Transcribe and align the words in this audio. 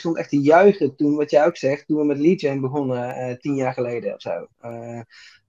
stond 0.00 0.18
echt 0.18 0.28
te 0.28 0.40
juichen 0.40 0.96
toen, 0.96 1.16
wat 1.16 1.30
jij 1.30 1.46
ook 1.46 1.56
zegt, 1.56 1.86
toen 1.86 1.98
we 1.98 2.04
met 2.04 2.18
Legion 2.18 2.60
begonnen, 2.60 3.38
tien 3.40 3.54
jaar 3.54 3.72
geleden 3.72 4.14
of 4.14 4.20
zo. 4.20 4.46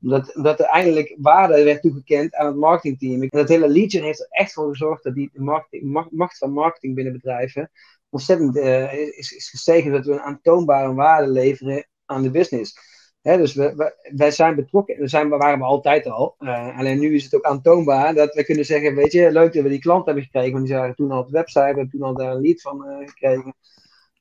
omdat, 0.02 0.36
omdat 0.36 0.60
er 0.60 0.66
eindelijk 0.66 1.16
waarde 1.18 1.64
werd 1.64 1.82
toegekend 1.82 2.36
aan 2.36 2.46
het 2.46 2.56
marketingteam. 2.56 3.22
En 3.22 3.28
dat 3.30 3.50
hele 3.50 3.70
Legion 3.70 4.04
heeft 4.04 4.20
er 4.20 4.28
echt 4.30 4.54
voor 4.54 4.70
gezorgd 4.70 5.04
dat 5.04 5.16
die 5.16 5.32
macht 6.12 6.38
van 6.38 6.52
marketing 6.52 6.96
binnen 6.96 7.14
bedrijven 7.14 7.72
ontzettend 8.12 8.56
is, 8.56 9.32
is 9.32 9.50
gestegen. 9.50 9.92
Dat 9.92 10.06
we 10.06 10.12
een 10.12 10.20
aantoonbare 10.20 10.94
waarde 10.94 11.28
leveren 11.28 11.86
aan 12.06 12.22
de 12.22 12.32
business. 12.32 12.74
dus 13.22 13.54
we, 13.54 13.94
wij 14.16 14.32
zijn 14.32 14.56
betrokken, 14.56 15.00
we 15.00 15.08
zijn, 15.08 15.30
waren 15.30 15.60
we 15.60 15.66
altijd 15.66 16.08
al. 16.08 16.36
Alleen 16.78 17.00
nu 17.00 17.16
is 17.16 17.24
het 17.24 17.36
ook 17.36 17.46
aantoonbaar 17.46 18.14
dat 18.14 18.34
we 18.34 18.44
kunnen 18.44 18.66
zeggen: 18.66 18.96
Weet 18.96 19.12
je, 19.12 19.32
leuk 19.32 19.54
dat 19.54 19.64
we 19.64 19.70
die 19.70 19.80
klant 19.80 20.06
hebben 20.06 20.24
gekregen, 20.24 20.52
want 20.52 20.66
die 20.66 20.76
zagen 20.76 20.96
toen 20.96 21.12
al 21.12 21.26
de 21.26 21.32
website, 21.32 21.60
we 21.60 21.66
hebben 21.66 21.90
toen 21.90 22.02
al 22.02 22.16
daar 22.16 22.32
een 22.32 22.42
lead 22.42 22.62
van 22.62 22.86
uh, 22.88 23.08
gekregen. 23.08 23.56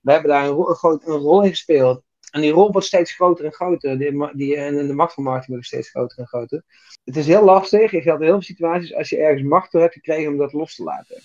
We 0.00 0.12
hebben 0.12 0.30
daar 0.30 0.48
een, 0.48 0.56
een, 1.04 1.18
rol 1.18 1.42
in 1.42 1.50
gespeeld. 1.50 2.02
En 2.30 2.40
die 2.40 2.52
rol 2.52 2.72
wordt 2.72 2.86
steeds 2.86 3.12
groter 3.12 3.44
en 3.44 3.52
groter. 3.52 3.98
Die, 3.98 4.30
die, 4.32 4.56
en 4.56 4.86
de 4.86 4.94
macht 4.94 5.14
van 5.14 5.24
marketing 5.24 5.52
wordt 5.52 5.66
steeds 5.66 5.90
groter 5.90 6.18
en 6.18 6.26
groter. 6.26 6.62
Het 7.04 7.16
is 7.16 7.26
heel 7.26 7.44
lastig. 7.44 7.90
Geldt 7.90 8.06
in 8.06 8.26
heel 8.26 8.30
veel 8.30 8.42
situaties 8.42 8.94
als 8.94 9.08
je 9.08 9.16
ergens 9.16 9.48
macht 9.48 9.72
door 9.72 9.80
hebt 9.80 9.94
gekregen 9.94 10.32
om 10.32 10.38
dat 10.38 10.52
los 10.52 10.74
te 10.74 10.82
laten. 10.82 11.16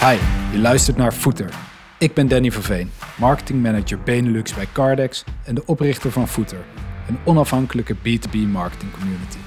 Hi, 0.00 0.18
je 0.52 0.58
luistert 0.58 0.96
naar 0.96 1.12
Footer 1.12 1.74
ik 1.98 2.14
ben 2.14 2.28
Danny 2.28 2.50
Verveen, 2.50 2.90
marketingmanager 3.18 3.98
Benelux 4.00 4.54
bij 4.54 4.66
Cardex 4.72 5.24
en 5.44 5.54
de 5.54 5.62
oprichter 5.66 6.12
van 6.12 6.28
Footer, 6.28 6.64
een 7.08 7.18
onafhankelijke 7.24 7.96
B2B 7.96 8.38
marketing 8.48 8.92
community. 8.92 9.38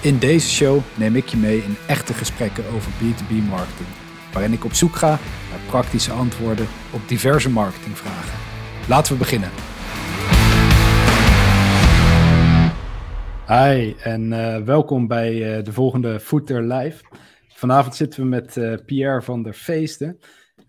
In 0.00 0.18
deze 0.18 0.48
show 0.48 0.80
neem 0.94 1.16
ik 1.16 1.26
je 1.26 1.36
mee 1.36 1.56
in 1.56 1.76
echte 1.86 2.14
gesprekken 2.14 2.64
over 2.74 2.90
B2B 2.92 3.48
marketing, 3.48 3.88
waarin 4.32 4.52
ik 4.52 4.64
op 4.64 4.72
zoek 4.72 4.96
ga 4.96 5.08
naar 5.50 5.60
praktische 5.66 6.12
antwoorden 6.12 6.66
op 6.90 7.08
diverse 7.08 7.50
marketingvragen. 7.50 8.38
Laten 8.88 9.12
we 9.12 9.18
beginnen. 9.18 9.50
Hi 13.46 13.94
en 14.02 14.32
uh, 14.32 14.56
welkom 14.56 15.06
bij 15.06 15.58
uh, 15.58 15.64
de 15.64 15.72
volgende 15.72 16.20
Footer 16.20 16.62
Live. 16.62 17.04
Vanavond 17.48 17.94
zitten 17.96 18.22
we 18.22 18.28
met 18.28 18.56
uh, 18.56 18.74
Pierre 18.86 19.22
van 19.22 19.42
der 19.42 19.52
Feesten. 19.52 20.18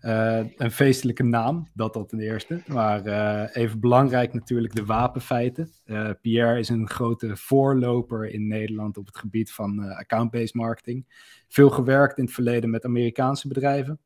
Uh, 0.04 0.40
een 0.56 0.70
feestelijke 0.70 1.22
naam, 1.22 1.68
dat 1.74 1.92
dat 1.92 2.08
ten 2.08 2.20
eerste. 2.20 2.62
Maar 2.66 3.06
uh, 3.06 3.44
even 3.52 3.80
belangrijk 3.80 4.32
natuurlijk 4.32 4.74
de 4.74 4.84
wapenfeiten. 4.84 5.70
Uh, 5.86 6.10
Pierre 6.20 6.58
is 6.58 6.68
een 6.68 6.88
grote 6.88 7.36
voorloper 7.36 8.26
in 8.26 8.46
Nederland 8.46 8.96
op 8.96 9.06
het 9.06 9.18
gebied 9.18 9.52
van 9.52 9.94
account-based 9.94 10.54
marketing. 10.54 11.06
Veel 11.48 11.70
gewerkt 11.70 12.18
in 12.18 12.24
het 12.24 12.32
verleden 12.32 12.70
met 12.70 12.84
Amerikaanse 12.84 13.48
bedrijven, 13.48 14.00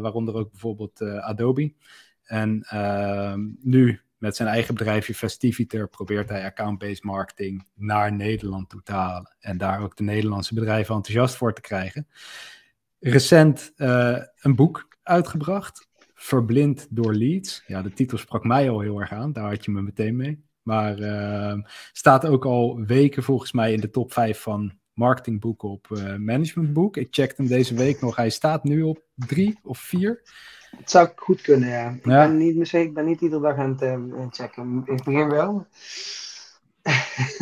waaronder 0.00 0.34
ook 0.34 0.50
bijvoorbeeld 0.50 1.02
Adobe. 1.02 1.74
En 2.24 2.62
ehm, 2.62 3.40
nu 3.60 4.00
met 4.18 4.36
zijn 4.36 4.48
eigen 4.48 4.74
bedrijfje 4.74 5.14
Festiviter 5.14 5.88
probeert 5.88 6.28
hij 6.28 6.44
account-based 6.44 7.04
marketing 7.04 7.68
naar 7.74 8.12
Nederland 8.12 8.68
toe 8.68 8.82
te 8.82 8.92
halen. 8.92 9.36
En 9.40 9.58
daar 9.58 9.80
ook 9.80 9.96
de 9.96 10.02
Nederlandse 10.02 10.54
bedrijven 10.54 10.94
enthousiast 10.94 11.36
voor 11.36 11.54
te 11.54 11.60
krijgen. 11.60 12.06
Recent 12.98 13.72
een 13.76 14.54
boek 14.54 14.92
uitgebracht. 15.04 15.88
Verblind 16.14 16.86
door 16.90 17.14
Leads. 17.14 17.64
Ja, 17.66 17.82
de 17.82 17.92
titel 17.92 18.18
sprak 18.18 18.44
mij 18.44 18.70
al 18.70 18.80
heel 18.80 19.00
erg 19.00 19.12
aan. 19.12 19.32
Daar 19.32 19.48
had 19.48 19.64
je 19.64 19.70
me 19.70 19.82
meteen 19.82 20.16
mee. 20.16 20.44
Maar 20.62 20.98
uh, 20.98 21.54
staat 21.92 22.26
ook 22.26 22.44
al 22.44 22.80
weken 22.86 23.22
volgens 23.22 23.52
mij 23.52 23.72
in 23.72 23.80
de 23.80 23.90
top 23.90 24.12
5 24.12 24.40
van 24.40 24.72
marketingboeken 24.92 25.68
op 25.68 25.88
uh, 25.92 26.16
managementboek. 26.16 26.96
Ik 26.96 27.08
checkte 27.10 27.42
hem 27.42 27.50
deze 27.50 27.74
week 27.74 28.00
nog. 28.00 28.16
Hij 28.16 28.30
staat 28.30 28.64
nu 28.64 28.82
op 28.82 29.02
3 29.14 29.58
of 29.62 29.78
4. 29.78 30.22
Het 30.76 30.90
zou 30.90 31.08
goed 31.16 31.40
kunnen, 31.40 31.68
ja. 31.68 31.90
Ik, 31.90 32.02
Ben, 32.02 32.36
niet, 32.36 32.72
ik 32.72 32.94
ben 32.94 33.04
niet 33.04 33.20
iedere 33.20 33.42
dag 33.42 33.56
aan 33.56 33.70
het 33.70 33.82
uh, 33.82 34.26
checken. 34.30 34.82
Ik 34.84 35.04
begin 35.04 35.28
wel. 35.28 35.66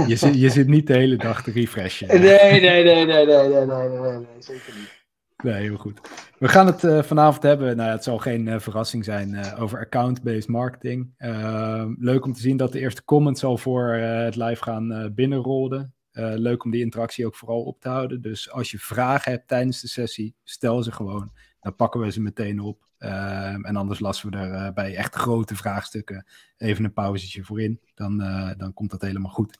je, 0.06 0.16
zit, 0.16 0.40
je 0.40 0.50
zit 0.50 0.68
niet 0.68 0.86
de 0.86 0.92
hele 0.92 1.16
dag 1.16 1.42
te 1.42 1.50
refreshen. 1.50 2.08
Nee, 2.08 2.18
nee, 2.60 2.60
nee, 2.60 2.84
nee, 2.84 3.06
nee, 3.06 3.26
nee, 3.26 3.48
nee, 3.48 3.66
nee, 3.66 3.88
nee, 3.88 4.10
nee 4.12 4.26
zeker 4.38 4.74
niet. 4.74 5.01
Nee, 5.42 5.62
heel 5.62 5.76
goed. 5.76 6.00
We 6.38 6.48
gaan 6.48 6.66
het 6.66 6.82
uh, 6.82 7.02
vanavond 7.02 7.42
hebben, 7.42 7.76
nou, 7.76 7.90
het 7.90 8.04
zal 8.04 8.18
geen 8.18 8.46
uh, 8.46 8.58
verrassing 8.58 9.04
zijn, 9.04 9.32
uh, 9.32 9.62
over 9.62 9.78
account-based 9.78 10.48
marketing. 10.48 11.14
Ehm, 11.16 11.94
leuk 11.98 12.24
om 12.24 12.32
te 12.32 12.40
zien 12.40 12.56
dat 12.56 12.72
de 12.72 12.80
eerste 12.80 13.04
comments 13.04 13.44
al 13.44 13.58
voor 13.58 13.88
het 13.94 14.36
live 14.36 14.62
gaan 14.62 15.12
binnenrollen. 15.14 15.94
leuk 16.14 16.64
om 16.64 16.70
die 16.70 16.80
interactie 16.82 17.26
ook 17.26 17.36
vooral 17.36 17.62
op 17.62 17.80
te 17.80 17.88
houden. 17.88 18.20
Dus 18.22 18.50
als 18.50 18.70
je 18.70 18.78
vragen 18.78 19.32
hebt 19.32 19.48
tijdens 19.48 19.80
de 19.80 19.88
sessie, 19.88 20.34
stel 20.44 20.82
ze 20.82 20.92
gewoon. 20.92 21.32
Dan 21.60 21.76
pakken 21.76 22.00
we 22.00 22.12
ze 22.12 22.20
meteen 22.20 22.60
op. 22.60 22.86
Ehm, 22.98 23.64
en 23.64 23.76
anders 23.76 24.00
lassen 24.00 24.30
we 24.30 24.36
er 24.36 24.72
bij 24.72 24.96
echt 24.96 25.14
grote 25.14 25.56
vraagstukken 25.56 26.26
even 26.56 26.84
een 26.84 26.92
pauzetje 26.92 27.44
voor 27.44 27.60
in. 27.60 27.80
Dan, 27.94 28.18
dan 28.56 28.72
komt 28.74 28.90
dat 28.90 29.02
helemaal 29.02 29.32
goed. 29.32 29.58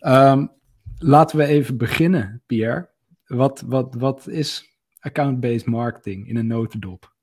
Um, 0.00 0.50
laten 0.98 1.38
we 1.38 1.44
even 1.44 1.76
beginnen, 1.76 2.42
Pierre. 2.46 2.88
Wat, 3.26 3.62
wat, 3.66 3.94
wat 3.94 4.26
is 4.26 4.75
account-based 5.06 5.66
marketing 5.66 6.28
in 6.28 6.36
een 6.36 6.46
notendop? 6.46 7.14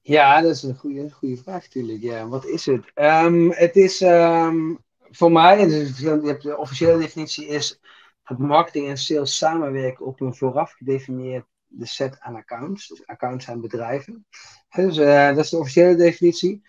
Ja, 0.00 0.40
dat 0.40 0.50
is 0.50 0.62
een 0.62 0.76
goede, 0.76 1.10
goede 1.10 1.36
vraag 1.36 1.62
natuurlijk. 1.62 2.02
Ja, 2.02 2.28
wat 2.28 2.46
is 2.46 2.66
het? 2.66 2.92
Um, 2.94 3.50
het 3.50 3.76
is 3.76 4.00
um, 4.00 4.78
voor 5.10 5.32
mij, 5.32 5.66
de 5.66 6.54
officiële 6.58 6.98
definitie 6.98 7.46
is 7.46 7.80
dat 8.24 8.38
marketing 8.38 8.88
en 8.88 8.98
sales 8.98 9.36
samenwerken 9.36 10.06
op 10.06 10.20
een 10.20 10.34
vooraf 10.34 10.72
gedefinieerde 10.72 11.46
set 11.80 12.20
aan 12.20 12.36
accounts. 12.36 12.88
Dus 12.88 13.06
accounts 13.06 13.44
zijn 13.44 13.60
bedrijven. 13.60 14.26
Dus 14.68 14.96
uh, 14.96 15.28
dat 15.28 15.44
is 15.44 15.50
de 15.50 15.58
officiële 15.58 15.96
definitie. 15.96 16.62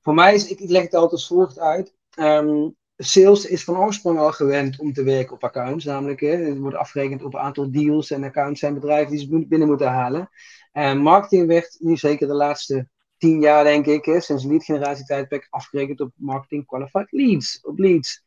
Voor 0.00 0.14
mij 0.14 0.34
is, 0.34 0.48
ik, 0.48 0.70
leg 0.70 0.82
het 0.82 0.94
altijd 0.94 1.12
als 1.12 1.26
volgt 1.26 1.58
uit. 1.58 1.94
Um, 2.18 2.76
sales 3.04 3.46
is 3.46 3.64
van 3.64 3.76
oorsprong 3.76 4.18
al 4.18 4.32
gewend 4.32 4.78
om 4.78 4.92
te 4.92 5.02
werken 5.02 5.34
op 5.34 5.44
accounts, 5.44 5.84
namelijk 5.84 6.20
hè, 6.20 6.36
het 6.36 6.58
wordt 6.58 6.76
afgerekend 6.76 7.22
op 7.22 7.34
een 7.34 7.40
aantal 7.40 7.70
deals 7.70 8.10
en 8.10 8.24
accounts 8.24 8.60
zijn 8.60 8.74
bedrijven 8.74 9.10
die 9.10 9.20
ze 9.20 9.46
binnen 9.46 9.68
moeten 9.68 9.90
halen. 9.90 10.30
En 10.72 10.98
marketing 10.98 11.46
werd 11.46 11.76
nu 11.78 11.96
zeker 11.96 12.26
de 12.26 12.34
laatste 12.34 12.88
tien 13.18 13.40
jaar, 13.40 13.64
denk 13.64 13.86
ik, 13.86 14.04
hè, 14.04 14.20
sinds 14.20 14.44
lead 14.44 14.64
generatie 14.64 15.04
tijdperk 15.04 15.46
afgerekend 15.50 16.00
op 16.00 16.12
marketing 16.14 16.66
qualified 16.66 17.06
leads, 17.10 17.60
op 17.62 17.78
leads. 17.78 18.22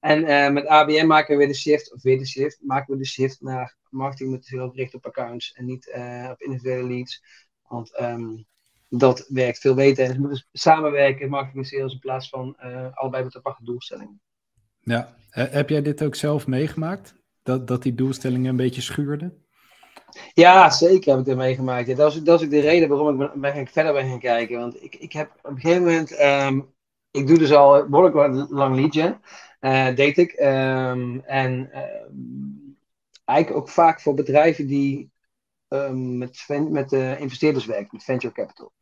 En 0.00 0.22
uh, 0.22 0.50
met 0.50 0.66
ABM 0.66 1.06
maken 1.06 1.38
we 1.38 1.46
de 1.46 1.54
shift, 1.54 1.92
of 1.92 2.02
weer 2.02 2.18
de 2.18 2.26
shift, 2.26 2.58
maken 2.62 2.92
we 2.92 2.98
de 3.00 3.06
shift 3.06 3.40
naar 3.40 3.76
marketing 3.90 4.30
met 4.30 4.46
veel 4.46 4.70
gericht 4.70 4.94
op 4.94 5.06
accounts 5.06 5.52
en 5.52 5.64
niet 5.64 5.92
uh, 5.96 6.28
op 6.30 6.40
individuele 6.40 6.88
leads. 6.88 7.22
Want 7.68 8.00
um, 8.00 8.46
dat 8.90 9.26
werkt 9.28 9.58
veel 9.58 9.74
beter. 9.74 10.04
En 10.04 10.12
ze 10.12 10.20
moeten 10.20 10.46
samenwerken, 10.52 11.28
marketing 11.28 11.64
en 11.64 11.68
sales, 11.70 11.92
in 11.92 11.98
plaats 11.98 12.28
van 12.28 12.56
uh, 12.64 12.86
allebei 12.92 13.24
met 13.24 13.36
aparte 13.36 13.64
doelstellingen. 13.64 14.20
Ja, 14.80 15.14
heb 15.30 15.68
jij 15.68 15.82
dit 15.82 16.02
ook 16.02 16.14
zelf 16.14 16.46
meegemaakt? 16.46 17.14
Dat, 17.42 17.66
dat 17.66 17.82
die 17.82 17.94
doelstellingen 17.94 18.50
een 18.50 18.56
beetje 18.56 18.80
schuurden? 18.80 19.44
Ja, 20.34 20.70
zeker 20.70 21.10
heb 21.10 21.20
ik 21.20 21.26
dat 21.26 21.36
meegemaakt. 21.36 21.86
Ja, 21.86 21.94
dat, 21.94 22.12
is, 22.12 22.22
dat 22.22 22.40
is 22.40 22.46
ook 22.46 22.52
de 22.52 22.60
reden 22.60 22.88
waarom 22.88 23.08
ik 23.08 23.18
ben, 23.18 23.40
ben 23.40 23.66
verder 23.66 23.92
ben 23.92 24.08
gaan 24.08 24.18
kijken. 24.18 24.58
Want 24.58 24.82
ik, 24.82 24.94
ik 24.94 25.12
heb 25.12 25.30
op 25.42 25.50
een 25.50 25.60
gegeven 25.60 25.82
moment, 25.82 26.20
um, 26.20 26.72
ik 27.10 27.26
doe 27.26 27.38
dus 27.38 27.52
al 27.52 27.88
behoorlijk 27.88 28.50
lang 28.50 28.92
gen, 28.94 29.20
uh, 29.60 29.94
deed 29.94 30.18
ik. 30.18 30.32
Um, 30.32 31.20
en 31.20 31.70
uh, 31.72 31.80
eigenlijk 33.24 33.60
ook 33.60 33.68
vaak 33.68 34.00
voor 34.00 34.14
bedrijven 34.14 34.66
die 34.66 35.10
um, 35.68 36.18
met, 36.18 36.46
met 36.70 36.92
uh, 36.92 37.20
investeerders 37.20 37.66
werken, 37.66 37.88
met 37.92 38.04
venture 38.04 38.32
capital. 38.32 38.72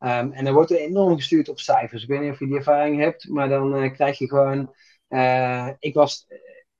Um, 0.00 0.32
en 0.32 0.44
dan 0.44 0.54
wordt 0.54 0.70
er 0.70 0.78
enorm 0.78 1.16
gestuurd 1.16 1.48
op 1.48 1.60
cijfers. 1.60 2.02
Ik 2.02 2.08
weet 2.08 2.20
niet 2.20 2.30
of 2.30 2.38
je 2.38 2.46
die 2.46 2.56
ervaring 2.56 3.00
hebt, 3.00 3.28
maar 3.28 3.48
dan 3.48 3.84
uh, 3.84 3.92
krijg 3.92 4.18
je 4.18 4.28
gewoon. 4.28 4.74
Uh, 5.08 5.68
ik 5.78 5.94
was. 5.94 6.26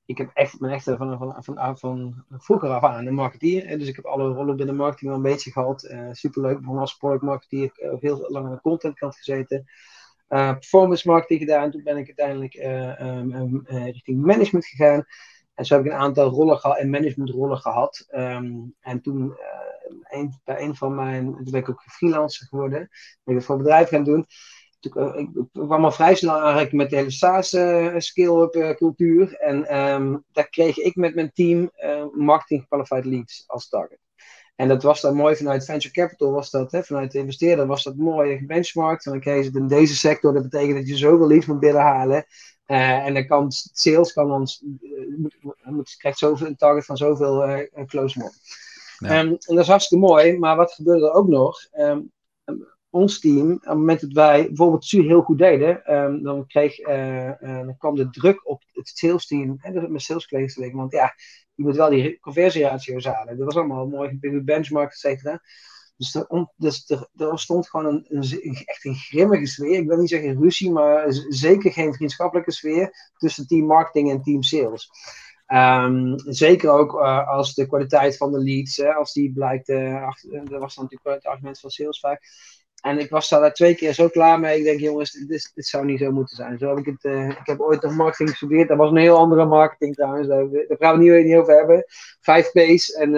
Ik 0.05 0.17
heb 0.17 0.31
echt 0.33 0.59
mijn 0.59 0.73
echte 0.73 0.97
van, 0.97 1.17
van, 1.17 1.43
van, 1.43 1.77
van, 1.77 2.23
vroeger 2.29 2.69
af 2.69 2.83
aan 2.83 3.05
een 3.05 3.13
marketeer. 3.13 3.77
Dus 3.77 3.87
ik 3.87 3.95
heb 3.95 4.05
alle 4.05 4.33
rollen 4.33 4.55
binnen 4.55 4.75
marketing 4.75 5.09
wel 5.09 5.19
een 5.19 5.31
beetje 5.31 5.51
gehad. 5.51 5.83
Uh, 5.83 6.09
superleuk. 6.11 6.59
Begon 6.59 6.77
als 6.77 6.97
product 6.97 7.21
marketeer. 7.21 7.71
heel 7.99 8.25
lang 8.29 8.45
aan 8.45 8.51
de 8.51 8.61
contentkant 8.61 9.15
gezeten. 9.15 9.65
performance 10.27 11.09
marketing 11.09 11.39
gedaan. 11.39 11.71
Toen 11.71 11.83
ben 11.83 11.97
ik 11.97 12.05
uiteindelijk 12.05 12.53
um, 12.53 13.63
richting 13.67 14.21
management 14.25 14.65
gegaan. 14.65 15.05
En 15.53 15.65
zo 15.65 15.75
heb 15.75 15.85
ik 15.85 15.91
een 15.91 15.97
aantal 15.97 16.29
rollen 16.29 16.57
gehad 16.57 16.77
en 16.77 16.89
managementrollen 16.89 17.57
gehad. 17.57 18.05
En 18.79 19.01
toen 19.01 19.37
een, 20.03 20.33
bij 20.43 20.61
een 20.61 20.75
van 20.75 20.95
mijn, 20.95 21.33
toen 21.33 21.51
ben 21.51 21.61
ik 21.61 21.69
ook 21.69 21.83
freelancer 21.87 22.47
geworden, 22.47 22.79
ben 22.79 23.33
ik 23.33 23.35
het 23.35 23.45
voor 23.45 23.57
bedrijf 23.57 23.89
gaan 23.89 24.03
doen. 24.03 24.25
Toen, 24.79 25.17
ik, 25.17 25.29
ik 25.33 25.45
kwam 25.51 25.85
al 25.85 25.91
vrij 25.91 26.15
snel 26.15 26.39
aanraken 26.39 26.77
met 26.77 26.89
de 26.89 26.95
hele 26.95 27.11
SaaS 27.11 27.53
uh, 27.53 27.93
skill-up 27.97 28.55
uh, 28.55 28.69
cultuur. 28.69 29.33
En 29.33 29.77
um, 29.77 30.23
daar 30.31 30.49
kreeg 30.49 30.77
ik 30.77 30.95
met 30.95 31.15
mijn 31.15 31.31
team 31.33 31.71
uh, 31.83 32.05
marketing 32.13 32.67
qualified 32.67 33.05
leads 33.05 33.43
als 33.47 33.69
target. 33.69 33.99
En 34.55 34.67
dat 34.67 34.83
was 34.83 35.01
dan 35.01 35.15
mooi 35.15 35.35
vanuit 35.35 35.65
venture 35.65 35.93
capital, 35.93 36.31
was 36.31 36.49
dat, 36.49 36.71
hè, 36.71 36.83
vanuit 36.83 37.11
de 37.11 37.19
investeerder 37.19 37.65
was 37.65 37.83
dat 37.83 37.95
mooi 37.95 38.37
gebenchmarkt. 38.37 39.05
En 39.05 39.11
dan 39.11 39.21
kreeg 39.21 39.45
je 39.45 39.59
in 39.59 39.67
deze 39.67 39.95
sector, 39.95 40.33
dat 40.33 40.43
betekent 40.43 40.77
dat 40.77 40.87
je 40.87 40.97
zoveel 40.97 41.27
leads 41.27 41.45
moet 41.45 41.59
binnenhalen. 41.59 42.25
Uh, 42.67 43.05
en 43.05 43.13
dan 43.13 43.27
kan 43.27 43.51
sales 43.51 44.13
kan 44.13 44.31
ons, 44.31 44.63
moet, 45.63 45.95
krijgt 45.97 46.17
zoveel, 46.17 46.47
een 46.47 46.55
target 46.55 46.85
van 46.85 46.97
zoveel 46.97 47.67
close 47.85 48.19
more. 48.19 48.31
Ehm, 48.99 49.27
en 49.27 49.37
dat 49.45 49.59
is 49.59 49.67
hartstikke 49.67 50.05
mooi, 50.05 50.37
maar 50.37 50.55
wat 50.55 50.73
gebeurde 50.73 51.05
er 51.05 51.13
ook 51.13 51.27
nog? 51.27 51.65
Ehm, 51.71 52.01
ons 52.89 53.19
team, 53.19 53.51
op 53.51 53.61
het 53.61 53.73
moment 53.73 54.01
dat 54.01 54.11
wij 54.11 54.45
bijvoorbeeld 54.45 54.85
SU 54.85 55.01
heel 55.01 55.21
goed 55.21 55.37
deden, 55.37 55.81
dan, 56.23 56.47
kreeg, 56.47 56.79
uh, 56.79 57.31
dan 57.39 57.77
kwam 57.77 57.95
de 57.95 58.09
druk 58.09 58.49
op 58.49 58.63
het 58.71 58.87
sales 58.87 59.27
team, 59.27 59.57
hè, 59.57 59.89
met 59.89 60.01
sales 60.01 60.27
collega's 60.27 60.53
te 60.53 60.71
Want 60.73 60.91
ja, 60.91 61.13
je 61.53 61.63
moet 61.63 61.75
wel 61.75 61.89
die 61.89 62.19
conversieratio's 62.19 63.05
halen. 63.05 63.37
Dat 63.37 63.45
was 63.45 63.55
allemaal 63.55 63.87
mooi, 63.87 64.19
benchmark, 64.43 64.91
et 64.91 64.97
cetera. 64.97 65.41
Dus, 65.97 66.15
er, 66.15 66.47
dus 66.55 66.89
er, 67.15 67.39
stond 67.39 67.69
gewoon 67.69 67.85
een, 67.85 68.05
een, 68.09 68.63
echt 68.65 68.85
een 68.85 68.95
grimmige 68.95 69.45
sfeer. 69.45 69.79
Ik 69.79 69.87
wil 69.87 69.97
niet 69.97 70.09
zeggen 70.09 70.41
ruzie, 70.41 70.71
maar 70.71 71.05
zeker 71.29 71.71
geen 71.71 71.93
vriendschappelijke 71.93 72.51
sfeer 72.51 73.11
tussen 73.17 73.47
team 73.47 73.65
marketing 73.65 74.11
en 74.11 74.21
team 74.21 74.43
sales. 74.43 74.89
Um, 75.53 76.13
zeker 76.25 76.69
ook 76.69 76.93
uh, 76.93 77.27
als 77.27 77.53
de 77.53 77.67
kwaliteit 77.67 78.17
van 78.17 78.31
de 78.31 78.39
leads, 78.39 78.77
hè, 78.77 78.93
als 78.93 79.13
die 79.13 79.33
blijkt, 79.33 79.69
uh, 79.69 80.03
achter, 80.03 80.29
dat 80.45 80.61
was 80.61 80.75
dan 80.75 80.83
natuurlijk 80.83 81.23
het 81.23 81.31
argument 81.31 81.59
van 81.59 81.69
sales 81.69 81.99
vaak, 81.99 82.21
en 82.81 82.99
ik 82.99 83.09
was 83.09 83.29
daar 83.29 83.53
twee 83.53 83.75
keer 83.75 83.93
zo 83.93 84.07
klaar 84.07 84.39
mee. 84.39 84.57
Ik 84.57 84.63
denk, 84.63 84.79
jongens, 84.79 85.11
dit, 85.11 85.51
dit 85.55 85.65
zou 85.65 85.85
niet 85.85 85.99
zo 85.99 86.11
moeten 86.11 86.35
zijn. 86.35 86.57
Zo 86.57 86.69
heb 86.69 86.77
ik, 86.77 86.85
het, 86.85 87.03
uh, 87.03 87.29
ik 87.29 87.39
heb 87.43 87.59
ooit 87.59 87.81
nog 87.81 87.95
marketing 87.95 88.29
gestudeerd. 88.29 88.67
Dat 88.67 88.77
was 88.77 88.89
een 88.89 88.97
heel 88.97 89.17
andere 89.17 89.45
marketing 89.45 89.95
trouwens. 89.95 90.27
Daar, 90.27 90.49
daar 90.49 90.77
gaan 90.79 90.99
we 90.99 91.11
het 91.11 91.25
niet, 91.25 91.35
over 91.35 91.57
hebben. 91.57 91.83
Vijf 92.21 92.51
P's. 92.51 92.91
En, 92.91 93.11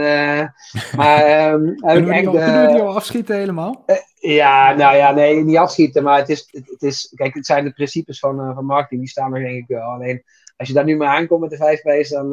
maar 0.95 1.53
um, 1.53 1.75
kunnen, 1.75 2.05
we 2.05 2.13
echt, 2.13 2.27
al, 2.27 2.33
kunnen 2.33 2.67
we 2.67 2.73
die 2.73 2.81
al 2.81 2.95
afschieten 2.95 3.35
helemaal? 3.35 3.85
Ja, 4.19 4.73
nou 4.73 4.95
ja, 4.95 5.11
nee, 5.11 5.43
niet 5.43 5.57
afschieten. 5.57 6.03
Maar 6.03 6.17
het 6.17 6.29
is, 6.29 6.47
het, 6.51 6.69
het, 6.69 6.81
is 6.81 7.13
kijk, 7.15 7.33
het 7.33 7.45
zijn 7.45 7.63
de 7.63 7.73
principes 7.73 8.19
van, 8.19 8.53
van 8.53 8.65
marketing. 8.65 9.01
Die 9.01 9.09
staan 9.09 9.35
er 9.35 9.43
denk 9.43 9.57
ik 9.57 9.67
wel. 9.67 9.81
Alleen, 9.81 10.23
als 10.61 10.69
je 10.69 10.75
daar 10.75 10.85
nu 10.85 10.97
maar 10.97 11.15
aankomt 11.15 11.41
met 11.41 11.49
de 11.49 11.57
vijf 11.57 11.81
P's, 11.81 12.09
dan, 12.09 12.29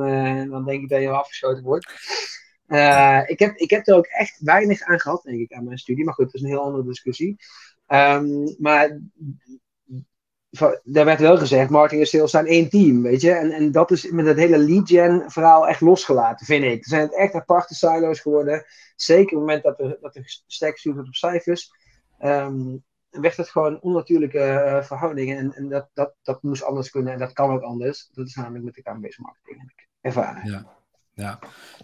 dan 0.50 0.64
denk 0.64 0.82
ik 0.82 0.88
dat 0.88 1.00
je 1.00 1.08
afgeschoten 1.08 1.62
wordt. 1.62 1.92
Uh, 2.68 3.22
ik, 3.26 3.38
heb, 3.38 3.56
ik 3.56 3.70
heb 3.70 3.86
er 3.86 3.94
ook 3.94 4.06
echt 4.06 4.40
weinig 4.40 4.82
aan 4.82 5.00
gehad, 5.00 5.22
denk 5.22 5.40
ik, 5.40 5.52
aan 5.52 5.64
mijn 5.64 5.78
studie. 5.78 6.04
Maar 6.04 6.14
goed, 6.14 6.24
dat 6.24 6.34
is 6.34 6.40
een 6.40 6.48
heel 6.48 6.62
andere 6.62 6.84
discussie. 6.84 7.36
Um, 7.86 8.56
maar 8.58 9.00
daar 10.84 11.04
werd 11.04 11.20
wel 11.20 11.36
gezegd, 11.36 11.70
marketing 11.70 12.00
en 12.00 12.08
sales 12.08 12.30
zijn 12.30 12.46
één 12.46 12.68
team, 12.68 13.02
weet 13.02 13.20
je. 13.20 13.32
En, 13.32 13.50
en 13.50 13.72
dat 13.72 13.90
is 13.90 14.10
met 14.10 14.26
het 14.26 14.36
hele 14.36 14.58
lead 14.58 14.88
gen 14.88 15.30
verhaal 15.30 15.68
echt 15.68 15.80
losgelaten, 15.80 16.46
vind 16.46 16.64
ik. 16.64 16.82
Er 16.82 16.88
zijn 16.88 17.02
het 17.02 17.16
echt 17.16 17.34
aparte 17.34 17.74
silo's 17.74 18.20
geworden. 18.20 18.64
Zeker 18.96 19.22
op 19.22 19.30
het 19.30 19.38
moment 19.38 19.62
dat 19.62 19.80
er, 19.80 19.98
dat 20.00 20.18
sterk 20.46 20.72
gestuurd 20.72 20.94
wordt 20.94 21.10
op 21.10 21.16
cijfers. 21.16 21.70
Um, 22.20 22.84
werd 23.10 23.36
het 23.36 23.48
gewoon 23.48 23.80
onnatuurlijke 23.80 24.38
uh, 24.38 24.82
verhoudingen. 24.82 25.38
En, 25.38 25.52
en 25.52 25.68
dat, 25.68 25.88
dat, 25.94 26.14
dat 26.22 26.42
moest 26.42 26.62
anders 26.62 26.90
kunnen 26.90 27.12
en 27.12 27.18
dat 27.18 27.32
kan 27.32 27.50
ook 27.50 27.62
anders. 27.62 28.08
Dat 28.12 28.26
is 28.26 28.34
namelijk 28.34 28.64
met 28.64 28.74
de 28.74 28.82
KMB's 28.82 29.18
marketing, 29.18 29.60
heb 29.60 29.70
ik 29.70 29.88
ervaren. 30.00 30.50
Ja. 30.50 30.76
Ja. 31.18 31.38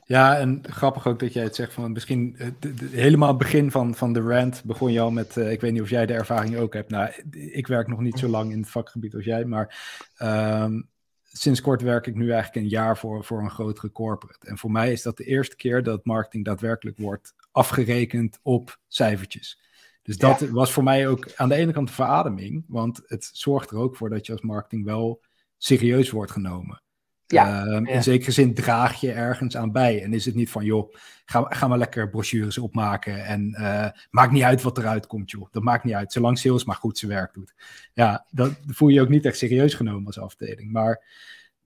ja, 0.05 0.39
en 0.39 0.61
grappig 0.63 1.07
ook 1.07 1.19
dat 1.19 1.33
jij 1.33 1.43
het 1.43 1.55
zegt 1.55 1.73
van 1.73 1.93
misschien 1.93 2.37
uh, 2.39 2.91
helemaal 2.91 3.29
het 3.29 3.39
begin 3.39 3.71
van, 3.71 3.95
van 3.95 4.13
de 4.13 4.21
rant 4.21 4.65
begon 4.65 4.93
je 4.93 5.01
al 5.01 5.11
met, 5.11 5.37
uh, 5.37 5.53
ik 5.53 5.61
weet 5.61 5.73
niet 5.73 5.83
of 5.83 5.91
jij 5.91 6.07
de 6.07 6.13
ervaring 6.13 6.57
ook 6.57 6.75
hebt. 6.75 6.91
Nou, 6.91 7.13
ik 7.31 7.67
werk 7.67 7.89
nog 7.89 8.01
niet 8.01 8.19
zo 8.19 8.29
lang 8.29 8.53
in 8.53 8.59
het 8.59 8.71
vakgebied 8.71 9.15
als 9.15 9.25
jij, 9.25 9.45
maar 9.45 9.77
um, 10.23 10.89
sinds 11.23 11.61
kort 11.61 11.83
werk 11.83 12.07
ik 12.07 12.15
nu 12.15 12.31
eigenlijk 12.33 12.65
een 12.65 12.71
jaar 12.71 12.99
voor, 12.99 13.25
voor 13.25 13.41
een 13.41 13.51
grotere 13.51 13.93
corporate. 13.93 14.47
En 14.47 14.59
voor 14.59 14.71
mij 14.71 14.93
is 14.93 15.03
dat 15.03 15.17
de 15.17 15.25
eerste 15.25 15.57
keer 15.57 15.83
dat 15.83 16.05
marketing 16.05 16.45
daadwerkelijk 16.45 16.99
wordt 16.99 17.35
afgerekend 17.51 18.39
op 18.43 18.79
cijfertjes. 18.89 19.64
Dus 20.05 20.17
dat 20.17 20.41
was 20.41 20.73
voor 20.73 20.83
mij 20.83 21.09
ook 21.09 21.35
aan 21.37 21.49
de 21.49 21.55
ene 21.55 21.73
kant 21.73 21.89
een 21.89 21.95
verademing, 21.95 22.65
want 22.69 23.03
het 23.07 23.31
zorgt 23.33 23.71
er 23.71 23.77
ook 23.77 23.97
voor 23.97 24.11
dat 24.11 24.27
je 24.27 24.33
als 24.33 24.41
marketing 24.41 24.85
wel 24.85 25.23
serieus 25.57 26.11
wordt 26.11 26.31
genomen. 26.31 26.83
Ja, 27.27 27.67
ehm, 27.67 27.87
In 27.87 28.03
zekere 28.03 28.31
zin 28.31 28.55
draag 28.55 29.01
je 29.01 29.13
ergens 29.13 29.57
aan 29.57 29.73
bij. 29.73 30.03
En 30.03 30.13
is 30.13 30.25
het 30.25 30.35
niet 30.35 30.51
van, 30.51 30.65
joh, 30.65 30.95
ga, 31.25 31.47
ga 31.49 31.69
maar 31.69 31.79
lekker 31.79 32.11
brochures 32.11 32.59
opmaken. 32.59 33.25
En 33.25 33.57
uh, 33.59 33.89
maakt 34.11 34.33
niet 34.33 34.43
uit 34.43 34.63
wat 34.63 34.79
eruit 34.79 35.07
komt, 35.07 35.31
joh. 35.31 35.49
Dat 35.51 35.63
maakt 35.63 35.85
niet 35.85 35.95
uit, 35.95 36.13
zolang 36.13 36.39
sales 36.39 36.65
maar 36.65 36.77
goed 36.77 36.99
zijn 36.99 37.11
werk 37.11 37.35
doet. 37.35 37.55
Ja, 37.93 38.27
dat 38.31 38.53
voel 38.67 38.89
je 38.89 39.01
ook 39.01 39.09
niet 39.09 39.25
echt 39.25 39.39
serieus 39.39 39.75
genomen 39.75 40.07
als 40.07 40.19
afdeling. 40.19 40.73
Maar 40.73 41.05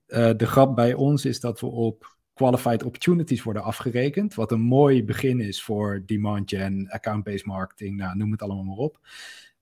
uh, 0.07 0.31
de 0.37 0.47
grap 0.47 0.75
bij 0.75 0.93
ons 0.93 1.25
is 1.25 1.39
dat 1.39 1.59
we 1.59 1.65
op 1.65 2.17
qualified 2.39 2.83
opportunities 2.83 3.43
worden 3.43 3.63
afgerekend. 3.63 4.33
Wat 4.33 4.51
een 4.51 4.61
mooi 4.61 5.03
begin 5.03 5.39
is 5.39 5.63
voor 5.63 6.03
demand 6.05 6.49
gen, 6.49 6.89
account-based 6.89 7.45
marketing, 7.45 7.97
nou, 7.97 8.17
noem 8.17 8.31
het 8.31 8.41
allemaal 8.41 8.63
maar 8.63 8.77
op. 8.77 8.99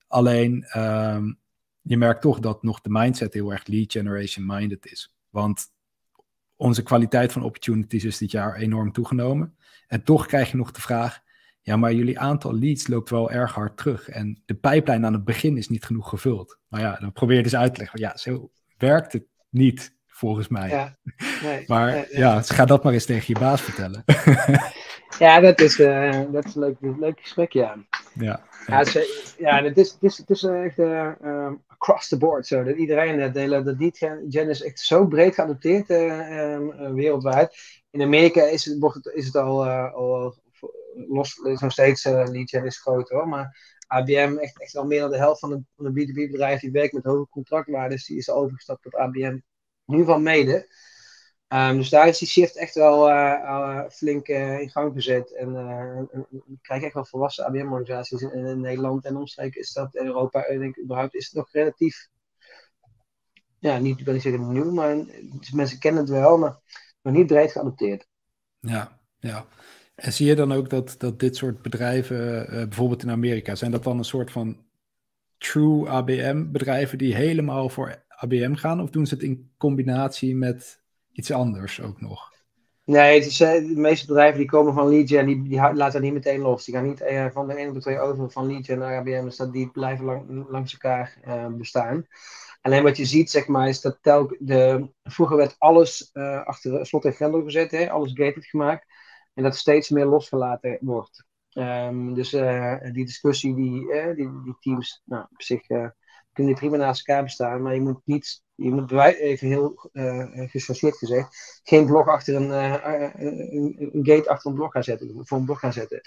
Alleen, 0.06 0.66
um, 0.76 1.38
je 1.82 1.96
merkt 1.96 2.20
toch 2.20 2.38
dat 2.40 2.62
nog 2.62 2.80
de 2.80 2.90
mindset 2.90 3.34
heel 3.34 3.52
erg 3.52 3.66
lead 3.66 3.92
generation 3.92 4.46
minded 4.46 4.86
is. 4.86 5.14
Want 5.30 5.66
onze 6.56 6.82
kwaliteit 6.82 7.32
van 7.32 7.42
opportunities 7.42 8.04
is 8.04 8.18
dit 8.18 8.30
jaar 8.30 8.56
enorm 8.56 8.92
toegenomen. 8.92 9.56
En 9.86 10.02
toch 10.02 10.26
krijg 10.26 10.50
je 10.50 10.56
nog 10.56 10.72
de 10.72 10.80
vraag, 10.80 11.20
ja, 11.60 11.76
maar 11.76 11.92
jullie 11.92 12.18
aantal 12.18 12.54
leads 12.54 12.86
loopt 12.86 13.10
wel 13.10 13.30
erg 13.30 13.52
hard 13.52 13.76
terug. 13.76 14.08
En 14.08 14.42
de 14.44 14.54
pijplijn 14.54 15.06
aan 15.06 15.12
het 15.12 15.24
begin 15.24 15.56
is 15.56 15.68
niet 15.68 15.84
genoeg 15.84 16.08
gevuld. 16.08 16.58
Maar 16.68 16.80
ja, 16.80 16.96
dan 17.00 17.12
probeer 17.12 17.36
je 17.36 17.42
dus 17.42 17.56
uit 17.56 17.74
te 17.74 17.80
leggen, 17.80 18.00
ja, 18.00 18.16
zo 18.16 18.50
werkt 18.76 19.12
het 19.12 19.26
niet, 19.48 19.96
volgens 20.18 20.48
mij. 20.48 20.68
Ja, 20.68 20.96
nee, 21.42 21.64
maar 21.72 22.06
ja, 22.10 22.42
ga 22.42 22.64
dat 22.64 22.84
maar 22.84 22.92
eens 22.92 23.04
tegen 23.04 23.24
je 23.26 23.40
baas 23.40 23.60
vertellen. 23.60 24.04
ja, 25.18 25.40
dat 25.40 25.60
is, 25.60 25.78
uh, 25.78 26.20
dat 26.32 26.44
is 26.44 26.54
een 26.54 26.60
leuk, 26.60 26.76
leuk 26.80 27.20
gesprek, 27.20 27.52
ja. 27.52 27.76
Ja, 28.14 28.40
ja. 28.66 28.84
ja, 29.38 29.62
het 29.62 29.78
is, 29.78 29.92
het 29.92 30.02
is, 30.02 30.18
het 30.18 30.30
is 30.30 30.42
echt 30.42 30.78
uh, 30.78 31.50
across 31.66 32.08
the 32.08 32.18
board 32.18 32.46
zo. 32.46 32.64
Dat 32.64 32.76
iedereen, 32.76 33.18
dat, 33.18 33.34
hele, 33.34 33.62
dat 33.62 33.78
lead-gen 33.78 34.48
is 34.48 34.62
echt 34.62 34.80
zo 34.80 35.06
breed 35.06 35.34
geadopteerd 35.34 35.90
uh, 35.90 36.58
wereldwijd. 36.92 37.56
In 37.90 38.02
Amerika 38.02 38.42
is 38.42 38.64
het, 38.64 38.78
wordt 38.78 38.94
het, 38.94 39.14
is 39.14 39.26
het 39.26 39.36
al, 39.36 39.68
al 39.70 40.34
los, 41.08 41.36
is 41.36 41.60
nog 41.60 41.72
steeds 41.72 42.04
lead-gen 42.04 42.64
is 42.64 42.80
groot 42.80 43.08
hoor, 43.08 43.28
maar 43.28 43.76
ABM, 43.86 44.36
echt, 44.40 44.60
echt 44.60 44.76
al 44.76 44.86
meer 44.86 45.00
dan 45.00 45.10
de 45.10 45.16
helft 45.16 45.40
van 45.40 45.50
de, 45.50 45.62
van 45.76 45.92
de 45.92 46.06
B2B-bedrijven 46.06 46.60
die 46.60 46.80
werkt 46.80 46.92
met 46.92 47.04
hoge 47.04 47.28
contractwaardes, 47.30 48.06
die 48.06 48.16
is 48.16 48.30
overgestapt 48.30 48.86
op 48.86 48.94
ABM. 48.94 49.38
Nu 49.88 50.04
van 50.04 50.22
mede. 50.22 50.66
Um, 51.48 51.76
dus 51.76 51.88
daar 51.88 52.08
is 52.08 52.18
die 52.18 52.28
shift 52.28 52.56
echt 52.56 52.74
wel 52.74 53.08
uh, 53.08 53.84
flink 53.90 54.28
uh, 54.28 54.60
in 54.60 54.70
gang 54.70 54.92
gezet. 54.92 55.34
En 55.34 55.52
we 56.30 56.58
krijgen 56.62 56.86
echt 56.86 56.94
wel 56.94 57.04
volwassen 57.04 57.44
ABM-organisaties 57.44 58.20
in, 58.20 58.46
in, 58.46 58.60
Nederland 58.60 59.04
en 59.04 59.16
omstreken. 59.16 59.60
Is 59.60 59.72
dat 59.72 59.94
in 59.94 60.06
Europa, 60.06 60.42
denk 60.48 60.76
ik, 60.76 60.84
überhaupt 60.84 61.14
is 61.14 61.24
het 61.24 61.34
nog 61.34 61.52
relatief. 61.52 62.08
Ja, 63.58 63.78
niet 63.78 64.02
wil 64.02 64.14
ik 64.14 64.20
zeggen 64.20 64.52
nieuw, 64.52 64.70
maar 64.70 64.96
mensen 65.52 65.78
kennen 65.78 66.00
het 66.00 66.10
wel, 66.10 66.38
maar 66.38 66.58
nog 67.02 67.14
niet 67.14 67.26
breed 67.26 67.52
geadopteerd. 67.52 68.06
Ja, 68.60 69.00
ja. 69.18 69.46
En 69.94 70.12
zie 70.12 70.26
je 70.26 70.34
dan 70.34 70.52
ook 70.52 70.70
dat, 70.70 70.94
dat 70.98 71.20
dit 71.20 71.36
soort 71.36 71.62
bedrijven, 71.62 72.46
bijvoorbeeld 72.46 73.02
in 73.02 73.10
Amerika, 73.10 73.54
zijn 73.54 73.70
dat 73.70 73.84
dan 73.84 73.98
een 73.98 74.04
soort 74.04 74.30
van 74.30 74.66
true 75.38 75.88
ABM-bedrijven 75.88 76.98
die 76.98 77.14
helemaal 77.14 77.68
voor 77.68 78.06
ABM 78.20 78.54
gaan? 78.54 78.80
Of 78.80 78.90
doen 78.90 79.06
ze 79.06 79.14
het 79.14 79.22
in 79.22 79.50
combinatie 79.56 80.36
met 80.36 80.82
iets 81.12 81.32
anders 81.32 81.80
ook 81.80 82.00
nog? 82.00 82.36
Nee, 82.84 83.18
is, 83.18 83.40
eh, 83.40 83.52
de 83.52 83.80
meeste 83.80 84.06
bedrijven 84.06 84.38
die 84.38 84.48
komen 84.48 84.74
van 84.74 84.88
lead 84.88 85.08
gen, 85.08 85.26
die, 85.26 85.42
die 85.42 85.56
laten 85.56 85.92
dat 85.92 86.00
niet 86.00 86.12
meteen 86.12 86.40
los. 86.40 86.64
Die 86.64 86.74
gaan 86.74 86.86
niet 86.86 87.00
uh, 87.00 87.26
van 87.30 87.48
de 87.48 87.56
ene 87.56 87.68
op 87.68 87.74
de 87.74 87.80
twee 87.80 87.98
over 87.98 88.30
van 88.30 88.46
lead 88.46 88.66
naar 88.66 88.98
ABM, 88.98 89.24
dus 89.24 89.36
dat 89.36 89.52
die 89.52 89.70
blijven 89.70 90.04
lang, 90.04 90.48
langs 90.48 90.72
elkaar 90.72 91.18
uh, 91.26 91.46
bestaan. 91.46 92.06
Alleen 92.60 92.82
wat 92.82 92.96
je 92.96 93.04
ziet, 93.04 93.30
zeg 93.30 93.46
maar, 93.46 93.68
is 93.68 93.80
dat 93.80 93.98
telk 94.02 94.36
de, 94.38 94.90
vroeger 95.02 95.36
werd 95.36 95.54
alles 95.58 96.10
uh, 96.12 96.44
achter 96.44 96.86
slot 96.86 97.04
en 97.04 97.12
grendel 97.12 97.42
gezet, 97.42 97.70
hè, 97.70 97.90
alles 97.90 98.12
gated 98.14 98.46
gemaakt. 98.46 98.86
En 99.34 99.42
dat 99.42 99.56
steeds 99.56 99.88
meer 99.88 100.06
losgelaten 100.06 100.78
wordt. 100.80 101.26
Um, 101.52 102.14
dus 102.14 102.30
die 102.92 103.04
discussie, 103.04 103.54
die, 103.54 103.86
die, 104.14 104.42
die, 104.44 104.56
teams, 104.60 105.02
nou, 105.04 105.26
op 105.30 105.42
zich 105.42 105.66
kunnen 106.38 106.54
prima 106.54 106.76
naast 106.76 107.08
elkaar 107.08 107.22
bestaan, 107.22 107.62
maar 107.62 107.74
je 107.74 107.80
moet 107.80 108.00
niet, 108.04 108.42
je 108.54 108.70
moet 108.70 108.92
even 108.92 109.48
heel 109.48 109.90
uh, 109.92 110.48
gezegd, 110.48 111.60
geen 111.62 111.86
blok 111.86 112.08
achter 112.08 112.34
een, 112.34 112.48
uh, 112.48 113.10
een, 113.16 113.90
een, 113.92 114.06
gate 114.06 114.28
achter 114.28 114.50
een 114.50 114.56
blok 114.56 114.72
gaan 114.72 114.84
zetten, 114.84 115.20
voor 115.22 115.38
een 115.38 115.44
blok 115.44 115.58
gaan 115.58 115.72
zetten. 115.72 116.00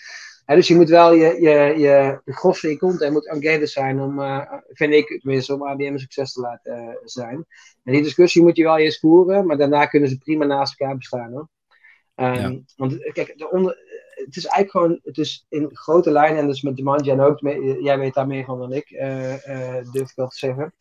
dus 0.46 0.68
je 0.68 0.76
moet 0.76 0.90
wel 0.90 1.14
je, 1.14 1.42
je, 1.42 1.80
je, 1.80 2.22
gros 2.26 2.60
van 2.60 2.70
je 2.70 2.78
content 2.78 3.12
moet 3.14 3.28
engaged 3.28 3.70
zijn 3.70 4.00
om, 4.00 4.20
uh, 4.20 4.52
vind 4.68 4.94
ik 4.94 5.20
tenminste, 5.22 5.54
om 5.54 5.68
ABM 5.68 5.82
een 5.82 6.00
succes 6.00 6.34
te 6.34 6.42
laten 6.42 7.00
zijn. 7.04 7.46
En 7.84 7.94
die 7.94 8.04
discussie 8.04 8.42
moet 8.42 8.58
je 8.58 8.64
wel 8.64 8.78
eerst 8.78 9.00
voeren, 9.00 9.46
maar 9.46 9.58
daarna 9.58 9.86
kunnen 9.86 10.10
ze 10.10 10.18
prima 10.18 10.46
naast 10.46 10.80
elkaar 10.80 10.98
bestaan 10.98 11.32
hoor. 11.32 11.48
Um, 12.16 12.34
ja. 12.34 12.60
Want 12.76 13.12
kijk, 13.14 13.38
de 13.38 13.52
onder, 13.52 13.78
het 14.26 14.36
is 14.36 14.46
eigenlijk 14.46 14.72
gewoon, 14.72 15.00
het 15.04 15.18
is 15.18 15.46
in 15.50 15.70
grote 15.74 16.12
lijnen, 16.12 16.40
en 16.40 16.48
dus 16.48 16.62
met 16.62 16.76
demand 16.76 17.04
gen 17.04 17.20
ook, 17.20 17.40
jij 17.82 18.00
weet 18.00 18.14
daar 18.14 18.28
meer 18.28 18.46
van 18.46 18.60
dan 18.60 18.74
ik, 18.74 18.90
uh, 18.90 19.46
uh, 19.48 19.92
durf 19.92 20.10
ik 20.10 20.16
wel 20.16 20.28
te 20.28 20.38
zeggen. 20.38 20.74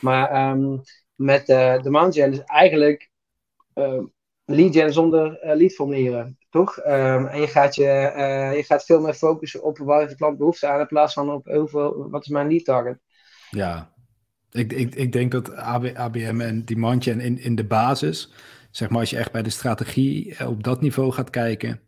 Maar 0.00 0.50
um, 0.50 0.80
met 1.14 1.48
uh, 1.48 1.82
demand 1.82 2.14
gen 2.14 2.32
is 2.32 2.44
eigenlijk 2.44 3.10
lead 4.44 4.72
gen 4.72 4.92
zonder 4.92 5.38
leadformulieren, 5.42 6.38
toch? 6.50 6.78
Um, 6.78 7.26
en 7.26 7.40
je 7.40 7.46
gaat, 7.46 7.74
je, 7.74 8.52
je 8.56 8.62
gaat 8.66 8.84
veel 8.84 9.00
meer 9.00 9.14
focussen 9.14 9.62
op 9.62 9.78
waar 9.78 10.08
de 10.08 10.16
klant 10.16 10.38
behoefte 10.38 10.66
aan, 10.66 10.80
in 10.80 10.86
plaats 10.86 11.14
van 11.14 11.30
op 11.30 11.46
hoeveel, 11.46 12.10
wat 12.10 12.22
is 12.22 12.28
mijn 12.28 12.48
lead 12.48 12.64
target. 12.64 12.98
Ja, 13.50 13.92
ik, 14.50 14.72
ik, 14.72 14.94
ik 14.94 15.12
denk 15.12 15.32
dat 15.32 15.54
AB, 15.54 15.90
ABM 15.94 16.40
en 16.40 16.64
demand 16.64 17.04
gen 17.04 17.20
in, 17.20 17.38
in 17.38 17.54
de 17.54 17.64
basis, 17.64 18.32
zeg 18.70 18.88
maar 18.88 19.00
als 19.00 19.10
je 19.10 19.16
echt 19.16 19.32
bij 19.32 19.42
de 19.42 19.50
strategie 19.50 20.46
op 20.46 20.62
dat 20.62 20.80
niveau 20.80 21.12
gaat 21.12 21.30
kijken, 21.30 21.80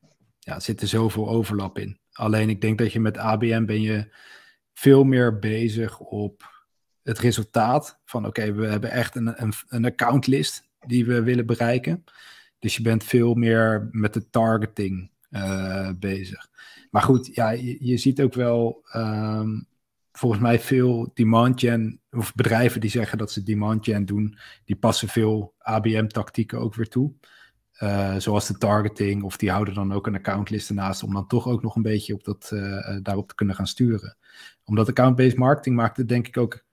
ja, 0.49 0.75
er 0.75 0.89
zoveel 0.89 1.29
overlap 1.29 1.79
in. 1.79 1.99
Alleen 2.13 2.49
ik 2.49 2.61
denk 2.61 2.79
dat 2.79 2.93
je 2.93 3.01
met 3.01 3.19
ABM 3.19 3.65
ben 3.65 3.81
je 3.81 4.15
veel 4.73 5.05
meer 5.05 5.39
bezig 5.39 5.99
op 5.99 6.67
het 7.03 7.19
resultaat 7.19 8.01
van 8.05 8.27
oké, 8.27 8.53
we 8.53 8.67
hebben 8.67 8.91
echt 8.91 9.15
een, 9.15 9.43
een, 9.43 9.53
een 9.69 9.85
accountlist 9.85 10.69
die 10.87 11.07
we 11.07 11.23
willen 11.23 11.47
bereiken. 11.47 12.05
Dus 12.59 12.77
je 12.77 12.83
bent 12.83 13.05
veel 13.05 13.35
meer 13.35 13.89
met 13.91 14.15
de 14.15 14.31
targeting 14.31 15.11
uh, 15.31 15.91
bezig. 15.99 16.49
Maar 16.91 17.03
goed, 17.03 17.35
ja, 17.35 17.51
je, 17.51 17.97
ziet 17.97 18.21
ook 18.21 18.35
wel 18.35 18.85
um, 18.95 19.67
volgens 20.13 20.43
mij 20.43 20.61
veel 20.61 21.11
demand 21.15 21.61
gen, 21.61 22.01
of 22.11 22.35
bedrijven 22.35 22.81
die 22.81 22.91
zeggen 22.91 23.19
dat 23.19 23.33
ze 23.33 23.43
demand 23.43 23.85
gen 23.85 24.05
doen, 24.05 24.39
die 24.65 24.77
passen 24.77 25.09
veel 25.09 25.55
ABM-tactieken 25.59 26.59
ook 26.59 26.75
weer 26.75 26.89
toe. 26.89 27.13
Uh, 27.83 28.17
zoals 28.17 28.47
de 28.47 28.59
targeting, 28.59 29.23
of 29.23 29.37
die 29.37 29.51
houden 29.51 29.75
dan 29.75 29.93
ook 29.93 30.07
een 30.07 30.15
accountlist 30.15 30.69
ernaast 30.69 31.03
om 31.03 31.13
dan 31.13 31.27
toch 31.27 31.49
ook 31.49 31.63
nog 31.63 31.77
een 31.77 31.83
beetje 31.83 32.15
op 32.15 32.25
dat, 32.25 32.51
uh, 32.55 32.97
daarop 33.03 33.29
te 33.29 33.35
kunnen 33.35 33.55
gaan 33.55 33.67
sturen. 33.67 34.17
Omdat 34.65 34.89
account-based 34.89 35.37
marketing 35.37 35.77
maakt 35.77 35.97
het 35.97 36.09
denk 36.09 36.27
ik 36.27 36.37
ook 36.37 36.65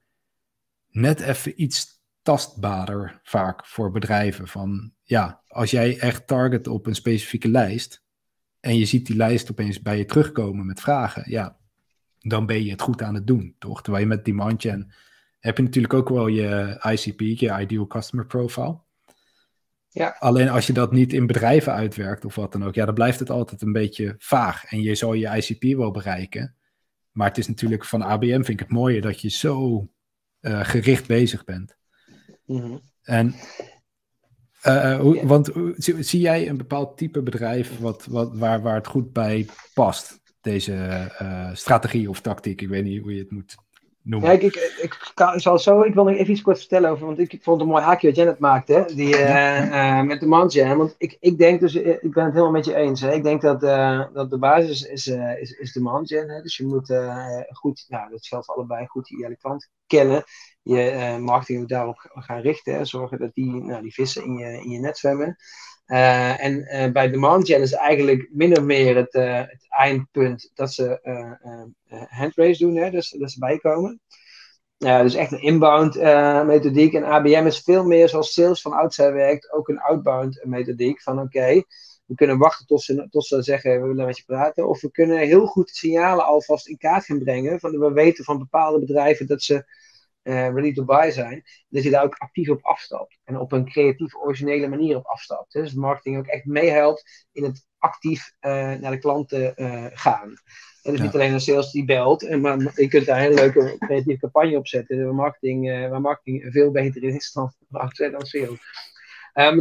net 0.90 1.20
even 1.20 1.62
iets 1.62 2.02
tastbaarder 2.22 3.20
vaak 3.24 3.66
voor 3.66 3.92
bedrijven. 3.92 4.48
Van 4.48 4.92
ja, 5.04 5.42
als 5.48 5.72
jij 5.72 6.00
echt 6.00 6.28
target 6.28 6.68
op 6.68 6.86
een 6.86 6.96
specifieke 6.96 7.50
lijst 7.50 8.04
en 8.60 8.78
je 8.78 8.86
ziet 8.86 9.06
die 9.08 9.16
lijst 9.16 9.52
opeens 9.52 9.82
bij 9.82 9.98
je 9.98 10.06
terugkomen 10.06 10.66
met 10.66 10.82
vragen, 10.82 11.32
ja, 11.32 11.58
dan 12.20 12.46
ben 12.46 12.64
je 12.64 12.72
het 12.72 12.82
goed 12.82 13.02
aan 13.02 13.16
het 13.16 13.28
doen, 13.28 13.56
toch? 13.60 13.82
Terwijl 13.82 14.04
je 14.04 14.10
met 14.10 14.26
demand 14.26 14.62
gen 14.62 14.94
heb 15.40 15.58
je 15.58 15.64
natuurlijk 15.64 15.94
ook 15.94 16.10
wel 16.10 16.28
je 16.28 16.80
ICP, 16.82 17.20
je 17.20 17.60
Ideal 17.60 17.88
Customer 17.88 18.26
Profile. 18.26 18.80
Ja. 19.96 20.16
Alleen 20.20 20.50
als 20.50 20.68
je 20.68 20.74
dat 20.74 20.92
niet 20.92 21.14
in 21.14 21.28
bedrijven 21.28 21.74
uitwerkt 21.74 22.26
of 22.26 22.36
wat 22.36 22.52
dan 22.52 22.66
ook, 22.66 22.76
ja, 22.76 22.86
dan 22.86 22.94
blijft 22.94 23.20
het 23.20 23.30
altijd 23.30 23.62
een 23.62 23.72
beetje 23.72 24.16
vaag. 24.18 24.66
En 24.66 24.82
je 24.82 24.96
zal 24.96 25.14
je 25.14 25.36
ICP 25.36 25.78
wel 25.78 25.92
bereiken. 25.92 26.56
Maar 27.12 27.28
het 27.28 27.38
is 27.38 27.48
natuurlijk 27.48 27.86
van 27.86 28.02
ABM 28.02 28.34
vind 28.34 28.50
ik 28.50 28.60
het 28.60 28.72
mooie 28.72 29.02
dat 29.02 29.22
je 29.22 29.30
zo 29.30 29.88
uh, 30.42 30.64
gericht 30.64 31.08
bezig 31.08 31.44
bent. 31.44 31.78
Mm 32.46 32.82
En 33.02 33.36
uh, 34.64 35.00
hoe, 35.00 35.28
want 35.28 35.52
zie, 35.76 36.04
zie, 36.04 36.20
jij 36.20 36.50
een 36.50 36.58
bepaald 36.58 36.98
type 36.98 37.22
bedrijf 37.22 37.80
wat, 37.80 38.06
wat, 38.06 38.38
waar, 38.38 38.62
waar 38.62 38.76
het 38.76 38.88
goed 38.88 39.14
bij 39.14 39.48
past? 39.74 40.22
Deze 40.42 40.74
uh, 41.22 41.50
strategie 41.54 42.10
of 42.10 42.22
tactiek, 42.22 42.62
ik 42.62 42.68
weet 42.68 42.84
niet 42.84 43.02
hoe 43.02 43.14
je 43.14 43.20
het 43.20 43.32
moet 43.32 43.56
noemen. 44.06 44.30
Ja, 44.30 44.36
ik, 44.36 44.44
ik, 44.44 44.56
ik, 44.82 45.12
kan, 45.14 45.40
zal 45.40 45.60
zo, 45.60 45.82
ik 45.82 45.94
wil 45.94 46.04
nog 46.04 46.16
even 46.16 46.32
iets 46.32 46.42
kort 46.42 46.58
vertellen 46.58 46.90
over, 46.90 47.06
want 47.06 47.20
ik 47.20 47.30
vond 47.30 47.60
het 47.60 47.60
een 47.60 47.74
mooi 47.74 47.84
haakje 47.84 48.08
wat 48.08 48.16
Janet 48.16 48.40
maakte, 48.40 48.92
die, 48.96 49.20
uh, 49.20 50.02
met 50.02 50.20
de 50.20 50.26
Manjam. 50.26 50.78
Want 50.78 50.96
ik, 50.98 51.18
ik 51.20 51.38
denk 51.38 51.60
dus, 51.60 51.76
ik 51.76 52.14
ben 52.14 52.24
het 52.24 52.34
helemaal 52.34 52.52
met 52.52 52.66
je 52.66 52.76
eens. 52.76 53.02
Hè. 53.02 53.14
Ik 53.14 53.24
denk 53.24 53.42
dat, 53.42 53.62
dat 54.14 54.30
de 54.30 54.38
basis 54.40 54.82
is, 54.82 55.08
is, 55.40 55.52
is 55.52 55.72
de 55.72 55.82
Manjam. 55.82 56.28
Dus 56.28 56.58
je 56.58 56.66
moet 56.66 56.94
goed, 57.52 57.86
nou, 57.88 58.10
dat 58.10 58.26
geldt 58.26 58.46
voor 58.46 58.56
allebei, 58.56 58.86
goed 58.88 59.08
je 59.08 59.16
ideale 59.16 59.38
klant 59.38 59.70
kennen 59.88 60.24
je 60.62 61.18
marketing 61.20 61.68
daarop 61.68 62.12
gaan 62.14 62.42
richten. 62.42 62.74
Hè. 62.74 62.86
Zorgen 62.86 63.20
dat 63.20 63.34
die, 63.34 63.52
nou, 63.52 63.82
die 63.82 63.94
vissen 63.94 64.24
in 64.24 64.38
je, 64.38 64.64
in 64.64 64.70
je 64.70 64.80
net 64.80 64.98
zwemmen. 64.98 65.36
Uh, 65.88 66.44
en 66.44 66.58
uh, 66.58 66.92
bij 66.92 67.10
demand 67.10 67.48
gen 67.48 67.62
is 67.62 67.74
eigenlijk 67.74 68.30
min 68.32 68.58
of 68.58 68.64
meer 68.64 68.96
het, 68.96 69.14
het 69.14 69.66
eindpunt 69.70 70.52
dat 70.54 70.74
ze 70.74 71.00
handrace 72.10 72.64
doen, 72.64 72.76
hè, 72.76 72.90
dus 72.90 73.10
dat 73.10 73.32
ze 73.32 73.40
bijkomen. 73.40 74.02
dus 74.78 75.16
echt 75.16 75.32
een 75.32 75.42
inbound 75.42 75.96
methodiek. 76.46 76.94
En 76.94 77.04
ABM 77.04 77.46
is 77.46 77.60
veel 77.60 77.84
meer 77.84 78.10
zoals 78.10 78.34
sales 78.34 78.62
van 78.62 78.74
oudsher 78.74 79.14
werkt, 79.14 79.52
ook 79.52 79.68
een 79.68 79.80
outbound 79.80 80.40
methodiek. 80.44 81.02
Van 81.02 81.20
oké, 81.20 81.64
we 82.06 82.16
kunnen 82.16 82.38
wachten 82.38 82.66
tot 82.66 82.82
ze, 82.82 83.08
tot 83.10 83.26
ze 83.26 83.42
zeggen 83.42 83.82
we 83.82 83.88
willen 83.88 84.06
met 84.06 84.18
je 84.18 84.24
praten. 84.26 84.68
Of 84.68 84.82
we 84.82 84.92
kunnen 84.92 85.20
heel 85.20 85.46
goed 85.46 85.70
signalen 85.70 86.26
alvast 86.26 86.68
in 86.68 86.78
kaart 86.78 87.06
gaan 87.06 87.20
brengen. 87.20 87.60
Van, 87.60 87.80
we 87.80 87.92
weten 87.92 88.24
van 88.24 88.38
bepaalde 88.38 88.80
bedrijven 88.80 89.28
dat 89.28 89.42
ze 89.42 89.66
ready 90.26 90.74
to 90.74 90.86
buy 90.86 91.12
zijn, 91.12 91.44
dat 91.70 91.84
je 91.84 91.90
daar 91.90 92.04
ook 92.04 92.16
actief 92.18 92.50
op 92.50 92.64
afstapt. 92.64 93.20
En 93.24 93.40
op 93.40 93.52
een 93.52 93.66
creatieve, 93.66 94.20
originele 94.20 94.68
manier 94.68 94.96
op 94.96 95.06
afstapt. 95.06 95.54
Dus 95.54 95.74
marketing 95.74 96.18
ook 96.18 96.28
echt 96.28 96.46
meehelpt 96.46 97.28
in 97.32 97.44
het 97.44 97.66
actief 97.78 98.34
uh, 98.42 98.52
naar 98.74 98.92
de 98.92 98.98
klanten 98.98 99.54
uh, 99.56 99.86
gaan. 99.90 100.30
En 100.82 100.92
dus 100.92 100.98
ja. 100.98 101.04
niet 101.04 101.14
alleen 101.14 101.34
een 101.34 101.40
sales 101.40 101.72
die 101.72 101.86
belt, 101.86 102.38
maar 102.38 102.72
je 102.76 102.88
kunt 102.88 103.06
daar 103.06 103.16
een 103.16 103.22
hele 103.22 103.36
leuke 103.36 103.76
creatieve 103.80 104.20
campagne 104.20 104.58
op 104.58 104.68
zetten. 104.68 105.04
Waar 105.04 105.16
marketing, 105.16 105.90
waar 105.90 106.02
marketing 106.02 106.46
veel 106.52 106.72
beter 106.72 107.04
is 107.04 107.32
dan, 107.32 107.54
dan 107.70 108.26
sales. 108.26 108.60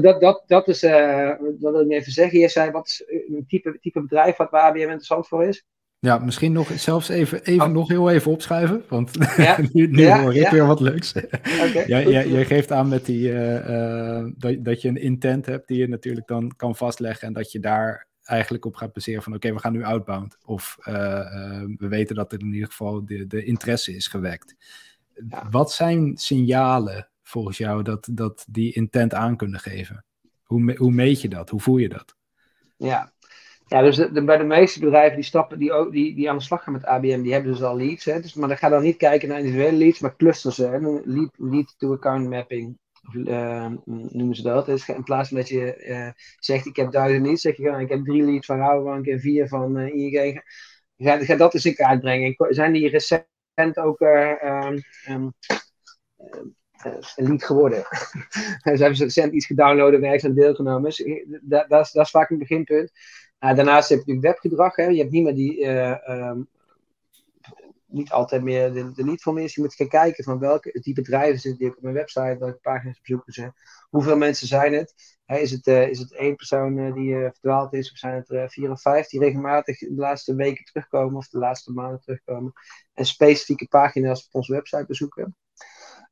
dat, 0.03 0.21
dat, 0.21 0.43
dat 0.47 0.69
is, 0.69 0.83
wat 0.83 1.73
wil 1.73 1.81
ik 1.81 1.91
even 1.91 2.13
zeggen. 2.13 2.39
Je 2.39 2.49
zei, 2.49 2.71
wat 2.71 2.87
is 2.87 3.05
een 3.07 3.45
type, 3.49 3.79
type 3.81 4.01
bedrijf 4.01 4.37
wat 4.37 4.51
waar 4.51 4.63
ABM 4.63 4.79
interessant 4.79 5.29
voor 5.29 5.45
is? 5.45 5.65
Ja, 6.05 6.19
misschien 6.19 6.53
nog 6.53 6.71
zelfs 6.75 7.09
even, 7.09 7.45
even 7.45 7.67
oh. 7.67 7.73
nog 7.73 7.89
heel 7.89 8.11
even 8.11 8.31
opschuiven, 8.31 8.85
want 8.89 9.11
ja. 9.37 9.59
nu, 9.73 9.87
nu 9.87 10.03
ja, 10.03 10.21
hoor 10.23 10.35
ik 10.35 10.49
weer 10.49 10.67
wat 10.67 10.81
leuks. 10.81 11.13
Okay, 11.17 11.87
jij, 11.87 12.09
jij, 12.09 12.29
jij, 12.29 12.45
geeft 12.45 12.73
aan 12.73 12.89
met 12.89 13.07
die, 13.07 13.29
uh, 13.29 13.69
uh, 13.69 14.27
dat, 14.37 14.65
dat 14.65 14.83
je 14.83 14.89
een 14.89 15.01
intent 15.01 15.47
hebt 15.47 15.69
die 15.69 15.79
je 15.79 15.89
natuurlijk 15.89 16.27
dan 16.27 16.53
kan 16.57 16.77
vastleggen 16.77 17.27
en 17.27 17.33
dat 17.33 17.53
je 17.53 17.61
daar 17.61 18.07
eigenlijk 18.23 18.65
op 18.65 18.75
gaat 18.75 18.93
baseren 18.93 19.23
van 19.23 19.35
oké, 19.35 19.47
okay, 19.47 19.57
we 19.57 19.63
gaan 19.63 19.73
nu 19.73 19.85
outbound. 19.85 20.39
Of 20.45 20.77
uh, 20.79 20.95
we 21.77 21.89
weten 21.89 22.17
dat 22.17 22.33
er 22.33 22.41
in 22.41 22.53
ieder 22.53 22.69
geval 22.69 23.05
de, 23.05 23.27
de 23.27 23.45
interesse 23.45 23.97
is 23.97 24.09
gewekt. 24.09 24.55
Wat 25.51 25.73
zijn 25.73 26.17
signalen 26.17 27.09
volgens 27.23 27.59
jou 27.59 27.83
dat, 27.83 28.09
dat 28.13 28.45
die 28.49 28.73
intent 28.73 29.15
aan 29.15 29.37
kunnen 29.37 29.61
geven? 29.61 30.05
Hoe, 30.43 30.77
hoe 30.77 30.93
meet 30.93 31.21
je 31.21 31.29
dat? 31.29 31.51
Hoe 31.51 31.61
voel 31.61 31.77
je 31.77 31.89
dat? 31.89 32.17
Ja, 32.77 33.13
ja, 33.67 33.83
dus 33.83 33.97
de, 33.97 34.25
bij 34.25 34.37
de 34.37 34.45
meeste 34.45 34.81
bedrijven 34.81 35.15
die, 35.15 35.25
stappen, 35.25 35.59
die, 35.59 35.91
die, 35.91 36.15
die 36.15 36.31
aan 36.31 36.37
de 36.37 36.43
slag 36.43 36.63
gaan 36.63 36.73
met 36.73 36.85
ABM, 36.85 37.23
die 37.23 37.33
hebben 37.33 37.53
dus 37.53 37.63
al 37.63 37.77
leads. 37.77 38.05
Hè, 38.05 38.21
dus, 38.21 38.35
maar 38.35 38.49
dan 38.49 38.57
ga 38.57 38.69
dan 38.69 38.83
niet 38.83 38.97
kijken 38.97 39.29
naar 39.29 39.39
individuele 39.39 39.77
leads, 39.77 40.01
maar 40.01 40.17
clusters. 40.17 40.57
Hè, 40.57 40.79
lead, 41.05 41.31
lead 41.37 41.75
to 41.79 41.93
account 41.93 42.29
mapping 42.29 42.79
uh, 43.13 43.73
noemen 43.85 44.37
ze 44.37 44.43
dat. 44.43 44.67
Dus 44.67 44.89
in 44.89 45.03
plaats 45.03 45.29
van 45.29 45.39
dat 45.39 45.49
je 45.49 45.85
uh, 45.87 46.09
zegt 46.39 46.67
ik 46.67 46.77
heb 46.77 46.91
duizend 46.91 47.27
leads, 47.27 47.43
zeg 47.43 47.57
je 47.57 47.81
ik 47.81 47.89
heb 47.89 48.05
drie 48.05 48.23
leads 48.23 48.47
van 48.47 48.59
Rabobank 48.59 49.07
en 49.07 49.21
vier 49.21 49.49
van 49.49 49.79
uh, 49.79 49.95
ING. 49.95 50.43
Ga, 50.97 51.25
ga 51.25 51.37
dat 51.37 51.55
eens 51.55 51.67
in 51.67 51.75
kaart 51.75 52.01
brengen. 52.01 52.35
Zijn 52.37 52.73
die 52.73 52.89
recent 52.89 53.79
ook 53.79 54.01
um, 54.01 54.83
um, 55.09 55.33
een 57.17 57.27
lead 57.27 57.45
geworden? 57.45 57.87
Ze 58.63 58.71
hebben 58.71 58.95
recent 58.95 59.33
iets 59.33 59.47
gedownload 59.47 59.93
en 59.93 60.05
ergens 60.05 60.25
aan 60.25 60.35
deelgenomen. 60.35 60.83
Dus, 60.83 61.05
dat, 61.43 61.69
dat, 61.69 61.85
is, 61.85 61.93
dat 61.93 62.05
is 62.05 62.11
vaak 62.11 62.31
een 62.31 62.39
beginpunt. 62.39 62.93
Uh, 63.45 63.55
daarnaast 63.55 63.89
heb 63.89 63.99
je 63.99 64.05
natuurlijk 64.13 64.41
webgedrag. 64.41 64.77
Hè. 64.77 64.85
Je 64.85 64.99
hebt 64.99 65.11
niet 65.11 65.25
meer 65.25 65.35
die, 65.35 65.59
uh, 65.59 66.09
um, 66.09 66.49
niet 67.87 68.11
altijd 68.11 68.43
meer 68.43 68.73
de, 68.73 68.93
de 68.93 69.05
lead 69.05 69.23
van 69.23 69.35
mensen. 69.35 69.63
Je 69.63 69.69
moet 69.69 69.77
gaan 69.77 69.89
kijken 69.89 70.25
van 70.25 70.39
welke 70.39 70.81
die 70.83 70.95
bedrijven 70.95 71.41
zitten 71.41 71.61
die 71.61 71.77
op 71.77 71.83
mijn 71.83 71.95
website, 71.95 72.37
welke 72.39 72.59
pagina's 72.63 73.01
bezoeken 73.01 73.33
ze. 73.33 73.53
Hoeveel 73.91 74.17
mensen 74.17 74.47
zijn 74.47 74.73
het? 74.73 74.95
is, 75.27 75.51
het 75.51 75.67
uh, 75.67 75.89
is 75.89 75.99
het 75.99 76.15
één 76.15 76.37
persoon 76.37 76.93
die 76.93 77.15
verdwaald 77.15 77.73
is, 77.73 77.93
of 77.93 77.99
zijn 77.99 78.15
het 78.15 78.31
er 78.31 78.51
vier 78.51 78.71
of 78.71 78.81
vijf 78.81 79.09
die 79.09 79.21
regelmatig 79.21 79.79
de 79.79 79.95
laatste 79.95 80.35
weken 80.35 80.65
terugkomen 80.65 81.17
of 81.17 81.29
de 81.29 81.39
laatste 81.39 81.73
maanden 81.73 82.01
terugkomen? 82.01 82.53
En 82.95 83.07
specifieke 83.07 83.67
pagina's 83.69 84.27
op 84.27 84.35
onze 84.35 84.53
website 84.53 84.87
bezoeken. 84.87 85.37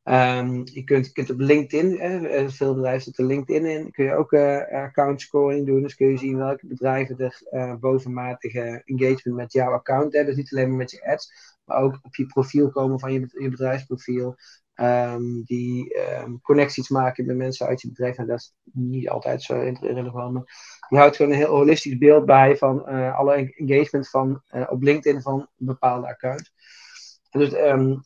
Um, 0.04 0.62
je, 0.64 0.85
kunt, 0.85 1.12
kunt 1.12 1.30
op 1.30 1.38
LinkedIn, 1.38 1.99
eh, 1.99 2.49
veel 2.49 2.75
bedrijven 2.75 3.02
zitten 3.02 3.26
LinkedIn 3.26 3.66
in, 3.66 3.90
kun 3.90 4.04
je 4.04 4.14
ook 4.14 4.32
uh, 4.32 4.73
account 4.73 5.21
scoring 5.21 5.66
doen. 5.66 5.82
Dus 5.82 5.94
kun 5.94 6.09
je 6.09 6.18
zien 6.18 6.37
welke 6.37 6.66
bedrijven 6.66 7.18
er 7.18 7.42
uh, 7.50 7.75
bovenmatige 7.75 8.82
engagement 8.85 9.37
met 9.38 9.52
jouw 9.52 9.73
account 9.73 10.12
hebben. 10.12 10.35
Dus 10.35 10.42
niet 10.42 10.52
alleen 10.52 10.68
maar 10.68 10.78
met 10.78 10.90
je 10.90 11.06
ads, 11.06 11.32
maar 11.64 11.82
ook 11.82 11.99
op 12.02 12.14
je 12.14 12.26
profiel 12.26 12.71
komen 12.71 13.00
van 13.00 13.12
je, 13.12 13.28
je 13.32 13.49
bedrijfsprofiel. 13.49 14.37
Um, 14.75 15.42
die 15.44 15.99
um, 16.21 16.40
connecties 16.40 16.88
maken 16.88 17.26
met 17.26 17.37
mensen 17.37 17.66
uit 17.66 17.80
je 17.80 17.88
bedrijf. 17.88 18.16
En 18.16 18.26
dat 18.26 18.38
is 18.38 18.54
niet 18.73 19.09
altijd 19.09 19.42
zo 19.42 19.75
relevant. 19.80 20.32
Maar 20.32 20.44
je 20.88 20.97
houdt 20.97 21.16
gewoon 21.16 21.32
een 21.32 21.38
heel 21.38 21.56
holistisch 21.56 21.99
beeld 21.99 22.26
bij 22.26 22.56
van 22.56 22.85
alle 23.14 23.52
engagement 23.56 24.09
van, 24.09 24.42
op 24.68 24.82
LinkedIn 24.82 25.23
van 25.23 25.40
een 25.40 25.66
bepaalde 25.66 26.06
account. 26.06 26.52
Dus 27.32 27.52
um, 27.52 28.04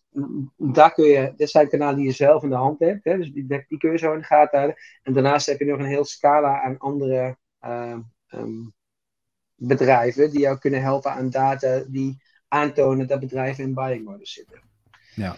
daar 0.56 0.92
kun 0.92 1.04
je, 1.04 1.32
dit 1.36 1.50
zijn 1.50 1.68
kanalen 1.68 1.96
die 1.96 2.06
je 2.06 2.12
zelf 2.12 2.42
in 2.42 2.48
de 2.48 2.54
hand 2.54 2.78
hebt, 2.78 3.04
hè, 3.04 3.16
dus 3.16 3.32
die, 3.32 3.46
die 3.46 3.78
kun 3.78 3.90
je 3.90 3.98
zo 3.98 4.12
in 4.12 4.18
de 4.18 4.24
gaten 4.24 4.58
houden. 4.58 4.80
En 5.02 5.12
daarnaast 5.12 5.46
heb 5.46 5.58
je 5.58 5.64
nog 5.64 5.78
een 5.78 5.84
heel 5.84 6.04
scala 6.04 6.62
aan 6.62 6.78
andere 6.78 7.36
uh, 7.64 7.96
um, 8.28 8.74
bedrijven 9.54 10.30
die 10.30 10.40
jou 10.40 10.58
kunnen 10.58 10.82
helpen 10.82 11.10
aan 11.10 11.30
data 11.30 11.82
die 11.86 12.22
aantonen 12.48 13.06
dat 13.06 13.20
bedrijven 13.20 13.64
in 13.64 13.74
buying 13.74 14.04
modus 14.04 14.32
zitten. 14.32 14.60
Ja. 15.14 15.36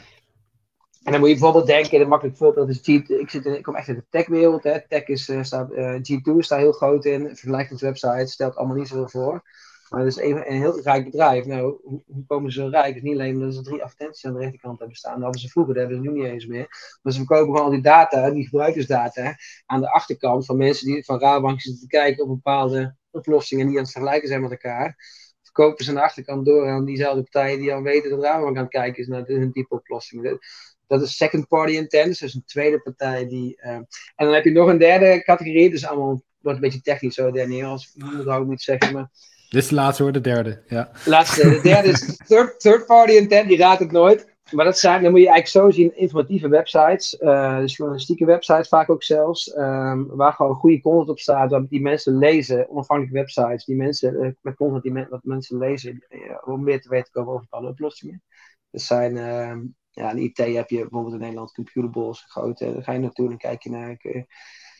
En 1.02 1.12
dan 1.12 1.20
moet 1.20 1.28
je 1.28 1.34
bijvoorbeeld 1.34 1.66
denken, 1.66 2.00
een 2.00 2.08
makkelijk 2.08 2.36
voorbeeld 2.36 2.68
is 2.68 2.80
G, 2.82 2.88
ik, 3.08 3.30
zit 3.30 3.44
in, 3.44 3.56
ik 3.56 3.62
kom 3.62 3.74
echt 3.74 3.88
uit 3.88 3.96
de 3.96 4.06
techwereld. 4.10 4.62
Hè. 4.62 4.88
Tech 4.88 5.06
is, 5.06 5.28
uh, 5.28 5.42
staat, 5.42 5.72
uh, 5.72 5.94
G2 5.94 6.38
staat 6.38 6.58
heel 6.58 6.72
groot 6.72 7.04
in, 7.04 7.26
vergelijkt 7.26 7.70
met 7.70 7.80
websites, 7.80 8.32
stelt 8.32 8.56
allemaal 8.56 8.76
niet 8.76 8.88
zoveel 8.88 9.08
voor. 9.08 9.42
Maar 9.88 10.04
dat 10.04 10.08
is 10.08 10.16
een, 10.16 10.50
een 10.50 10.60
heel 10.60 10.80
rijk 10.80 11.04
bedrijf. 11.04 11.44
Nou, 11.44 11.80
hoe, 11.82 12.24
komen 12.26 12.52
ze 12.52 12.60
zo 12.60 12.68
rijk? 12.68 12.86
Het 12.86 12.96
is 12.96 13.02
niet 13.02 13.12
alleen 13.12 13.34
omdat 13.34 13.54
ze 13.54 13.62
drie 13.62 13.82
advertenties 13.82 14.24
aan 14.24 14.32
de 14.32 14.38
rechterkant 14.38 14.78
hebben 14.78 14.96
staan. 14.96 15.14
Dat 15.14 15.22
hadden 15.22 15.40
ze 15.40 15.48
vroeger, 15.48 15.74
dat 15.74 15.82
hebben 15.82 16.04
ze 16.04 16.10
nu 16.10 16.18
niet 16.18 16.32
eens 16.32 16.46
meer. 16.46 16.66
Maar 17.02 17.12
ze 17.12 17.18
verkopen 17.18 17.46
gewoon 17.46 17.64
al 17.64 17.70
die 17.70 17.82
data, 17.82 18.30
die 18.30 18.44
gebruikersdata, 18.44 19.36
aan 19.66 19.80
de 19.80 19.92
achterkant 19.92 20.46
van 20.46 20.56
mensen 20.56 20.86
die 20.86 21.04
van 21.04 21.20
Rabobank 21.20 21.60
zitten 21.60 21.80
te 21.80 21.86
kijken 21.86 22.22
op 22.22 22.28
bepaalde 22.28 22.96
oplossingen 23.10 23.66
die 23.66 23.76
aan 23.76 23.82
het 23.82 23.92
vergelijken 23.92 24.28
zijn 24.28 24.40
met 24.40 24.50
elkaar, 24.50 24.96
verkopen 25.42 25.84
ze 25.84 25.90
aan 25.90 25.96
de 25.96 26.02
achterkant 26.02 26.46
door 26.46 26.68
aan 26.68 26.84
diezelfde 26.84 27.22
partijen 27.22 27.60
die 27.60 27.72
al 27.72 27.82
weten 27.82 28.10
dat 28.10 28.22
Rabobank 28.22 28.56
aan 28.56 28.62
het 28.62 28.72
kijken 28.72 29.02
is 29.02 29.08
naar 29.08 29.26
hun 29.26 29.52
type 29.52 29.74
oplossing. 29.74 30.38
Dat, 30.86 31.02
is 31.02 31.16
second 31.16 31.48
party 31.48 31.72
intent, 31.72 32.18
dus 32.18 32.34
een 32.34 32.44
tweede 32.44 32.80
partij 32.80 33.28
die. 33.28 33.58
Uh, 33.62 33.70
en 33.70 33.86
dan 34.16 34.32
heb 34.32 34.44
je 34.44 34.50
nog 34.50 34.68
een 34.68 34.78
derde 34.78 35.22
categorie, 35.22 35.70
dus 35.70 35.86
allemaal 35.86 36.22
wordt 36.38 36.58
een 36.58 36.64
beetje 36.64 36.80
technisch 36.80 37.14
zo, 37.14 37.30
Daniel, 37.30 37.68
als 37.68 37.94
ik 37.94 38.16
dat 38.16 38.26
ook 38.26 38.46
niet 38.46 38.62
zeggen. 38.62 38.92
Maar, 38.92 39.10
dit 39.48 39.62
is 39.62 39.68
de 39.68 39.74
laatste 39.74 40.02
hoor, 40.02 40.12
de 40.12 40.20
derde. 40.20 40.62
Ja. 40.66 40.90
Laatste, 41.04 41.48
de 41.48 41.60
derde 41.62 41.88
is 41.88 42.16
third, 42.28 42.60
third 42.60 42.86
party 42.86 43.12
intent, 43.12 43.48
die 43.48 43.58
raadt 43.58 43.80
het 43.80 43.92
nooit. 43.92 44.36
Maar 44.50 44.64
dat 44.64 44.78
zijn, 44.78 45.02
dan 45.02 45.10
moet 45.10 45.20
je 45.20 45.28
eigenlijk 45.28 45.66
zo 45.66 45.80
zien, 45.80 45.96
informatieve 45.96 46.48
websites, 46.48 47.20
uh, 47.20 47.58
dus 47.58 47.76
journalistieke 47.76 48.24
websites 48.24 48.68
vaak 48.68 48.90
ook 48.90 49.02
zelfs, 49.02 49.56
um, 49.56 50.06
waar 50.06 50.32
gewoon 50.32 50.54
goede 50.54 50.80
content 50.80 51.08
op 51.08 51.18
staat, 51.18 51.50
waar 51.50 51.66
die 51.68 51.80
mensen 51.80 52.18
lezen, 52.18 52.70
onafhankelijke 52.70 53.18
websites, 53.18 53.64
die 53.64 53.76
mensen, 53.76 54.14
uh, 54.14 54.30
met 54.40 54.56
content 54.56 54.82
die 54.82 55.06
wat 55.10 55.24
mensen 55.24 55.58
lezen, 55.58 56.06
uh, 56.08 56.20
om 56.44 56.62
meer 56.62 56.80
te 56.80 56.88
weten 56.88 57.12
komen 57.12 57.32
over 57.32 57.46
bepaalde 57.50 57.68
oplossingen. 57.68 58.22
Dat 58.70 58.80
zijn, 58.80 59.16
uh, 59.16 59.56
ja, 59.90 60.10
in 60.10 60.18
IT 60.18 60.36
heb 60.36 60.70
je 60.70 60.78
bijvoorbeeld 60.78 61.14
in 61.14 61.20
Nederland 61.20 61.52
Computables, 61.52 62.24
grote, 62.28 62.72
daar 62.72 62.82
ga 62.82 62.92
je 62.92 62.98
naartoe 62.98 63.30
en 63.30 63.36
kijk 63.36 63.62
je 63.62 63.70
naar, 63.70 63.96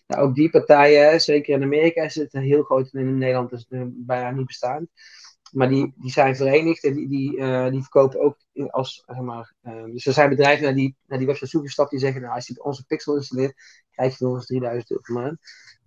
nou, 0.09 0.23
ook 0.23 0.35
die 0.35 0.51
partijen, 0.51 1.21
zeker 1.21 1.55
in 1.55 1.63
Amerika 1.63 2.03
is 2.03 2.15
het 2.15 2.33
heel 2.33 2.63
groot, 2.63 2.93
en 2.93 3.01
in 3.01 3.19
Nederland 3.19 3.53
is 3.53 3.67
het 3.69 4.07
bijna 4.07 4.31
niet 4.31 4.47
bestaan. 4.47 4.89
Maar 5.53 5.69
die, 5.69 5.93
die 5.97 6.11
zijn 6.11 6.37
verenigd 6.37 6.85
en 6.85 6.95
die, 6.95 7.09
die, 7.09 7.37
uh, 7.37 7.71
die 7.71 7.81
verkopen 7.81 8.21
ook 8.21 8.37
als, 8.71 9.03
zeg 9.07 9.21
maar, 9.21 9.55
uh, 9.63 9.85
dus 9.85 10.07
er 10.07 10.13
zijn 10.13 10.29
bedrijven 10.29 10.65
naar 10.65 10.75
die, 10.75 10.97
naar 11.07 11.19
die 11.19 11.27
website 11.27 11.51
zoekgestapt 11.51 11.91
die 11.91 11.99
zeggen, 11.99 12.21
nou, 12.21 12.35
als 12.35 12.47
je 12.47 12.65
onze 12.65 12.87
pixel 12.87 13.17
installeert, 13.17 13.55
krijg 13.91 14.19
je 14.19 14.25
nog 14.25 14.35
eens 14.35 14.47
3000 14.47 14.91
euro 14.91 15.03
per 15.03 15.15
maand. 15.15 15.39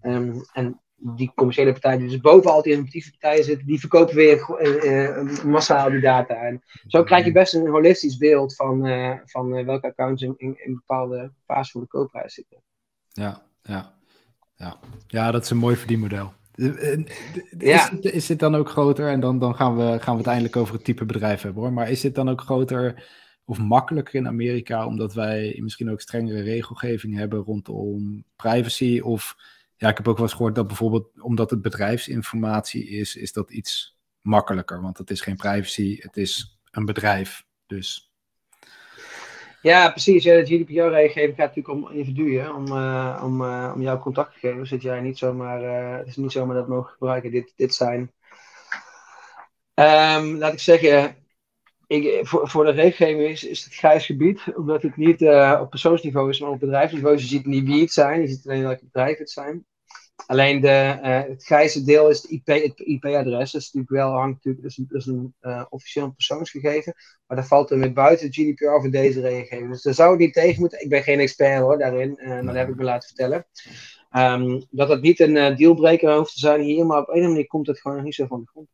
Um, 0.01 0.41
en 0.53 0.81
die 0.95 1.31
commerciële 1.35 1.71
partijen, 1.71 2.07
dus 2.07 2.19
boven 2.19 2.51
al 2.51 2.61
die 2.61 2.71
innovatieve 2.71 3.11
partijen 3.11 3.43
zitten, 3.43 3.67
die 3.67 3.79
verkopen 3.79 4.15
weer 4.15 4.61
uh, 4.61 5.43
massaal 5.43 5.89
die 5.89 5.99
data. 5.99 6.35
En 6.35 6.63
zo 6.87 7.03
krijg 7.03 7.25
je 7.25 7.31
best 7.31 7.53
een 7.53 7.67
holistisch 7.67 8.17
beeld 8.17 8.55
van, 8.55 8.79
van 9.25 9.65
welke 9.65 9.87
accounts 9.87 10.21
in, 10.21 10.35
in, 10.37 10.73
bepaalde 10.73 11.31
fase 11.45 11.71
van 11.71 11.81
de 11.81 11.87
koopprijs 11.87 12.33
zitten. 12.33 12.63
Ja, 13.07 13.41
ja. 13.61 13.99
Ja. 14.61 14.79
ja, 15.07 15.31
dat 15.31 15.43
is 15.43 15.49
een 15.49 15.57
mooi 15.57 15.75
verdienmodel. 15.75 16.33
Eh, 16.51 16.93
eh, 16.93 16.99
is, 17.57 17.89
het, 17.89 18.05
is 18.05 18.25
dit 18.25 18.39
dan 18.39 18.55
ook 18.55 18.69
groter? 18.69 19.09
En 19.09 19.19
dan, 19.19 19.39
dan 19.39 19.55
gaan, 19.55 19.75
we, 19.75 19.81
gaan 19.81 19.91
we 19.91 19.99
het 19.99 20.09
uiteindelijk 20.09 20.55
over 20.55 20.73
het 20.73 20.83
type 20.83 21.05
bedrijf 21.05 21.41
hebben 21.41 21.63
hoor. 21.63 21.73
Maar 21.73 21.89
is 21.89 22.01
dit 22.01 22.15
dan 22.15 22.29
ook 22.29 22.41
groter 22.41 23.09
of 23.45 23.59
makkelijker 23.59 24.15
in 24.15 24.27
Amerika, 24.27 24.85
omdat 24.85 25.13
wij 25.13 25.57
misschien 25.61 25.91
ook 25.91 26.01
strengere 26.01 26.41
regelgeving 26.41 27.15
hebben 27.15 27.39
rondom 27.39 28.23
privacy? 28.35 28.99
Of 29.03 29.35
ja, 29.77 29.89
ik 29.89 29.97
heb 29.97 30.07
ook 30.07 30.17
wel 30.17 30.25
eens 30.25 30.35
gehoord 30.35 30.55
dat 30.55 30.67
bijvoorbeeld 30.67 31.21
omdat 31.21 31.49
het 31.49 31.61
bedrijfsinformatie 31.61 32.87
is, 32.87 33.15
is 33.15 33.33
dat 33.33 33.51
iets 33.51 33.97
makkelijker. 34.21 34.81
Want 34.81 34.97
het 34.97 35.11
is 35.11 35.21
geen 35.21 35.35
privacy, 35.35 35.97
het 36.01 36.17
is 36.17 36.59
een 36.71 36.85
bedrijf. 36.85 37.45
Dus 37.65 38.10
ja, 39.61 39.89
precies. 39.89 40.23
Ja, 40.23 40.35
de 40.35 40.45
GDPR-regelgeving 40.45 41.35
gaat 41.35 41.55
natuurlijk 41.55 41.69
om 41.69 41.89
individuen, 41.91 42.55
om, 42.55 42.67
uh, 42.67 43.21
om, 43.23 43.41
uh, 43.41 43.71
om 43.75 43.81
jouw 43.81 43.99
contactgegevens. 43.99 44.69
Dat 44.69 44.81
jij 44.81 45.01
niet 45.01 45.17
zomaar, 45.17 45.61
het 45.97 46.07
is 46.07 46.15
niet 46.15 46.31
zomaar 46.31 46.55
dat 46.55 46.67
mogen 46.67 46.91
gebruiken. 46.91 47.31
Dit, 47.31 47.53
dit 47.55 47.73
zijn, 47.73 48.11
um, 49.73 50.37
laat 50.37 50.53
ik 50.53 50.59
zeggen, 50.59 51.15
ik, 51.87 52.27
voor, 52.27 52.49
voor 52.49 52.65
de 52.65 52.71
regelgeving 52.71 53.29
is, 53.29 53.43
is 53.43 53.63
het 53.63 53.73
grijs 53.73 54.05
gebied, 54.05 54.41
omdat 54.55 54.81
het 54.81 54.97
niet 54.97 55.21
op 55.59 55.69
persoonsniveau 55.69 56.29
is, 56.29 56.39
maar 56.39 56.49
op 56.49 56.59
bedrijfsniveau. 56.59 57.15
Je 57.15 57.21
ziet 57.21 57.45
niet 57.45 57.65
wie 57.65 57.81
het 57.81 57.91
zijn, 57.91 58.21
je 58.21 58.27
ziet 58.27 58.47
alleen 58.47 58.63
welke 58.63 58.85
bedrijven 58.85 59.19
het 59.19 59.31
zijn. 59.31 59.65
Alleen 60.27 60.61
de, 60.61 60.99
uh, 61.03 61.21
het 61.29 61.43
grijze 61.43 61.83
deel 61.83 62.09
is 62.09 62.21
het 62.21 62.31
IP, 62.31 62.47
het 62.47 62.79
IP-adres. 62.79 63.51
Dat 63.51 63.61
is 63.61 63.71
natuurlijk 63.71 63.89
wel 63.89 64.11
hangt 64.11 64.33
natuurlijk, 64.45 64.63
dat 64.89 65.01
is 65.01 65.05
een, 65.05 65.33
uh, 65.41 65.65
officieel 65.69 66.11
persoonsgegeven. 66.11 66.93
Maar 67.27 67.37
dat 67.37 67.47
valt 67.47 67.71
er 67.71 67.79
weer 67.79 67.93
buiten 67.93 68.33
GDPR 68.33 68.79
voor 68.79 68.91
deze 68.91 69.21
regelgeving. 69.21 69.71
Dus 69.71 69.81
daar 69.81 69.93
zou 69.93 70.13
ik 70.13 70.19
niet 70.19 70.33
tegen 70.33 70.59
moeten. 70.59 70.81
Ik 70.83 70.89
ben 70.89 71.03
geen 71.03 71.19
expert 71.19 71.61
hoor 71.61 71.77
daarin, 71.77 72.17
uh, 72.21 72.27
maar 72.27 72.43
dat 72.43 72.55
heb 72.55 72.69
ik 72.69 72.75
me 72.75 72.83
laten 72.83 73.07
vertellen. 73.07 73.45
Um, 74.15 74.65
dat 74.69 74.89
het 74.89 75.01
niet 75.01 75.19
een 75.19 75.55
dealbreaker 75.55 76.17
hoeft 76.17 76.33
te 76.33 76.39
zijn 76.39 76.61
hier, 76.61 76.85
maar 76.85 77.01
op 77.01 77.09
een 77.09 77.21
manier 77.21 77.47
komt 77.47 77.67
het 77.67 77.79
gewoon 77.79 78.03
niet 78.03 78.15
zo 78.15 78.25
van 78.25 78.39
de 78.39 78.47
grond. 78.47 78.67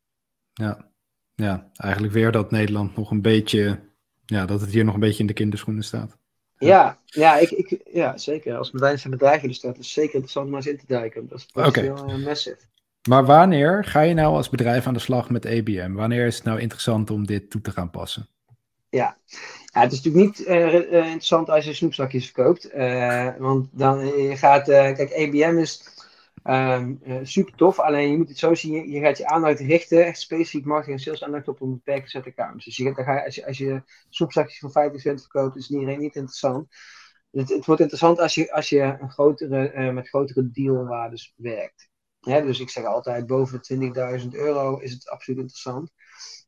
Ja. 0.52 0.90
ja, 1.34 1.70
eigenlijk 1.76 2.12
weer 2.12 2.32
dat 2.32 2.50
Nederland 2.50 2.96
nog 2.96 3.10
een 3.10 3.22
beetje, 3.22 3.80
ja, 4.24 4.46
dat 4.46 4.60
het 4.60 4.70
hier 4.70 4.84
nog 4.84 4.94
een 4.94 5.00
beetje 5.00 5.20
in 5.20 5.26
de 5.26 5.32
kinderschoenen 5.32 5.84
staat. 5.84 6.18
Ja, 6.58 6.98
ja, 7.04 7.38
ik, 7.38 7.50
ik, 7.50 7.80
ja 7.92 8.16
zeker. 8.16 8.56
Als 8.56 8.70
bedrijf 8.70 9.00
zijn 9.00 9.12
bedrijf 9.12 9.42
er 9.42 9.54
staat, 9.54 9.72
is 9.72 9.78
het 9.78 9.86
zeker 9.86 10.12
interessant 10.12 10.46
om 10.46 10.52
maar 10.52 10.60
eens 10.60 10.70
in 10.70 10.78
te 10.78 10.86
duiken. 10.86 11.28
Dat 11.28 11.38
is 11.38 11.48
okay. 11.66 11.84
uh, 11.84 12.24
massive. 12.24 12.58
Maar 13.08 13.24
wanneer 13.24 13.84
ga 13.84 14.00
je 14.00 14.14
nou 14.14 14.34
als 14.34 14.48
bedrijf 14.48 14.86
aan 14.86 14.94
de 14.94 15.00
slag 15.00 15.30
met 15.30 15.46
ABM? 15.46 15.92
Wanneer 15.92 16.26
is 16.26 16.34
het 16.34 16.44
nou 16.44 16.60
interessant 16.60 17.10
om 17.10 17.26
dit 17.26 17.50
toe 17.50 17.60
te 17.60 17.70
gaan 17.70 17.90
passen? 17.90 18.28
Ja, 18.90 19.16
ja 19.72 19.80
het 19.80 19.92
is 19.92 20.02
natuurlijk 20.02 20.38
niet 20.38 20.48
uh, 20.48 20.74
interessant 20.94 21.50
als 21.50 21.64
je 21.64 21.72
snoepzakjes 21.72 22.30
verkoopt. 22.30 22.74
Uh, 22.74 23.28
want 23.38 23.68
dan 23.72 24.06
je 24.06 24.36
gaat, 24.36 24.64
kijk, 24.64 25.12
ABM 25.12 25.58
is 25.58 25.97
Um, 26.50 27.00
uh, 27.06 27.18
super 27.22 27.54
tof, 27.54 27.78
alleen 27.78 28.10
je 28.10 28.16
moet 28.16 28.28
het 28.28 28.38
zo 28.38 28.54
zien, 28.54 28.90
je, 28.90 29.00
gaat 29.00 29.18
je 29.18 29.26
aandacht 29.26 29.60
richten, 29.60 30.06
echt 30.06 30.20
specifiek 30.20 30.64
marketing 30.64 30.96
en 30.96 31.02
sales 31.02 31.24
aandacht 31.24 31.48
op 31.48 31.60
een 31.60 31.70
beperkte 31.70 32.10
set 32.10 32.26
accounts. 32.26 32.64
Dus 32.64 32.76
je, 32.76 32.94
dan 32.94 33.04
ga 33.04 33.24
als 33.24 33.34
je, 33.34 33.46
als 33.46 33.58
je 33.58 33.82
soepzakjes 34.08 34.58
voor 34.58 34.70
50 34.70 35.00
cent 35.00 35.20
verkoopt, 35.20 35.56
is 35.56 35.68
het 35.68 35.86
niet, 35.86 35.98
interessant. 36.00 36.66
Het, 37.30 37.48
het, 37.48 37.66
wordt 37.66 37.80
interessant 37.80 38.20
als 38.20 38.34
je, 38.34 38.52
als 38.52 38.68
je 38.68 38.96
een 39.00 39.10
grotere, 39.10 39.72
uh, 39.74 39.92
met 39.92 40.08
grotere 40.08 40.50
dealwaardes 40.50 41.34
werkt. 41.36 41.88
Dus 42.20 42.60
ik 42.60 42.70
zeg 42.70 42.84
altijd, 42.84 43.26
boven 43.26 43.60
20.000 44.22 44.28
euro 44.30 44.76
is 44.76 44.92
het 44.92 45.08
absoluut 45.08 45.40
interessant. 45.40 45.90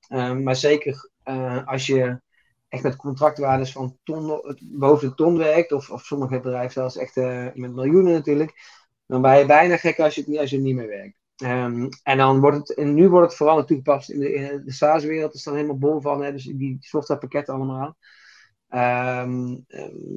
Um, 0.09 0.43
maar 0.43 0.57
zeker 0.57 1.11
uh, 1.25 1.67
als 1.67 1.87
je 1.87 2.21
echt 2.69 2.83
met 2.83 2.97
contractwaardes 2.97 3.73
van 3.73 3.99
boven 4.61 5.09
de 5.09 5.15
ton 5.15 5.37
werkt, 5.37 5.73
of, 5.73 5.91
of 5.91 6.05
sommige 6.05 6.41
bedrijven 6.41 6.73
zelfs 6.73 6.97
echt 6.97 7.17
met 7.55 7.75
miljoenen 7.75 8.13
natuurlijk, 8.13 8.80
dan 9.11 9.23
ben 9.23 9.39
je 9.39 9.47
bijna 9.47 9.77
gek 9.77 9.99
als 9.99 10.15
je 10.15 10.21
het 10.21 10.31
niet, 10.31 10.39
als 10.39 10.51
je 10.51 10.57
het 10.57 10.65
niet 10.65 10.75
meer 10.75 10.89
werkt. 10.89 11.19
Um, 11.43 11.89
en 12.03 12.19
dan 12.19 12.41
wordt 12.41 12.57
het, 12.57 12.75
en 12.75 12.95
nu 12.95 13.09
wordt 13.09 13.27
het 13.27 13.37
vooral 13.37 13.65
toegepast 13.65 14.11
in 14.11 14.21
de, 14.21 14.35
in 14.35 14.63
de 14.65 14.73
SaaS-wereld, 14.73 15.35
is 15.35 15.47
er 15.47 15.55
helemaal 15.55 15.79
bol 15.79 16.01
van, 16.01 16.23
hè, 16.23 16.33
dus 16.33 16.45
die 16.45 16.77
softwarepakketten 16.81 17.55
allemaal. 17.55 17.97
Um, 18.75 19.65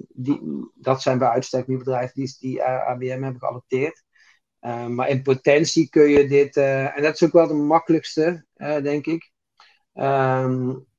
die, 0.10 0.42
dat 0.76 1.02
zijn 1.02 1.18
bij 1.18 1.28
uitstek 1.28 1.68
nu 1.68 1.78
bedrijven 1.78 2.14
die, 2.16 2.36
die 2.40 2.64
ABM 2.64 3.22
hebben 3.22 3.40
geadopteerd. 3.40 4.04
Maar 4.88 5.10
in 5.10 5.22
potentie 5.22 5.90
kun 5.90 6.10
je 6.10 6.28
dit, 6.28 6.56
uh, 6.56 6.98
en 6.98 7.04
dat 7.04 7.14
is 7.14 7.24
ook 7.24 7.32
wel 7.32 7.48
de 7.48 7.54
makkelijkste, 7.54 8.46
uh, 8.56 8.82
denk 8.82 9.06
ik. 9.06 9.32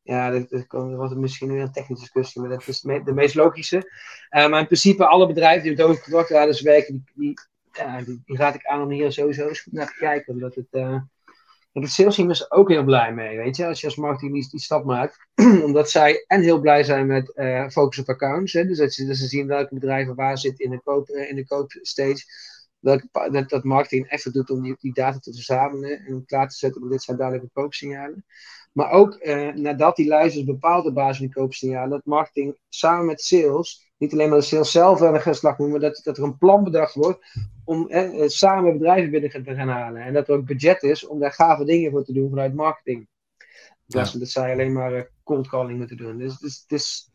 Ja, 0.02 0.30
dat, 0.30 0.64
dat 0.68 1.16
misschien 1.16 1.52
weer 1.52 1.62
een 1.62 1.72
technische 1.72 2.04
discussie, 2.04 2.40
maar 2.40 2.50
dat 2.50 2.68
is 2.68 2.80
de 2.80 3.12
meest 3.14 3.34
logische. 3.34 3.90
Maar 4.30 4.60
in 4.60 4.66
principe, 4.66 5.06
alle 5.06 5.26
bedrijven 5.26 5.62
die 5.62 5.76
met 5.76 5.86
hoge 5.86 6.00
contractwaardes 6.00 6.60
werken, 6.60 7.04
die, 7.14 7.34
ja, 7.76 8.02
die, 8.02 8.22
raad 8.24 8.54
ik 8.54 8.66
aan 8.66 8.82
om 8.82 8.90
hier 8.90 9.12
sowieso 9.12 9.48
eens 9.48 9.60
goed 9.60 9.72
naar 9.72 9.86
te 9.86 9.96
kijken. 9.98 10.32
Omdat 10.32 10.54
het, 10.54 10.66
uh, 10.70 11.00
het 11.72 11.90
sales 11.90 12.14
team 12.14 12.30
is 12.30 12.50
ook 12.50 12.68
heel 12.68 12.84
blij 12.84 13.12
mee, 13.14 13.36
weet 13.36 13.56
je. 13.56 13.66
Als 13.66 13.80
je 13.80 13.86
als 13.86 13.96
marketing 13.96 14.50
die, 14.50 14.60
stap 14.60 14.84
maakt. 14.84 15.26
omdat 15.64 15.90
zij 15.90 16.24
en 16.26 16.42
heel 16.42 16.60
blij 16.60 16.84
zijn 16.84 17.06
met 17.06 17.32
uh, 17.34 17.68
focus 17.68 17.98
op 17.98 18.08
accounts. 18.08 18.52
Hè, 18.52 18.66
dus 18.66 18.78
dat 18.78 18.92
ze, 18.92 19.06
dat 19.06 19.16
ze 19.16 19.26
zien 19.26 19.46
welke 19.46 19.74
bedrijven 19.74 20.14
waar 20.14 20.38
zitten 20.38 20.64
in 20.64 20.70
de, 20.70 20.80
koop, 20.82 21.08
uh, 21.08 21.28
in 21.30 21.36
de 21.36 21.46
koopstage. 21.46 22.24
Welke, 22.78 23.08
dat, 23.30 23.48
dat 23.48 23.64
marketing 23.64 24.08
effort 24.08 24.34
doet 24.34 24.50
om 24.50 24.62
die, 24.62 24.76
die 24.78 24.92
data 24.92 25.18
te 25.18 25.32
verzamelen 25.32 26.04
en 26.04 26.24
klaar 26.26 26.48
te 26.48 26.56
zetten. 26.56 26.80
Want 26.80 26.92
dit 26.92 27.02
zijn 27.02 27.16
duidelijke 27.16 27.52
koopsignalen. 27.52 28.24
Maar 28.72 28.90
ook 28.90 29.24
nadat 29.54 29.96
die 29.96 30.08
luistert 30.08 30.46
bepaalt 30.46 30.86
op 30.86 30.94
basis 30.94 31.18
van 31.18 31.30
koopsignalen. 31.30 31.90
Dat 31.90 32.04
marketing 32.04 32.58
samen 32.68 33.06
met 33.06 33.20
sales 33.20 33.83
niet 33.98 34.12
alleen 34.12 34.28
maar 34.28 34.38
de 34.38 34.44
sales 34.44 34.70
zelf 34.70 35.02
aan 35.02 35.12
de 35.12 35.34
slag 35.34 35.58
moet, 35.58 35.70
maar 35.70 35.80
dat, 35.80 36.00
dat 36.04 36.16
er 36.16 36.24
een 36.24 36.38
plan 36.38 36.64
bedacht 36.64 36.94
wordt 36.94 37.26
om 37.64 37.88
eh, 37.88 38.28
samen 38.28 38.72
bedrijven 38.72 39.10
binnen 39.10 39.30
te 39.30 39.54
gaan 39.54 39.68
halen. 39.68 40.02
En 40.02 40.12
dat 40.12 40.28
er 40.28 40.34
ook 40.34 40.46
budget 40.46 40.82
is 40.82 41.06
om 41.06 41.18
daar 41.18 41.32
gave 41.32 41.64
dingen 41.64 41.90
voor 41.90 42.04
te 42.04 42.12
doen 42.12 42.28
vanuit 42.28 42.54
marketing. 42.54 43.08
Ja. 43.86 44.02
dat 44.12 44.28
zij 44.28 44.52
alleen 44.52 44.72
maar 44.72 44.92
uh, 44.92 45.02
cold 45.24 45.48
calling 45.48 45.78
moeten 45.78 45.96
doen. 45.96 46.18
Dus, 46.18 46.38
dus 46.38 46.60
het 46.60 46.72
is 46.72 47.10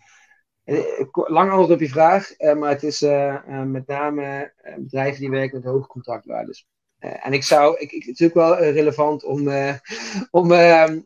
uh, 0.65 1.05
lang 1.11 1.49
antwoord 1.49 1.71
op 1.71 1.79
je 1.79 1.89
vraag, 1.89 2.37
maar 2.37 2.69
het 2.69 2.83
is 2.83 3.01
met 3.65 3.87
name 3.87 4.53
bedrijven 4.77 5.19
die 5.19 5.29
werken 5.29 5.55
met 5.57 5.71
hoge 5.71 5.87
contractwaardes. 5.87 6.67
en 6.99 7.33
ik 7.33 7.43
zou, 7.43 7.79
ik, 7.79 7.91
ik, 7.91 8.03
het 8.03 8.19
is 8.19 8.27
ook 8.27 8.33
wel 8.33 8.57
relevant 8.57 9.23
om, 9.23 9.49
om 10.31 10.51
ehm, 10.51 10.99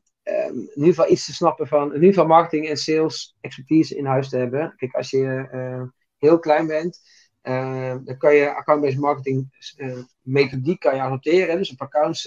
in 0.54 0.70
ieder 0.76 0.94
geval 0.94 1.12
iets 1.12 1.26
te 1.26 1.34
snappen 1.34 1.68
van, 1.68 1.88
in 1.88 1.94
ieder 1.94 2.10
geval 2.10 2.28
marketing 2.28 2.68
en 2.68 2.78
sales 2.78 3.38
expertise 3.42 3.96
in 3.96 4.06
huis 4.06 4.30
te 4.30 4.38
hebben. 4.38 4.74
Kijk, 4.78 4.94
als 4.94 5.10
je 5.10 5.50
uh, 5.54 5.84
heel 6.18 6.40
klein 6.40 6.68
bent, 6.68 7.00
uh, 7.44 7.96
dan 8.04 8.18
kan 8.18 8.36
je 8.36 8.56
account-based 8.56 9.00
marketing 9.00 9.74
uh, 9.78 9.98
methodiek 10.22 10.80
kan 10.80 10.96
je 10.96 11.02
annoteren, 11.02 11.58
dus 11.58 11.72
op 11.72 11.82
accounts 11.82 12.26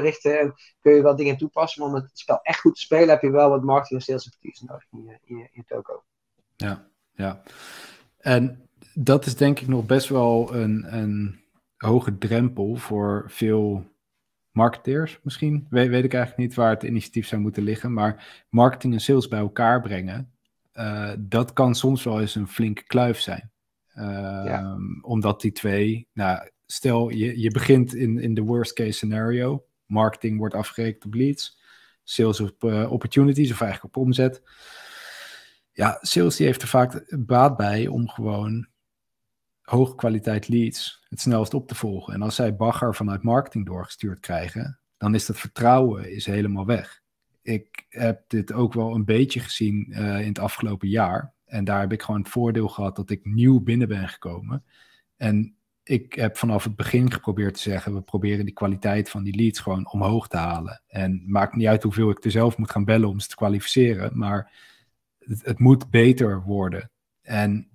richten 0.00 0.40
en 0.40 0.54
kun 0.80 0.94
je 0.94 1.02
wel 1.02 1.16
dingen 1.16 1.36
toepassen, 1.36 1.82
maar 1.82 1.90
om 1.90 1.96
het 1.96 2.10
spel 2.12 2.40
echt 2.42 2.60
goed 2.60 2.74
te 2.74 2.80
spelen 2.80 3.08
heb 3.08 3.22
je 3.22 3.30
wel 3.30 3.48
wat 3.48 3.62
marketing 3.62 4.00
en 4.00 4.04
sales 4.04 4.26
expertise 4.26 4.64
nodig 4.64 4.84
in 4.92 5.04
je, 5.04 5.18
in 5.24 5.36
je, 5.36 5.48
in 5.52 5.64
toko. 5.66 6.02
Ja, 6.56 6.88
ja. 7.12 7.42
En 8.18 8.68
dat 8.94 9.26
is 9.26 9.36
denk 9.36 9.60
ik 9.60 9.68
nog 9.68 9.86
best 9.86 10.08
wel 10.08 10.54
een, 10.54 10.94
een 10.96 11.40
hoge 11.76 12.18
drempel 12.18 12.76
voor 12.76 13.24
veel 13.26 13.96
marketeers 14.58 15.18
misschien, 15.22 15.66
weet, 15.70 15.88
weet 15.88 16.04
ik 16.04 16.14
eigenlijk 16.14 16.48
niet 16.48 16.56
waar 16.56 16.70
het 16.70 16.82
initiatief 16.82 17.26
zou 17.26 17.40
moeten 17.40 17.62
liggen, 17.62 17.92
maar 17.92 18.44
marketing 18.48 18.92
en 18.94 19.00
sales 19.00 19.28
bij 19.28 19.38
elkaar 19.38 19.80
brengen, 19.80 20.32
uh, 20.74 21.12
dat 21.18 21.52
kan 21.52 21.74
soms 21.74 22.04
wel 22.04 22.20
eens 22.20 22.34
een 22.34 22.48
flinke 22.48 22.82
kluif 22.82 23.20
zijn. 23.20 23.50
Uh, 23.94 24.74
Omdat 25.00 25.40
die 25.40 25.52
twee, 25.52 26.08
nou, 26.12 26.48
stel 26.66 27.08
je, 27.08 27.40
je 27.40 27.50
begint 27.50 27.94
in, 27.94 28.18
in 28.18 28.34
de 28.34 28.42
worst 28.42 28.72
case 28.72 28.92
scenario, 28.92 29.64
marketing 29.86 30.38
wordt 30.38 30.54
afgerekend 30.54 31.04
op 31.04 31.14
leads, 31.14 31.60
sales 32.04 32.40
op 32.40 32.64
uh, 32.64 32.92
opportunities 32.92 33.52
of 33.52 33.60
eigenlijk 33.60 33.96
op 33.96 34.02
omzet. 34.02 34.42
Ja, 35.72 35.98
sales 36.00 36.36
die 36.36 36.46
heeft 36.46 36.62
er 36.62 36.68
vaak 36.68 37.16
baat 37.18 37.56
bij 37.56 37.86
om 37.86 38.08
gewoon 38.08 38.68
hoge 39.68 39.94
kwaliteit 39.94 40.48
leads 40.48 41.06
het 41.08 41.20
snelst 41.20 41.54
op 41.54 41.68
te 41.68 41.74
volgen. 41.74 42.14
En 42.14 42.22
als 42.22 42.34
zij 42.34 42.56
bagger 42.56 42.94
vanuit 42.94 43.22
marketing 43.22 43.66
doorgestuurd 43.66 44.20
krijgen, 44.20 44.80
dan 44.96 45.14
is 45.14 45.26
dat 45.26 45.38
vertrouwen 45.38 46.12
is 46.12 46.26
helemaal 46.26 46.66
weg. 46.66 47.00
Ik 47.42 47.86
heb 47.88 48.24
dit 48.26 48.52
ook 48.52 48.72
wel 48.72 48.94
een 48.94 49.04
beetje 49.04 49.40
gezien 49.40 49.86
uh, 49.88 50.20
in 50.20 50.28
het 50.28 50.38
afgelopen 50.38 50.88
jaar. 50.88 51.34
En 51.44 51.64
daar 51.64 51.80
heb 51.80 51.92
ik 51.92 52.02
gewoon 52.02 52.20
het 52.20 52.30
voordeel 52.30 52.68
gehad 52.68 52.96
dat 52.96 53.10
ik 53.10 53.24
nieuw 53.24 53.60
binnen 53.60 53.88
ben 53.88 54.08
gekomen. 54.08 54.64
En 55.16 55.56
ik 55.82 56.12
heb 56.14 56.36
vanaf 56.36 56.64
het 56.64 56.76
begin 56.76 57.12
geprobeerd 57.12 57.54
te 57.54 57.60
zeggen: 57.60 57.94
we 57.94 58.00
proberen 58.00 58.44
die 58.44 58.54
kwaliteit 58.54 59.10
van 59.10 59.22
die 59.22 59.36
leads 59.36 59.60
gewoon 59.60 59.92
omhoog 59.92 60.28
te 60.28 60.36
halen. 60.36 60.82
En 60.86 61.22
maakt 61.26 61.54
niet 61.54 61.66
uit 61.66 61.82
hoeveel 61.82 62.10
ik 62.10 62.24
er 62.24 62.30
zelf 62.30 62.56
moet 62.56 62.70
gaan 62.70 62.84
bellen 62.84 63.08
om 63.08 63.20
ze 63.20 63.28
te 63.28 63.36
kwalificeren, 63.36 64.18
maar 64.18 64.52
het, 65.18 65.44
het 65.44 65.58
moet 65.58 65.90
beter 65.90 66.42
worden. 66.42 66.90
En 67.22 67.68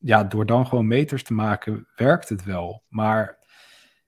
ja, 0.00 0.24
door 0.24 0.46
dan 0.46 0.66
gewoon 0.66 0.86
meters 0.86 1.22
te 1.22 1.32
maken, 1.32 1.86
werkt 1.96 2.28
het 2.28 2.44
wel. 2.44 2.82
Maar 2.88 3.38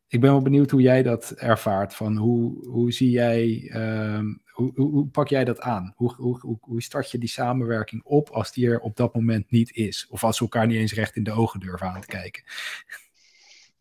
ik 0.09 0.21
ben 0.21 0.31
wel 0.31 0.43
benieuwd 0.43 0.71
hoe 0.71 0.81
jij 0.81 1.03
dat 1.03 1.31
ervaart. 1.31 1.95
Van 1.95 2.17
hoe, 2.17 2.69
hoe 2.69 2.93
zie 2.93 3.11
jij, 3.11 3.69
ehm, 3.73 4.27
hoe, 4.53 4.73
hoe, 4.75 5.07
pak 5.07 5.29
jij 5.29 5.45
dat 5.45 5.61
aan? 5.61 5.93
Hoe, 5.97 6.15
hoe, 6.15 6.59
hoe, 6.61 6.83
start 6.83 7.11
je 7.11 7.19
die 7.19 7.29
samenwerking 7.29 8.03
op 8.05 8.29
als 8.29 8.53
die 8.53 8.69
er 8.69 8.81
op 8.81 8.97
dat 8.97 9.15
moment 9.15 9.51
niet 9.51 9.73
is? 9.73 10.07
Of 10.11 10.25
als 10.25 10.39
we 10.39 10.45
elkaar 10.45 10.67
niet 10.67 10.77
eens 10.77 10.95
recht 10.95 11.17
in 11.17 11.25
de 11.25 11.33
ogen 11.33 11.61
durven 11.61 11.87
aan 11.87 12.01
te 12.01 12.07
kijken? 12.07 12.43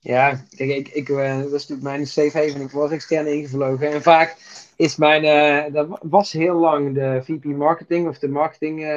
Ja, 0.04 0.46
kijk, 0.56 0.70
ik, 0.70 0.88
ik, 0.88 1.10
uh, 1.10 1.38
dat 1.38 1.46
is 1.46 1.52
natuurlijk 1.52 1.82
mijn 1.82 2.08
safe 2.08 2.38
haven. 2.38 2.62
Ik 2.62 2.72
was 2.72 2.92
extern 2.92 3.28
ingevlogen. 3.28 3.92
En 3.92 4.02
vaak 4.02 4.36
is 4.76 4.96
mijn, 4.96 5.24
uh, 5.24 5.74
dat 5.74 6.00
was 6.02 6.32
heel 6.32 6.60
lang 6.60 6.94
de 6.94 7.22
VP 7.24 7.44
marketing 7.44 8.08
of 8.08 8.20
de 8.20 8.28
marketing, 8.28 8.80
uh, 8.80 8.88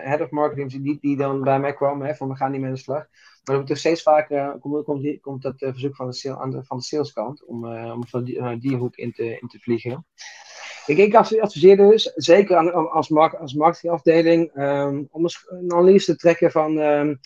head 0.00 0.20
of 0.20 0.30
marketing, 0.30 0.82
die, 0.82 0.98
die 1.00 1.16
dan 1.16 1.42
bij 1.42 1.60
mij 1.60 1.74
kwam, 1.74 2.02
hè, 2.02 2.14
van 2.14 2.28
we 2.28 2.36
gaan 2.36 2.50
niet 2.50 2.60
meer 2.60 2.68
aan 2.68 2.74
de 2.74 2.80
slag. 2.80 3.06
Maar 3.44 3.64
toch 3.64 3.78
steeds 3.78 4.02
vaker 4.02 4.58
komt, 4.60 4.84
komt, 4.84 5.20
komt 5.20 5.42
dat 5.42 5.54
verzoek 5.56 5.96
van 5.96 6.06
de, 6.06 6.12
sale, 6.12 6.62
van 6.64 6.76
de 6.76 6.82
saleskant 6.82 7.44
om, 7.44 7.66
om 7.74 8.06
van 8.06 8.24
die, 8.24 8.58
die 8.58 8.76
hoek 8.76 8.96
in 8.96 9.12
te, 9.12 9.38
in 9.40 9.48
te 9.48 9.58
vliegen. 9.58 10.06
Ik, 10.86 10.98
ik 10.98 11.14
adviseer 11.14 11.76
dus, 11.76 12.12
zeker 12.14 12.56
als, 12.90 13.12
als 13.14 13.54
marketingafdeling, 13.54 14.54
um, 14.54 15.08
om 15.10 15.24
een 15.24 15.72
analyse 15.72 16.12
te 16.12 16.18
trekken 16.18 16.50
van 16.50 16.78
um, 16.78 17.20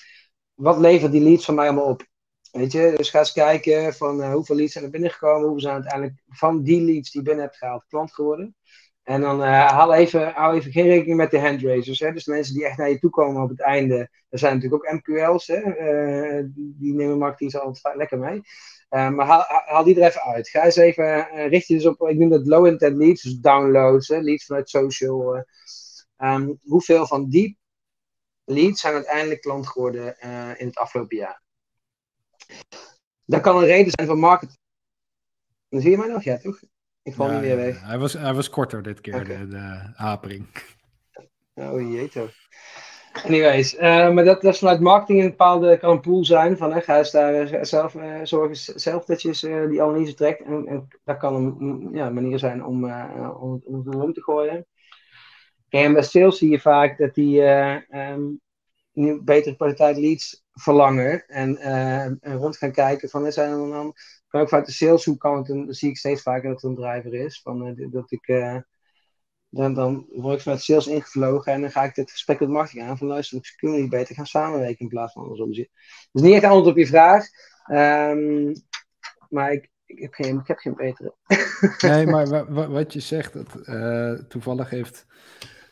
wat 0.54 0.78
levert 0.78 1.12
die 1.12 1.22
leads 1.22 1.44
van 1.44 1.54
mij 1.54 1.66
allemaal 1.66 1.88
op. 1.88 2.12
Weet 2.54 2.72
je, 2.72 2.92
dus 2.96 3.10
ga 3.10 3.18
eens 3.18 3.32
kijken 3.32 3.94
van 3.94 4.20
uh, 4.20 4.32
hoeveel 4.32 4.56
leads 4.56 4.72
zijn 4.72 4.84
er 4.84 4.90
binnengekomen, 4.90 5.42
hoeveel 5.42 5.60
zijn 5.60 5.74
uiteindelijk 5.74 6.22
van 6.28 6.62
die 6.62 6.80
leads 6.84 7.10
die 7.10 7.22
binnen 7.22 7.44
hebt 7.44 7.56
gehaald 7.56 7.84
klant 7.88 8.12
geworden. 8.14 8.56
En 9.02 9.20
dan 9.20 9.40
uh, 9.40 9.68
haal, 9.68 9.94
even, 9.94 10.32
haal 10.32 10.54
even 10.54 10.72
geen 10.72 10.86
rekening 10.86 11.16
met 11.16 11.30
de 11.30 11.40
handraisers. 11.40 12.00
Hè? 12.00 12.12
Dus 12.12 12.24
mensen 12.24 12.54
die 12.54 12.66
echt 12.66 12.78
naar 12.78 12.88
je 12.88 12.98
toe 12.98 13.10
komen 13.10 13.42
op 13.42 13.48
het 13.48 13.60
einde. 13.60 14.08
Er 14.28 14.38
zijn 14.38 14.54
natuurlijk 14.54 14.84
ook 14.84 14.92
MQL's. 14.92 15.46
Hè? 15.46 15.60
Uh, 15.60 16.44
die 16.54 16.94
nemen 16.94 17.18
marketing 17.18 17.54
altijd 17.54 17.96
lekker 17.96 18.18
mee. 18.18 18.40
maar 18.88 19.26
haal, 19.26 19.44
haal, 19.46 19.84
die 19.84 20.00
er 20.00 20.08
even 20.08 20.22
uit. 20.22 20.48
Ga 20.48 20.64
eens 20.64 20.76
even, 20.76 21.28
richt 21.48 21.66
je 21.66 21.74
dus 21.74 21.86
op, 21.86 22.08
ik 22.08 22.18
noem 22.18 22.30
dat 22.30 22.46
low 22.46 22.66
intent 22.66 22.96
leads. 22.96 23.22
Dus 23.22 23.38
downloads, 23.38 24.08
leads 24.08 24.46
vanuit 24.46 24.68
social. 24.68 25.44
Um, 26.18 26.58
hoeveel 26.62 27.06
van 27.06 27.28
die 27.28 27.58
leads 28.44 28.80
zijn 28.80 28.94
uiteindelijk 28.94 29.40
klant 29.40 29.66
geworden 29.68 30.16
in 30.58 30.66
het 30.66 30.76
afgelopen 30.76 31.16
jaar? 31.16 31.43
Dat 33.24 33.40
kan 33.40 33.56
een 33.56 33.64
reden 33.64 33.92
zijn 33.94 34.06
van 34.06 34.18
marketing. 34.18 34.58
Dan 35.68 35.80
zie 35.80 35.90
je 35.90 35.98
mij 35.98 36.08
nog, 36.08 36.22
ja 36.22 36.38
toch? 36.38 36.60
Ik 37.02 37.14
val 37.14 37.30
niet 37.30 37.40
meer 37.40 37.56
weg. 37.56 37.80
Hij 37.80 37.98
was, 37.98 38.12
hij 38.12 38.34
was 38.34 38.50
korter 38.50 38.82
dit 38.82 39.00
keer, 39.00 39.24
de, 39.24 39.48
de 39.48 39.92
hapering. 39.94 40.46
Oh 41.54 41.80
jee 41.80 42.08
toch. 42.08 42.32
Anyways, 43.22 43.74
uh, 43.74 43.80
maar 44.10 44.24
dat, 44.24 44.42
dat 44.42 44.52
is 44.52 44.58
vanuit 44.58 44.80
marketing 44.80 45.22
een 45.22 45.28
bepaalde 45.28 45.78
kan 45.78 45.90
een 45.90 46.00
pool 46.00 46.24
zijn 46.24 46.56
van 46.56 46.72
hè, 46.72 46.80
ga 46.80 46.98
eens 46.98 47.10
daar 47.10 47.52
uh, 47.52 47.62
zelf 47.62 47.94
uh, 47.94 48.20
zorgen 48.22 48.80
zelf 48.80 49.04
dat 49.04 49.22
je 49.22 49.66
die 49.70 49.82
analyse 49.82 50.14
trekt 50.14 50.42
en, 50.42 50.66
en, 50.66 50.88
dat 51.04 51.16
kan 51.16 51.34
een 51.34 51.90
ja, 51.92 52.10
manier 52.10 52.38
zijn 52.38 52.64
om, 52.64 52.84
om, 53.40 53.62
om 53.64 53.76
het 53.76 53.94
om 53.94 54.12
te 54.12 54.22
gooien. 54.22 54.66
En 55.68 55.92
bij 55.92 56.02
sales 56.02 56.38
zie 56.38 56.50
je 56.50 56.60
vaak 56.60 56.98
dat 56.98 57.14
die 57.14 57.42
um, 57.42 58.40
betere 59.24 59.56
kwaliteit 59.56 59.96
leads 59.96 60.43
verlangen 60.54 61.26
en, 61.26 61.52
uh, 61.52 62.04
en, 62.04 62.20
rond 62.36 62.56
gaan 62.56 62.72
kijken 62.72 63.08
van, 63.08 63.32
zijn 63.32 63.50
er 63.50 63.56
dan, 63.56 63.94
kan 64.28 64.40
ook 64.40 64.48
vanuit 64.48 64.66
de 64.66 64.72
saleshoek 64.72 65.20
kan 65.20 65.36
het 65.36 65.46
dan 65.46 65.72
zie 65.74 65.88
ik 65.88 65.96
steeds 65.96 66.22
vaker 66.22 66.48
dat 66.48 66.62
het 66.62 66.70
een 66.70 66.76
driver 66.76 67.14
is, 67.14 67.40
van, 67.42 67.66
uh, 67.66 67.92
dat 67.92 68.10
ik, 68.12 68.28
uh, 68.28 68.58
dan, 69.48 69.74
dan 69.74 70.06
word 70.10 70.36
ik 70.36 70.42
vanuit 70.42 70.62
sales 70.62 70.86
ingevlogen 70.86 71.52
en 71.52 71.60
dan 71.60 71.70
ga 71.70 71.84
ik 71.84 71.94
dit 71.94 72.10
gesprek 72.10 72.40
met 72.40 72.48
marketing 72.48 72.84
aan 72.84 72.98
van, 72.98 73.06
luister, 73.06 73.54
kunnen 73.56 73.80
niet 73.80 73.90
beter 73.90 74.14
gaan 74.14 74.26
samenwerken 74.26 74.78
in 74.78 74.88
plaats 74.88 75.12
van 75.12 75.22
andersom. 75.22 75.52
Dus 75.52 75.68
niet 76.22 76.34
echt 76.34 76.44
antwoord 76.44 76.66
op 76.66 76.76
je 76.76 76.86
vraag, 76.86 77.26
um, 77.70 78.52
maar 79.28 79.52
ik, 79.52 79.70
ik 79.86 79.98
heb 79.98 80.14
geen, 80.14 80.38
ik 80.38 80.46
heb 80.46 80.58
geen 80.58 80.74
betere. 80.74 81.14
nee, 81.78 82.06
maar 82.12 82.70
wat 82.70 82.92
je 82.92 83.00
zegt, 83.00 83.32
dat, 83.32 84.28
toevallig 84.28 84.70
heeft 84.70 85.06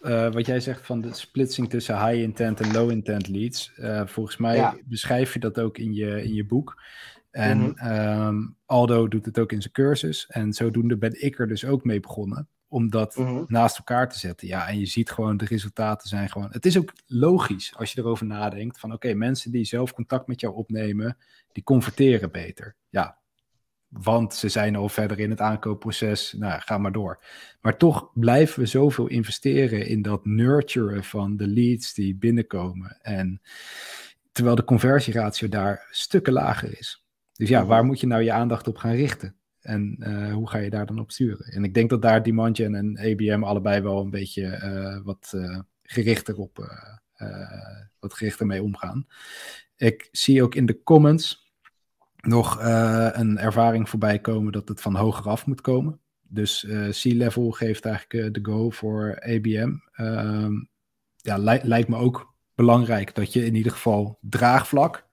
uh, 0.03 0.33
wat 0.33 0.47
jij 0.47 0.61
zegt 0.61 0.87
van 0.87 1.01
de 1.01 1.15
splitsing 1.15 1.71
tussen 1.71 2.07
high 2.07 2.23
intent 2.23 2.61
en 2.61 2.73
low 2.73 2.91
intent 2.91 3.29
leads. 3.29 3.73
Uh, 3.79 4.07
volgens 4.07 4.37
mij 4.37 4.83
beschrijf 4.85 5.33
je 5.33 5.39
dat 5.39 5.61
ook 5.61 5.79
in 5.79 5.95
je, 5.95 6.23
in 6.23 6.35
je 6.35 6.47
boek. 6.47 6.83
En 7.31 7.59
mm 7.59 8.57
Aldo 8.67 9.09
doet 9.09 9.25
het 9.25 9.39
ook 9.39 9.53
in 9.53 9.61
zijn 9.61 9.73
cursus. 9.73 10.27
En 10.27 10.53
zodoende 10.53 10.97
ben 10.97 11.25
ik 11.25 11.39
er 11.39 11.49
dus 11.49 11.65
ook 11.65 11.85
mee 11.85 12.01
begonnen. 12.01 12.49
Om 12.69 12.91
dat 12.91 13.17
mhm. 13.17 13.45
naast 13.47 13.79
elkaar 13.79 14.09
te 14.09 14.19
zetten. 14.19 14.49
Ja, 14.49 14.69
en 14.69 14.79
je 14.79 14.87
ziet 14.87 15.11
gewoon, 15.11 15.37
de 15.37 15.45
resultaten 15.45 16.09
zijn 16.09 16.31
gewoon. 16.31 16.49
Het 16.51 16.67
is 16.67 16.79
ook 16.79 16.93
logisch 17.07 17.75
als 17.77 17.93
je 17.93 18.01
erover 18.01 18.27
nadenkt. 18.27 18.81
Van 18.81 18.93
oké, 18.93 19.15
mensen 19.15 19.51
die 19.51 19.65
zelf 19.65 19.93
contact 19.93 20.27
met 20.27 20.41
jou 20.41 20.55
opnemen, 20.55 21.17
die 21.53 21.63
converteren 21.63 22.31
beter. 22.31 22.77
Ja, 22.89 23.22
want 23.93 24.35
ze 24.35 24.49
zijn 24.49 24.77
al 24.77 24.89
verder 24.89 25.19
in 25.19 25.31
het 25.31 25.41
aankoopproces. 25.41 26.33
Nou, 26.33 26.61
ga 26.61 26.79
maar 26.79 26.93
door. 26.93 27.25
Maar 27.61 27.77
toch 27.77 28.11
blijven 28.15 28.61
we 28.61 28.67
zoveel 28.67 29.07
investeren 29.07 29.87
in 29.87 30.03
dat 30.03 30.25
nurturen 30.25 31.05
van 31.05 31.37
de 31.37 31.47
leads 31.47 31.95
die 31.95 32.15
binnenkomen. 32.15 32.99
En 33.03 33.41
terwijl 34.33 34.57
de 34.57 34.65
conversieratio 34.65 35.49
daar 35.49 35.87
stukken 35.91 36.33
lager 36.33 36.79
is. 36.79 37.07
Dus 37.33 37.49
ja, 37.49 37.65
waar 37.65 37.85
moet 37.85 38.01
je 38.01 38.07
nou 38.07 38.23
je 38.23 38.33
aandacht 38.33 38.69
op 38.69 38.77
gaan 38.77 38.95
richten? 38.95 39.37
En 39.61 39.97
uh, 39.99 40.33
hoe 40.33 40.49
ga 40.49 40.59
je 40.59 40.71
daar 40.71 40.87
dan 40.87 40.99
op 40.99 41.11
sturen? 41.11 41.47
En 41.47 41.65
ik 41.65 41.75
denk 41.75 41.91
dat 41.91 42.03
daar 42.03 42.23
Diamantje 42.23 42.65
en 42.65 42.99
ABM 42.99 43.43
allebei 43.43 43.81
wel 43.81 44.01
een 44.01 44.11
beetje 44.11 44.61
uh, 44.63 45.05
wat 45.05 45.33
uh, 45.35 45.59
gerichter 45.83 46.37
op, 46.37 46.71
wat 47.99 48.15
gerichter 48.15 48.47
mee 48.47 48.63
omgaan. 48.63 49.07
Ik 49.77 50.09
zie 50.13 50.43
ook 50.43 50.55
in 50.55 50.67
de 50.67 50.83
comments 50.83 51.42
nog 52.23 52.61
uh, 52.61 53.09
een 53.13 53.39
ervaring 53.39 53.89
voorbij 53.89 54.19
komen 54.19 54.53
dat 54.53 54.69
het 54.69 54.81
van 54.81 54.95
hoger 54.95 55.29
af 55.29 55.47
moet 55.47 55.61
komen. 55.61 56.01
Dus 56.21 56.63
uh, 56.63 56.89
C-level 56.89 57.51
geeft 57.51 57.85
eigenlijk 57.85 58.15
uh, 58.27 58.33
de 58.33 58.51
go 58.51 58.71
voor 58.71 59.21
ABM. 59.21 59.73
Ehm, 59.93 60.53
ja, 61.17 61.39
lijkt 61.63 61.89
me 61.89 61.97
ook 61.97 62.35
belangrijk 62.55 63.15
dat 63.15 63.33
je 63.33 63.45
in 63.45 63.55
ieder 63.55 63.73
geval 63.73 64.19
draagvlak, 64.21 65.07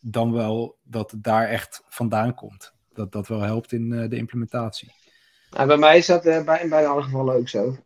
dan 0.00 0.32
wel 0.32 0.78
dat 0.82 1.14
daar 1.16 1.48
echt 1.48 1.82
vandaan 1.88 2.34
komt. 2.34 2.72
Dat 2.92 3.12
dat 3.12 3.28
wel 3.28 3.40
helpt 3.40 3.72
in 3.72 3.90
de 3.90 4.16
implementatie. 4.16 4.92
Nou, 5.50 5.66
bij 5.66 5.76
mij 5.76 5.98
is 5.98 6.06
dat 6.06 6.22
bij, 6.22 6.60
in 6.62 6.68
bijna 6.68 6.86
alle 6.88 7.02
gevallen 7.02 7.34
ook 7.34 7.48
zo. 7.48 7.76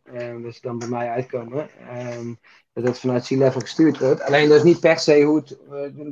dat 0.43 0.53
ze 0.53 0.61
dan 0.61 0.79
bij 0.79 0.87
mij 0.87 1.09
uitkomen. 1.09 1.69
Um, 2.17 2.39
dat 2.73 2.83
het 2.83 2.99
vanuit 2.99 3.25
C-level 3.25 3.61
gestuurd 3.61 3.97
wordt. 3.97 4.21
Alleen 4.21 4.49
dat 4.49 4.57
is 4.57 4.63
niet 4.63 4.79
per 4.79 4.99
se 4.99 5.21
hoe 5.21 5.35
het, 5.35 5.57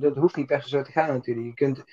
dat 0.01 0.15
hoeft 0.15 0.35
niet 0.35 0.45
per 0.45 0.61
se 0.61 0.69
zo 0.69 0.81
te 0.81 0.91
gaan 0.91 1.07
natuurlijk. 1.07 1.47
Je 1.47 1.53
kunt 1.53 1.83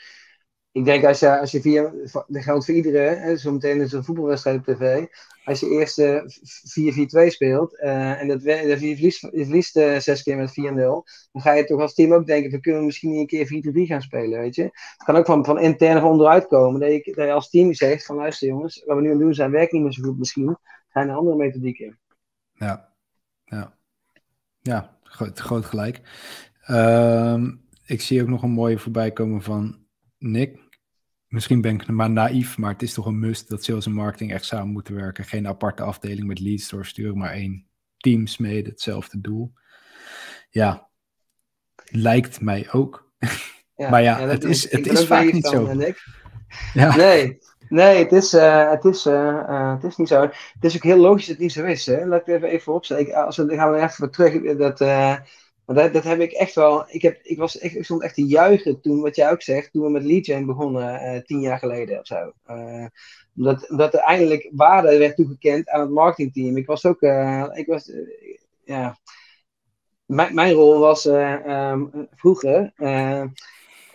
ik 0.78 0.84
denk 0.84 1.04
als 1.04 1.20
je, 1.20 1.38
als 1.38 1.50
je 1.50 1.60
via, 1.60 1.92
dat 2.26 2.42
geldt 2.42 2.64
voor 2.64 2.74
iedereen, 2.74 3.38
zometeen 3.38 3.80
is 3.80 3.92
er 3.92 3.98
een 3.98 4.04
voetbalwedstrijd 4.04 4.58
op 4.58 4.64
tv. 4.64 5.06
Als 5.44 5.60
je 5.60 5.68
eerst 5.68 5.98
uh, 5.98 7.26
4-4-2 7.26 7.26
speelt 7.26 7.78
uh, 7.80 8.20
en 8.20 8.28
dat, 8.28 8.44
dat 8.44 8.80
je 8.80 8.94
verliest, 8.94 9.20
je 9.72 9.92
uh, 9.94 9.98
zes 9.98 10.22
keer 10.22 10.36
met 10.36 10.50
4-0, 10.50 10.54
dan 11.32 11.42
ga 11.42 11.52
je 11.52 11.64
toch 11.64 11.80
als 11.80 11.94
team 11.94 12.12
ook 12.12 12.26
denken, 12.26 12.50
we 12.50 12.60
kunnen 12.60 12.84
misschien 12.84 13.10
niet 13.10 13.32
een 13.32 13.46
keer 13.46 13.86
4-3 13.86 13.86
gaan 13.86 14.02
spelen, 14.02 14.38
weet 14.38 14.54
je. 14.54 14.62
Het 14.62 15.02
kan 15.04 15.16
ook 15.16 15.26
van, 15.26 15.44
van 15.44 15.60
intern 15.60 16.00
van 16.00 16.10
onderuit 16.10 16.46
komen, 16.46 16.80
dat 16.80 16.90
je, 16.90 17.12
dat 17.14 17.26
je 17.26 17.32
als 17.32 17.50
team 17.50 17.74
zegt 17.74 18.06
van 18.06 18.16
luister 18.16 18.48
jongens, 18.48 18.82
wat 18.86 18.96
we 18.96 19.02
nu 19.02 19.12
aan 19.12 19.18
doen 19.18 19.34
zijn, 19.34 19.50
werkt 19.50 19.72
niet 19.72 19.82
meer 19.82 19.92
zo 19.92 20.02
goed 20.02 20.18
misschien, 20.18 20.56
zijn 20.92 21.08
er 21.08 21.14
andere 21.14 21.36
methodieken. 21.36 21.98
Ja, 22.52 22.92
ja. 23.44 23.76
Ja, 24.60 24.96
groot, 25.02 25.38
groot 25.38 25.64
gelijk. 25.64 26.00
Um, 26.70 27.66
ik 27.86 28.00
zie 28.00 28.22
ook 28.22 28.28
nog 28.28 28.42
een 28.42 28.50
mooie 28.50 28.78
voorbij 28.78 29.12
komen 29.12 29.42
van 29.42 29.86
Nick. 30.18 30.67
Misschien 31.28 31.60
ben 31.60 31.74
ik 31.74 31.86
maar 31.86 32.10
naïef, 32.10 32.58
maar 32.58 32.72
het 32.72 32.82
is 32.82 32.92
toch 32.92 33.06
een 33.06 33.18
must 33.18 33.48
dat 33.48 33.64
sales 33.64 33.86
en 33.86 33.92
marketing 33.92 34.32
echt 34.32 34.44
samen 34.44 34.72
moeten 34.72 34.94
werken. 34.94 35.24
Geen 35.24 35.48
aparte 35.48 35.82
afdeling 35.82 36.26
met 36.26 36.40
leads 36.40 36.68
doorsturen, 36.68 37.18
maar 37.18 37.32
één 37.32 37.66
teams 37.96 38.36
mee, 38.36 38.62
hetzelfde 38.62 39.20
doel. 39.20 39.52
Ja, 40.50 40.88
lijkt 41.84 42.40
mij 42.40 42.72
ook. 42.72 43.12
Ja, 43.74 43.90
maar 43.90 44.02
ja, 44.02 44.20
het 44.20 44.44
is, 44.44 44.70
het 44.70 44.86
is 44.86 45.06
vaak 45.06 45.32
niet 45.32 45.46
zo. 45.46 45.72
Ja. 46.74 46.96
Nee, 46.96 47.38
nee, 47.68 47.98
het 47.98 48.12
is, 48.12 48.34
uh, 48.34 48.70
het, 48.70 48.84
is, 48.84 49.06
uh, 49.06 49.72
het 49.74 49.84
is 49.84 49.96
niet 49.96 50.08
zo. 50.08 50.20
Het 50.20 50.64
is 50.64 50.76
ook 50.76 50.82
heel 50.82 50.96
logisch 50.96 51.26
dat 51.26 51.34
het 51.34 51.44
niet 51.44 51.52
zo 51.52 51.64
is. 51.64 51.86
Hè? 51.86 52.06
Laat 52.06 52.20
ik 52.20 52.26
even, 52.26 52.48
even 52.48 52.72
opstellen. 52.72 53.14
Als 53.14 53.36
we, 53.36 53.54
gaan 53.54 53.72
we 53.72 53.80
even 53.80 54.10
terug. 54.10 54.56
Dat, 54.56 54.80
dat, 55.74 55.92
dat 55.92 56.04
heb 56.04 56.20
ik 56.20 56.33
echt 56.33 56.54
wel. 56.54 56.85
Ik, 56.88 57.02
heb, 57.02 57.18
ik, 57.22 57.38
was 57.38 57.59
echt, 57.59 57.74
ik 57.74 57.85
stond 57.85 58.02
echt 58.02 58.14
te 58.14 58.26
juichen 58.26 58.81
toen, 58.81 59.00
wat 59.00 59.16
jij 59.16 59.31
ook 59.31 59.42
zegt, 59.42 59.72
toen 59.72 59.83
we 59.83 59.90
met 59.90 60.04
Legion 60.04 60.46
begonnen, 60.46 61.24
tien 61.26 61.40
jaar 61.40 61.59
geleden 61.59 61.98
of 61.98 62.07
zo. 62.07 62.33
dat, 63.33 63.64
dat 63.68 63.94
er 63.94 64.00
eindelijk 64.00 64.50
waarde 64.52 64.98
werd 64.98 65.16
toegekend 65.16 65.68
aan 65.68 65.81
het 65.81 65.90
marketingteam. 65.90 66.57
Ik 66.57 66.66
was 66.66 66.87
ook. 66.87 67.02
ik 67.52 67.66
was, 67.66 67.92
ja, 68.64 68.98
mijn, 70.07 70.35
mijn 70.35 70.52
rol 70.52 70.78
was 70.78 71.04
um, 71.04 72.09
vroeger 72.14 72.72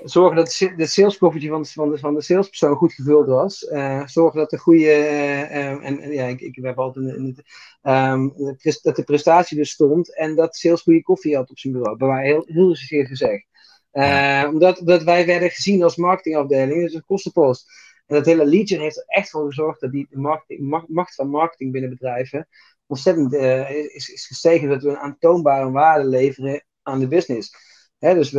zorgen 0.03 0.35
dat 0.35 0.69
de 0.77 0.85
saleskoffertje 0.85 1.49
van, 1.49 1.65
van, 1.65 1.91
de, 1.91 1.97
van 1.97 2.13
de 2.13 2.21
salespersoon 2.21 2.75
goed 2.75 2.93
gevuld 2.93 3.27
was. 3.27 3.63
Uh, 3.63 4.07
zorgen 4.07 4.39
dat 4.39 4.49
de 4.49 4.57
goede. 4.57 4.85
Uh, 4.85 5.55
en, 5.55 5.99
en, 5.99 6.11
ja, 6.11 6.25
ik, 6.25 6.41
ik 6.41 6.55
heb 6.61 6.77
altijd 6.77 7.05
um, 7.81 8.33
dat 8.81 8.95
de 8.95 9.03
prestatie 9.05 9.59
er 9.59 9.65
stond. 9.65 10.15
En 10.15 10.35
dat 10.35 10.55
sales 10.55 10.81
goede 10.81 11.01
koffie 11.01 11.35
had 11.35 11.49
op 11.49 11.59
zijn 11.59 11.73
bureau. 11.73 11.97
Bij 11.97 12.07
mij 12.07 12.25
heel, 12.25 12.43
heel 12.45 12.75
zeer 12.75 13.05
gezegd. 13.05 13.45
Uh, 13.93 14.45
omdat 14.49 14.81
dat 14.83 15.03
wij 15.03 15.25
werden 15.25 15.49
gezien 15.49 15.83
als 15.83 15.95
marketingafdeling. 15.95 16.81
Dus 16.81 16.93
een 16.93 17.05
kostenpost. 17.05 17.71
En 18.05 18.15
dat 18.15 18.25
hele 18.25 18.45
Legion 18.45 18.81
heeft 18.81 18.97
er 18.97 19.03
echt 19.07 19.29
voor 19.29 19.45
gezorgd 19.45 19.79
dat 19.79 19.91
die 19.91 20.07
marketing, 20.09 20.85
macht 20.87 21.15
van 21.15 21.29
marketing 21.29 21.71
binnen 21.71 21.89
bedrijven 21.89 22.47
ontzettend 22.85 23.33
is, 23.33 24.09
is 24.09 24.27
gestegen. 24.27 24.69
Dat 24.69 24.83
we 24.83 24.89
een 24.89 24.97
aantoonbare 24.97 25.71
waarde 25.71 26.05
leveren 26.05 26.65
aan 26.81 26.99
de 26.99 27.07
business 27.07 27.71
dus 28.11 28.31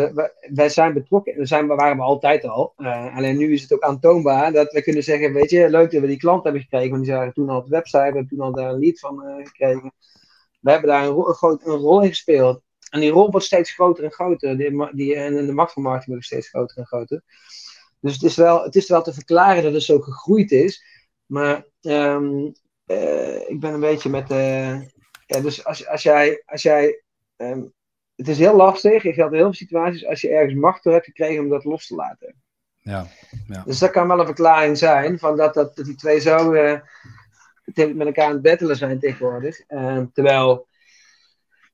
wij 0.55 0.68
zijn 0.68 0.92
betrokken, 0.92 1.37
we, 1.37 1.66
we 1.66 1.74
waren 1.74 1.96
we 1.96 2.03
altijd 2.03 2.44
al. 2.44 2.74
Uh, 2.77 3.16
alleen 3.16 3.37
nu 3.37 3.53
is 3.53 3.62
het 3.62 3.72
ook 3.72 3.83
aantoonbaar 3.83 4.53
dat 4.53 4.72
we 4.72 4.83
kunnen 4.83 5.03
zeggen, 5.03 5.33
weet 5.33 5.50
je, 5.50 5.70
leuk 5.70 5.90
dat 5.90 6.00
we 6.00 6.07
die 6.07 6.16
klant 6.16 6.44
hebben 6.44 6.62
gekregen, 6.62 6.90
want 6.90 7.05
die 7.05 7.12
zagen 7.12 7.33
toen 7.33 7.48
al 7.48 7.57
op 7.57 7.64
de 7.64 7.70
website, 7.70 7.98
we 7.98 8.05
hebben 8.05 8.29
toen 8.29 8.40
al 8.40 8.53
daar 8.53 8.70
een 8.70 8.79
lead 8.79 8.98
van 8.98 9.24
uh, 9.27 9.46
gekregen. 9.46 9.92
We 10.61 10.70
hebben 10.70 10.88
daar 10.90 11.07
een, 11.07 11.16
een, 11.16 11.61
een, 11.64 11.77
rol 11.77 12.03
in 12.03 12.09
gespeeld. 12.09 12.62
En 12.90 13.00
die 13.00 13.11
rol 13.11 13.31
wordt 13.31 13.46
steeds 13.46 13.70
groter 13.70 14.05
en 14.05 14.12
groter. 14.12 14.57
Die, 14.57 14.94
die, 14.94 15.14
en 15.14 15.46
de 15.46 15.53
macht 15.53 15.72
van 15.72 15.83
marketing 15.83 16.11
wordt 16.11 16.27
steeds 16.27 16.48
groter 16.48 16.79
en 16.79 16.87
groter. 16.87 17.22
Dus 18.00 18.12
het 18.12 18.22
is, 18.22 18.37
wel, 18.37 18.62
het 18.62 18.77
is 18.77 18.88
wel 18.88 19.03
te 19.03 19.12
verklaren 19.12 19.62
dat 19.62 19.72
het 19.72 19.83
zo 19.83 19.98
gegroeid 19.98 20.50
is. 20.50 20.85
Maar 21.27 21.66
uh, 21.83 22.20
ik 23.46 23.61
ben 23.61 23.72
een 23.74 23.81
beetje 23.81 24.09
met. 24.09 24.29
ja, 25.27 25.40
dus 25.42 25.64
als, 25.64 25.87
als 25.87 26.03
jij, 26.03 26.42
als 26.46 26.62
jij 26.62 27.03
um, 27.37 27.72
het 28.16 28.29
is 28.29 28.38
heel 28.38 28.57
lastig. 28.57 29.05
Ik 29.05 29.16
had 29.16 29.31
heel 29.31 29.40
veel 29.40 29.53
situaties 29.53 30.07
als 30.07 30.20
je 30.20 30.29
ergens 30.29 30.55
macht 30.55 30.83
door 30.83 30.92
hebt 30.92 31.05
gekregen 31.05 31.42
om 31.42 31.48
dat 31.48 31.64
los 31.64 31.87
te 31.87 31.94
laten. 31.94 32.35
Ja, 32.79 33.07
ja. 33.46 33.62
Dus 33.66 33.79
dat 33.79 33.90
kan 33.90 34.09
wel 34.09 34.20
een 34.20 34.27
verklaring 34.27 34.79
zijn 34.79 35.18
van 35.18 35.37
dat, 35.37 35.55
dat, 35.55 35.77
dat 35.77 35.85
die 35.85 35.94
twee 35.94 36.20
zo 36.20 36.53
uh, 36.53 36.81
met 37.74 38.07
elkaar 38.07 38.27
aan 38.27 38.33
het 38.33 38.42
bettelen 38.42 38.77
zijn 38.77 38.98
tegenwoordig. 38.98 39.64
Uh, 39.68 40.03
terwijl, 40.12 40.66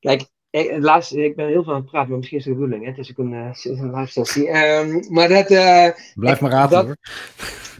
kijk, 0.00 0.29
ik, 0.51 0.79
laatste, 0.79 1.25
ik 1.25 1.37
ben 1.37 1.47
heel 1.47 1.63
veel 1.63 1.73
aan 1.73 1.81
het 1.81 1.91
praten, 1.91 2.09
maar 2.09 2.19
misschien 2.19 2.39
is 2.39 2.45
het 2.45 2.55
de 2.55 2.61
bedoeling. 2.61 2.85
Hè? 2.85 2.91
Het 2.91 3.09
is 3.09 3.11
ook 3.11 3.19
een, 3.19 3.33
uh, 3.33 3.81
een 3.81 3.95
live 3.95 4.11
sessie. 4.13 4.49
Um, 4.49 5.05
maar 5.09 5.29
dat. 5.29 5.51
Uh, 5.51 5.89
Blijf 6.15 6.41
maar 6.41 6.51
raden 6.51 6.85
hoor. 6.85 6.97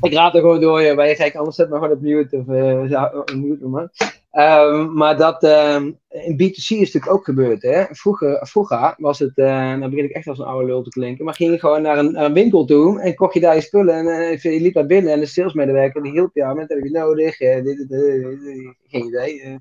Ik 0.01 0.13
raad 0.13 0.35
er 0.35 0.41
gewoon 0.41 0.61
door, 0.61 0.81
je, 0.81 0.95
maar 0.95 1.09
je 1.09 1.15
gek, 1.15 1.35
anders 1.35 1.57
zet 1.57 1.69
me 1.69 1.75
gewoon 1.75 1.91
op 1.91 2.01
mute 2.01 2.37
of 2.37 2.47
uh, 2.47 3.25
mute 3.35 3.67
man. 3.67 3.91
Um, 4.33 4.95
maar 4.95 5.17
dat 5.17 5.45
um, 5.45 5.99
in 6.09 6.33
B2C 6.33 6.67
is 6.67 6.79
natuurlijk 6.79 7.13
ook 7.13 7.25
gebeurd. 7.25 7.63
Hè? 7.63 7.85
Vroeger, 7.91 8.47
vroeger 8.47 8.95
was 8.97 9.19
het, 9.19 9.33
uh, 9.35 9.81
dan 9.81 9.91
begin 9.91 10.05
ik 10.05 10.11
echt 10.11 10.27
als 10.27 10.39
een 10.39 10.45
oude 10.45 10.67
lul 10.67 10.83
te 10.83 10.91
klinken, 10.91 11.25
maar 11.25 11.35
ging 11.35 11.53
je 11.53 11.59
gewoon 11.59 11.83
naar 11.83 11.99
een, 11.99 12.13
naar 12.13 12.25
een 12.25 12.33
winkel 12.33 12.65
toe 12.65 13.01
en 13.01 13.15
kocht 13.15 13.35
je 13.35 13.41
daar 13.41 13.55
je 13.55 13.61
spullen 13.61 13.95
en 13.95 14.07
uh, 14.07 14.39
je 14.39 14.61
liep 14.61 14.75
daar 14.75 14.87
binnen 14.87 15.13
en 15.13 15.21
de 15.21 15.27
salesmedewerker 15.27 16.03
die 16.03 16.13
hielp 16.13 16.35
jou 16.35 16.57
met 16.57 16.69
heb 16.69 16.83
je 16.83 16.91
nodig, 16.91 17.41
uh, 17.41 17.55
dit, 17.55 17.65
dit, 17.65 17.89
dit, 17.89 18.75
geen 18.89 19.07
idee. 19.07 19.61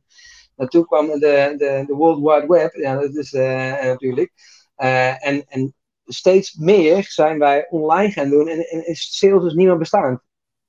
Toen 0.67 0.85
kwam 0.85 1.07
de, 1.07 1.53
de, 1.57 1.83
de 1.87 1.93
World 1.93 2.19
Wide 2.19 2.53
Web, 2.53 2.73
ja 2.73 2.99
dat 2.99 3.15
is 3.15 3.31
natuurlijk. 3.31 4.31
en, 4.75 5.45
en 5.47 5.73
steeds 6.05 6.53
meer 6.53 7.03
zijn 7.03 7.39
wij 7.39 7.67
online 7.69 8.11
gaan 8.11 8.29
doen 8.29 8.47
en, 8.47 8.67
en 8.67 8.87
is 8.87 9.17
sales 9.17 9.43
dus 9.43 9.53
niet 9.53 9.67
meer 9.67 9.77
bestaan. 9.77 10.21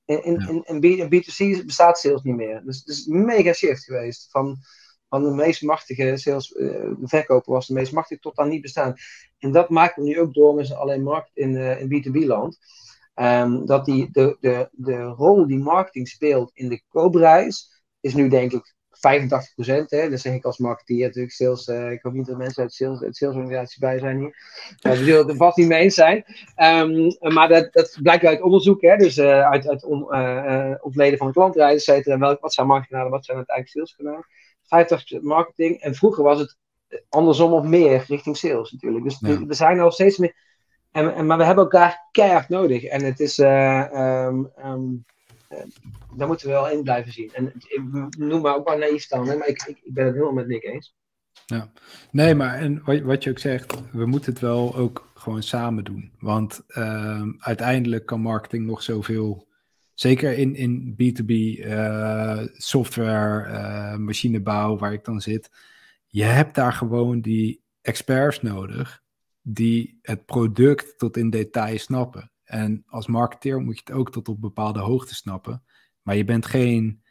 In, 0.05 0.23
in, 0.23 0.81
in, 0.81 1.05
B2C 1.05 1.65
bestaat 1.65 1.99
sales 1.99 2.21
niet 2.21 2.35
meer. 2.35 2.61
Dus 2.65 2.77
het 2.77 2.87
is 2.87 3.07
een 3.07 3.25
mega 3.25 3.53
shift 3.53 3.83
geweest. 3.83 4.27
Van, 4.31 4.57
van 5.09 5.23
de 5.23 5.29
meest 5.29 5.61
machtige 5.61 6.17
sales, 6.17 6.51
uh, 6.51 6.67
de 6.99 7.07
verkoper 7.07 7.53
was 7.53 7.67
de 7.67 7.73
meest 7.73 7.91
machtige 7.91 8.21
tot 8.21 8.35
dan 8.35 8.49
niet 8.49 8.61
bestaan. 8.61 8.93
En 9.37 9.51
dat 9.51 9.69
maakt 9.69 9.95
we 9.95 10.01
nu 10.01 10.19
ook 10.19 10.33
door 10.33 10.55
met 10.55 10.67
z'n 10.67 10.73
alleen 10.73 11.03
markt 11.03 11.31
in, 11.33 11.51
uh, 11.51 11.81
in 11.81 11.87
B2B-land. 11.87 12.57
Um, 13.15 13.25
ehm, 13.25 13.65
dat 13.65 13.85
die, 13.85 14.09
de, 14.11 14.37
de, 14.39 14.69
de 14.71 15.03
rol 15.03 15.47
die 15.47 15.59
marketing 15.59 16.07
speelt 16.07 16.51
in 16.53 16.69
de 16.69 16.81
koopreis 16.87 17.83
is 17.99 18.13
nu 18.13 18.29
denk 18.29 18.51
ik 18.51 18.75
85 18.91 19.53
procent, 19.53 19.89
dat 19.89 20.19
zeg 20.19 20.33
ik 20.33 20.45
als 20.45 20.57
marketeer 20.57 21.05
natuurlijk. 21.05 21.33
Sales, 21.33 21.67
uh, 21.67 21.91
ik 21.91 22.01
hoop 22.01 22.13
niet 22.13 22.25
dat 22.25 22.37
mensen 22.37 22.63
uit, 22.63 22.73
sales, 22.73 23.01
uit 23.01 23.15
salesorganisatie 23.15 23.79
bij 23.79 23.99
zijn 23.99 24.17
hier. 24.17 24.35
Uh, 24.81 24.91
we 24.91 24.97
zullen 24.97 25.19
het 25.19 25.29
er 25.29 25.35
vast 25.35 25.57
niet 25.57 25.67
mee 25.67 25.81
eens 25.81 25.95
zijn. 25.95 26.25
Um, 26.55 27.17
maar 27.33 27.47
dat, 27.47 27.73
dat 27.73 27.99
blijkt 28.01 28.25
uit 28.25 28.41
onderzoek, 28.41 28.81
hè, 28.81 28.95
dus 28.95 29.17
uh, 29.17 29.49
uit, 29.49 29.67
uit 29.67 29.83
on, 29.83 30.03
ontleden 30.81 31.17
van 31.17 31.27
de 31.27 31.33
klantreis, 31.33 31.75
et 31.75 31.83
cetera. 31.83 32.17
Welk, 32.17 32.41
wat 32.41 32.53
zijn 32.53 32.67
marketingkanalen, 32.67 33.11
wat 33.11 33.25
zijn 33.25 33.37
uiteindelijk 33.37 33.75
saleskanalen? 33.75 34.25
50% 35.19 35.21
marketing. 35.21 35.81
En 35.81 35.95
vroeger 35.95 36.23
was 36.23 36.39
het 36.39 36.57
andersom 37.09 37.53
of 37.53 37.63
meer 37.63 38.03
richting 38.07 38.37
sales 38.37 38.71
natuurlijk. 38.71 39.03
Dus 39.03 39.17
ja. 39.19 39.45
we 39.45 39.53
zijn 39.53 39.79
al 39.79 39.91
steeds 39.91 40.17
meer. 40.17 40.35
En, 40.91 41.13
en, 41.13 41.25
maar 41.25 41.37
we 41.37 41.43
hebben 41.43 41.63
elkaar 41.63 42.07
keihard 42.11 42.49
nodig. 42.49 42.83
En 42.83 43.03
het 43.03 43.19
is. 43.19 43.37
Um, 43.37 44.51
um, 44.65 45.05
daar 46.15 46.27
moeten 46.27 46.47
we 46.47 46.53
wel 46.53 46.69
in 46.69 46.83
blijven 46.83 47.11
zien. 47.11 47.31
En 47.33 47.53
noem 48.17 48.41
maar 48.41 48.55
ook 48.55 48.67
wel 48.67 48.77
naïef 48.77 49.01
staan, 49.01 49.25
maar 49.25 49.47
ik, 49.47 49.63
ik, 49.67 49.93
ben 49.93 50.05
het 50.05 50.13
helemaal 50.13 50.33
met 50.33 50.47
Nick 50.47 50.63
eens. 50.63 50.95
Ja, 51.45 51.71
nee, 52.11 52.35
maar 52.35 52.53
en 52.59 52.81
wat, 53.03 53.23
je 53.23 53.29
ook 53.29 53.39
zegt, 53.39 53.91
we 53.91 54.05
moeten 54.05 54.31
het 54.31 54.41
wel 54.41 54.75
ook 54.75 55.11
gewoon 55.13 55.43
samen 55.43 55.83
doen. 55.83 56.11
Want 56.19 56.61
uh, 56.67 57.23
uiteindelijk 57.37 58.05
kan 58.05 58.21
marketing 58.21 58.65
nog 58.65 58.83
zoveel, 58.83 59.47
zeker 59.93 60.37
in, 60.37 60.55
in 60.55 60.93
B2B 60.93 61.27
uh, 61.27 62.41
software, 62.53 63.49
uh, 63.49 63.95
machinebouw, 63.95 64.77
waar 64.77 64.93
ik 64.93 65.05
dan 65.05 65.21
zit. 65.21 65.51
Je 66.07 66.23
hebt 66.23 66.55
daar 66.55 66.73
gewoon 66.73 67.21
die 67.21 67.61
experts 67.81 68.41
nodig 68.41 69.01
die 69.41 69.99
het 70.01 70.25
product 70.25 70.97
tot 70.97 71.17
in 71.17 71.29
detail 71.29 71.77
snappen. 71.77 72.30
En 72.51 72.83
als 72.87 73.07
marketeer 73.07 73.61
moet 73.61 73.75
je 73.75 73.81
het 73.83 73.93
ook 73.93 74.11
tot 74.11 74.27
op 74.27 74.41
bepaalde 74.41 74.79
hoogte 74.79 75.15
snappen. 75.15 75.63
Maar 76.01 76.15
je 76.15 76.23
bent 76.23 76.45
geen 76.45 77.03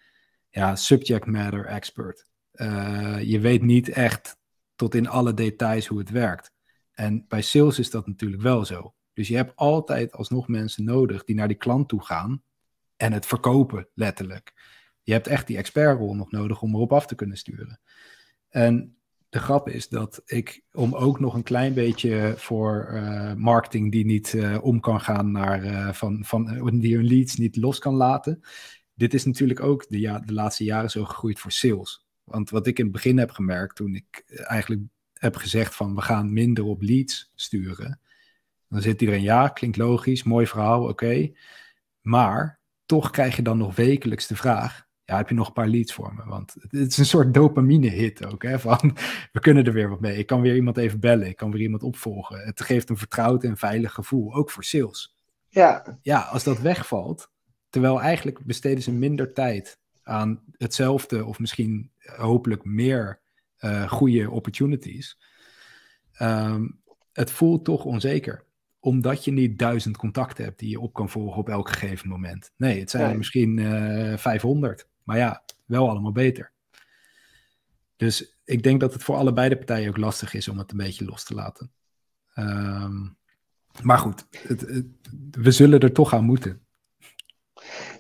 ja, 0.49 0.77
subject 0.77 1.27
matter 1.27 1.67
expert. 1.67 2.27
Uh, 2.53 3.23
je 3.23 3.41
weet 3.41 3.63
niet 3.63 3.89
echt 3.89 4.37
tot 4.75 4.95
in 4.95 5.09
alle 5.09 5.35
details 5.35 5.87
hoe 5.87 5.99
het 5.99 6.11
werkt. 6.11 6.53
En 6.93 7.25
bij 7.29 7.43
sales 7.43 7.79
is 7.79 7.91
dat 7.91 8.07
natuurlijk 8.07 8.43
wel 8.43 8.65
zo. 8.65 8.95
Dus 9.13 9.29
je 9.29 9.37
hebt 9.37 9.57
altijd 9.57 10.13
alsnog 10.13 10.49
mensen 10.49 10.85
nodig 10.85 11.25
die 11.25 11.35
naar 11.35 11.49
die 11.49 11.57
klant 11.57 11.89
toe 11.89 12.05
gaan 12.05 12.43
en 12.97 13.13
het 13.13 13.27
verkopen, 13.27 13.89
letterlijk. 13.95 14.53
Je 15.03 15.13
hebt 15.13 15.27
echt 15.27 15.47
die 15.47 15.57
expertrol 15.57 16.15
nog 16.15 16.31
nodig 16.31 16.63
om 16.63 16.75
erop 16.75 16.93
af 16.93 17.07
te 17.07 17.15
kunnen 17.15 17.37
sturen. 17.37 17.81
En 18.49 18.97
de 19.31 19.39
grap 19.39 19.69
is 19.69 19.89
dat 19.89 20.23
ik, 20.25 20.63
om 20.73 20.95
ook 20.95 21.21
nog 21.21 21.35
een 21.35 21.43
klein 21.43 21.75
beetje 21.75 22.35
voor 22.37 22.91
uh, 22.93 23.35
marketing 23.35 23.93
die 23.93 24.05
niet 24.05 24.33
uh, 24.33 24.65
om 24.65 24.81
kan 24.81 25.01
gaan 25.01 25.31
naar 25.31 25.65
uh, 25.65 25.93
van, 25.93 26.25
van 26.25 26.79
die 26.79 26.97
hun 26.97 27.07
leads 27.07 27.37
niet 27.37 27.57
los 27.57 27.79
kan 27.79 27.95
laten. 27.95 28.41
Dit 28.95 29.15
is 29.15 29.25
natuurlijk 29.25 29.61
ook 29.61 29.89
de, 29.89 30.01
ja, 30.01 30.19
de 30.19 30.33
laatste 30.33 30.65
jaren 30.65 30.91
zo 30.91 31.05
gegroeid 31.05 31.39
voor 31.41 31.53
sales. 31.53 32.07
Want 32.25 32.51
wat 32.51 32.67
ik 32.67 32.79
in 32.79 32.85
het 32.85 32.93
begin 32.93 33.19
heb 33.19 33.31
gemerkt, 33.31 33.77
toen 33.77 33.95
ik 33.95 34.23
eigenlijk 34.27 34.83
heb 35.13 35.37
gezegd 35.37 35.75
van 35.75 35.95
we 35.95 36.01
gaan 36.01 36.33
minder 36.33 36.65
op 36.65 36.83
leads 36.83 37.31
sturen. 37.35 38.01
Dan 38.69 38.83
zit 38.83 39.01
iedereen, 39.01 39.23
ja, 39.23 39.49
klinkt 39.49 39.77
logisch, 39.77 40.23
mooi 40.23 40.47
verhaal, 40.47 40.89
oké. 40.89 41.33
Maar 42.01 42.61
toch 42.87 43.11
krijg 43.11 43.37
je 43.37 43.43
dan 43.43 43.59
nog 43.59 43.77
wekelijks 43.77 44.27
de 44.27 44.37
vraag, 44.37 44.89
ja, 45.11 45.17
heb 45.17 45.29
je 45.29 45.35
nog 45.35 45.47
een 45.47 45.53
paar 45.53 45.69
leads 45.69 45.93
voor 45.93 46.15
me? 46.15 46.25
Want 46.25 46.57
het 46.69 46.91
is 46.91 46.99
een 46.99 47.07
soort 47.07 47.35
dopamine-hit 47.35 48.27
ook, 48.27 48.43
hè, 48.43 48.59
van 48.59 48.97
we 49.33 49.41
kunnen 49.41 49.65
er 49.65 49.73
weer 49.73 49.89
wat 49.89 50.01
mee. 50.01 50.19
Ik 50.19 50.27
kan 50.27 50.41
weer 50.41 50.55
iemand 50.55 50.77
even 50.77 51.01
bellen, 51.01 51.29
ik 51.29 51.37
kan 51.37 51.51
weer 51.51 51.61
iemand 51.61 51.83
opvolgen. 51.83 52.39
Het 52.45 52.61
geeft 52.61 52.91
een 52.91 52.97
vertrouwd 52.97 53.45
en 53.45 53.57
veilig 53.57 53.93
gevoel, 53.93 54.35
ook 54.35 54.51
voor 54.51 54.65
sales. 54.65 55.17
Ja. 55.49 55.99
Ja, 56.03 56.21
als 56.21 56.45
dat 56.45 56.61
wegvalt, 56.61 57.31
terwijl 57.71 58.01
eigenlijk 58.01 58.45
besteden 58.45 58.83
ze 58.83 58.93
minder 58.93 59.33
tijd 59.33 59.79
aan 60.03 60.43
hetzelfde 60.57 61.25
of 61.25 61.39
misschien 61.39 61.91
hopelijk 61.99 62.65
meer 62.65 63.21
uh, 63.61 63.91
goede 63.91 64.31
opportunities. 64.31 65.19
Um, 66.23 66.81
het 67.13 67.31
voelt 67.31 67.65
toch 67.65 67.85
onzeker 67.85 68.45
omdat 68.81 69.25
je 69.25 69.31
niet 69.31 69.59
duizend 69.59 69.97
contacten 69.97 70.45
hebt 70.45 70.59
die 70.59 70.71
je 70.71 70.81
op 70.81 70.93
kan 70.93 71.09
volgen 71.09 71.39
op 71.39 71.49
elk 71.49 71.69
gegeven 71.69 72.09
moment. 72.09 72.53
Nee, 72.57 72.81
het 72.81 72.91
zijn 72.91 73.11
er 73.11 73.17
misschien 73.17 73.57
uh, 73.57 74.17
500. 74.17 74.89
Maar 75.11 75.19
ja, 75.19 75.43
wel 75.67 75.89
allemaal 75.89 76.13
beter. 76.13 76.53
Dus 77.97 78.39
ik 78.45 78.63
denk 78.63 78.81
dat 78.81 78.93
het 78.93 79.03
voor 79.03 79.17
allebei 79.17 79.49
de 79.49 79.57
partijen 79.57 79.89
ook 79.89 79.97
lastig 79.97 80.35
is 80.35 80.49
om 80.49 80.59
het 80.59 80.71
een 80.71 80.77
beetje 80.77 81.05
los 81.05 81.25
te 81.25 81.35
laten. 81.35 81.73
Ehm, 82.35 83.07
maar 83.83 83.99
goed, 83.99 84.27
het, 84.31 84.85
we 85.31 85.51
zullen 85.51 85.81
er 85.81 85.93
toch 85.93 86.15
aan 86.15 86.25
moeten. 86.25 86.61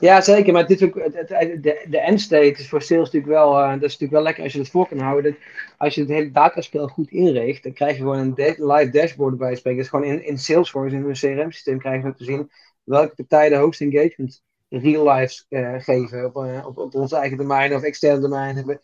Ja, 0.01 0.20
zeker. 0.20 0.53
Maar 0.53 0.66
dit 0.66 0.83
ook, 0.83 0.94
het, 0.94 1.29
de, 1.62 1.87
de 1.88 2.01
endstate 2.01 2.51
is 2.51 2.68
voor 2.68 2.83
sales 2.83 3.05
natuurlijk 3.05 3.33
wel, 3.33 3.59
uh, 3.59 3.68
dat 3.68 3.75
is 3.75 3.81
natuurlijk 3.81 4.12
wel 4.12 4.23
lekker 4.23 4.42
als 4.42 4.53
je 4.53 4.59
het 4.59 4.70
voor 4.70 4.88
kan 4.88 4.99
houden. 4.99 5.33
Dat, 5.33 5.40
als 5.77 5.94
je 5.94 6.01
het 6.01 6.11
hele 6.11 6.31
dataspel 6.31 6.88
goed 6.88 7.11
inricht, 7.11 7.62
dan 7.62 7.73
krijg 7.73 7.92
je 7.92 8.03
gewoon 8.03 8.18
een 8.18 8.35
live 8.57 8.90
dashboard 8.90 9.38
bij 9.38 9.57
spreken. 9.57 9.81
Dus 9.81 9.88
gewoon 9.88 10.05
in, 10.05 10.25
in 10.25 10.38
Salesforce, 10.38 10.96
in 10.96 11.03
hun 11.03 11.12
CRM-systeem, 11.12 11.79
krijg 11.79 12.03
je 12.03 12.14
te 12.14 12.25
zien 12.25 12.51
welke 12.85 13.14
partijen 13.14 13.51
de 13.51 13.57
hoogste 13.57 13.85
engagement 13.85 14.42
real 14.70 15.12
life 15.12 15.44
uh, 15.48 15.80
geven 15.80 16.24
op, 16.24 16.44
uh, 16.44 16.66
op, 16.66 16.78
op 16.78 16.94
onze 16.94 17.16
eigen 17.16 17.38
domein 17.38 17.74
of 17.74 17.83
externe 17.83 18.20
domein. 18.20 18.80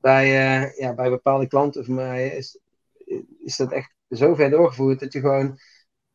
Bij, 0.00 0.28
ja, 0.76 0.94
bij 0.94 1.10
bepaalde 1.10 1.46
klanten 1.46 1.84
van 1.84 1.94
mij 1.94 2.28
is, 2.28 2.60
is 3.44 3.56
dat 3.56 3.72
echt 3.72 3.94
zo 4.10 4.34
ver 4.34 4.50
doorgevoerd 4.50 5.00
dat 5.00 5.12
je 5.12 5.20
gewoon 5.20 5.58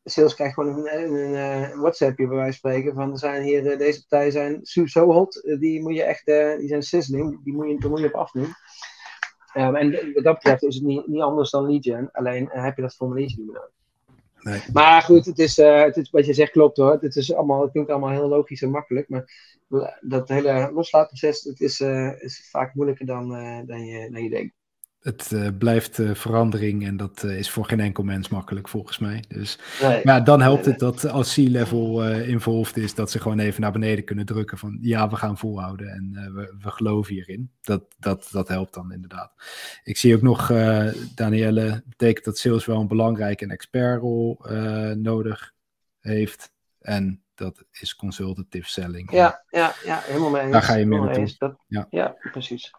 sales 0.04 0.36
krijgt 0.36 0.54
gewoon 0.54 0.88
een, 0.88 1.14
een, 1.14 1.36
eh, 1.36 1.80
WhatsAppje 1.80 2.28
bij 2.28 2.38
wijze 2.38 2.58
spreken. 2.58 2.94
Van 2.94 3.12
er 3.12 3.18
zijn 3.18 3.44
hier, 3.44 3.72
eh, 3.72 3.78
deze 3.78 4.06
partijen 4.08 4.32
zijn 4.32 4.88
zo 4.90 5.12
hot, 5.12 5.44
eh, 5.44 5.60
die 5.60 5.82
moet 5.82 5.96
je 5.96 6.04
echt, 6.04 6.26
die 6.60 6.68
zijn 6.68 6.84
sizzling, 6.84 7.44
die 7.44 7.54
moet 7.54 7.70
je, 7.70 7.80
daar 7.80 7.90
moet 7.90 8.06
op 8.06 8.14
afnemen. 8.14 8.56
Um, 9.58 9.76
en 9.76 10.14
wat 10.14 10.24
dat 10.24 10.34
betreft 10.34 10.64
is 10.64 10.76
het 10.76 10.84
niet, 10.84 11.08
niet 11.08 11.22
anders 11.22 11.50
dan 11.50 11.70
lead 11.70 11.84
gen, 11.84 12.12
alleen 12.12 12.50
heb 12.52 12.76
je 12.76 12.82
dat 12.82 12.96
meer 13.00 13.36
nodig. 13.38 13.70
Maar 14.74 15.02
goed, 15.02 15.26
het 15.26 15.40
is, 15.40 15.58
uh, 15.58 15.82
het 15.82 16.10
wat 16.10 16.26
je 16.26 16.34
zegt 16.34 16.52
klopt 16.52 16.78
hoor. 16.78 16.98
Het, 17.02 17.16
is 17.16 17.34
allemaal, 17.34 17.62
het 17.62 17.72
klinkt 17.72 17.90
allemaal 17.90 18.10
heel 18.10 18.28
logisch 18.28 18.62
en 18.62 18.70
makkelijk. 18.70 19.10
Maar 19.10 19.58
dat 20.02 20.30
hele 20.30 20.72
loslaatproces 20.74 21.44
het 21.44 21.62
is, 21.62 21.80
uh, 21.80 22.22
is 22.22 22.50
vaak 22.50 22.74
moeilijker 22.74 23.06
dan, 23.06 23.36
uh, 23.36 23.60
dan, 23.66 23.86
je, 23.86 24.12
dan 24.12 24.24
je 24.24 24.30
denkt 24.30 24.54
het 25.04 25.32
uh, 25.34 25.48
blijft 25.58 26.00
uh, 26.00 26.14
verandering 26.14 26.86
en 26.86 26.98
dat 26.98 27.24
uh, 27.26 27.38
is 27.38 27.50
voor 27.50 27.66
geen 27.66 27.80
enkel 27.80 28.04
mens 28.04 28.30
makkelijk 28.30 28.68
volgens 28.68 29.00
mij. 29.00 29.24
Dus 29.28 29.60
nee, 29.82 30.02
ja, 30.04 30.20
dan 30.20 30.42
helpt 30.42 30.66
het 30.66 30.80
dat 30.80 31.10
als 31.10 31.34
C-level 31.34 32.12
involved 32.12 32.78
is, 32.78 32.96
dat 32.96 33.12
ze 33.12 33.20
gewoon 33.20 33.40
even 33.40 33.62
naar 33.62 33.72
beneden 33.72 34.04
kunnen 34.04 34.26
drukken 34.26 34.58
van 34.58 34.78
ja, 34.82 35.10
we 35.10 35.16
gaan 35.16 35.38
volhouden 35.38 35.88
en 35.88 36.32
we, 36.34 36.56
we 36.60 36.72
geloven 36.72 37.14
hierin. 37.14 37.52
Dat, 37.62 37.84
dat, 38.00 38.30
dat 38.32 38.48
helpt 38.48 38.74
dan 38.74 38.92
inderdaad. 38.92 39.32
Ik 39.84 39.98
zie 39.98 40.16
ook 40.16 40.22
nog, 40.22 40.48
Danielle, 41.16 41.84
betekent 41.86 42.26
dat 42.26 42.38
sales 42.38 42.66
wel 42.66 42.80
een 42.80 42.88
belangrijke 42.88 43.44
en 43.44 43.52
expertrol 43.52 44.46
nodig 44.96 45.54
heeft. 46.00 46.52
En 46.80 47.24
dat 47.36 47.66
is 47.72 47.96
consultative 47.96 48.70
selling. 48.70 49.12
Ja, 49.12 49.44
ja, 49.50 49.74
ja 49.84 50.00
helemaal 50.04 50.30
mee 50.30 50.42
eens. 50.42 50.52
Daar 50.52 50.64
ga 50.64 50.76
je 50.76 50.86
mee 50.86 51.00
naartoe. 51.00 51.58
Ja. 51.68 51.88
ja, 51.90 52.16
precies. 52.32 52.72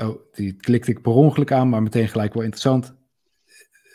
Oh, 0.00 0.20
die 0.32 0.52
klikte 0.52 0.90
ik 0.90 1.02
per 1.02 1.12
ongeluk 1.12 1.52
aan, 1.52 1.68
maar 1.68 1.82
meteen 1.82 2.08
gelijk 2.08 2.34
wel 2.34 2.42
interessant. 2.42 2.94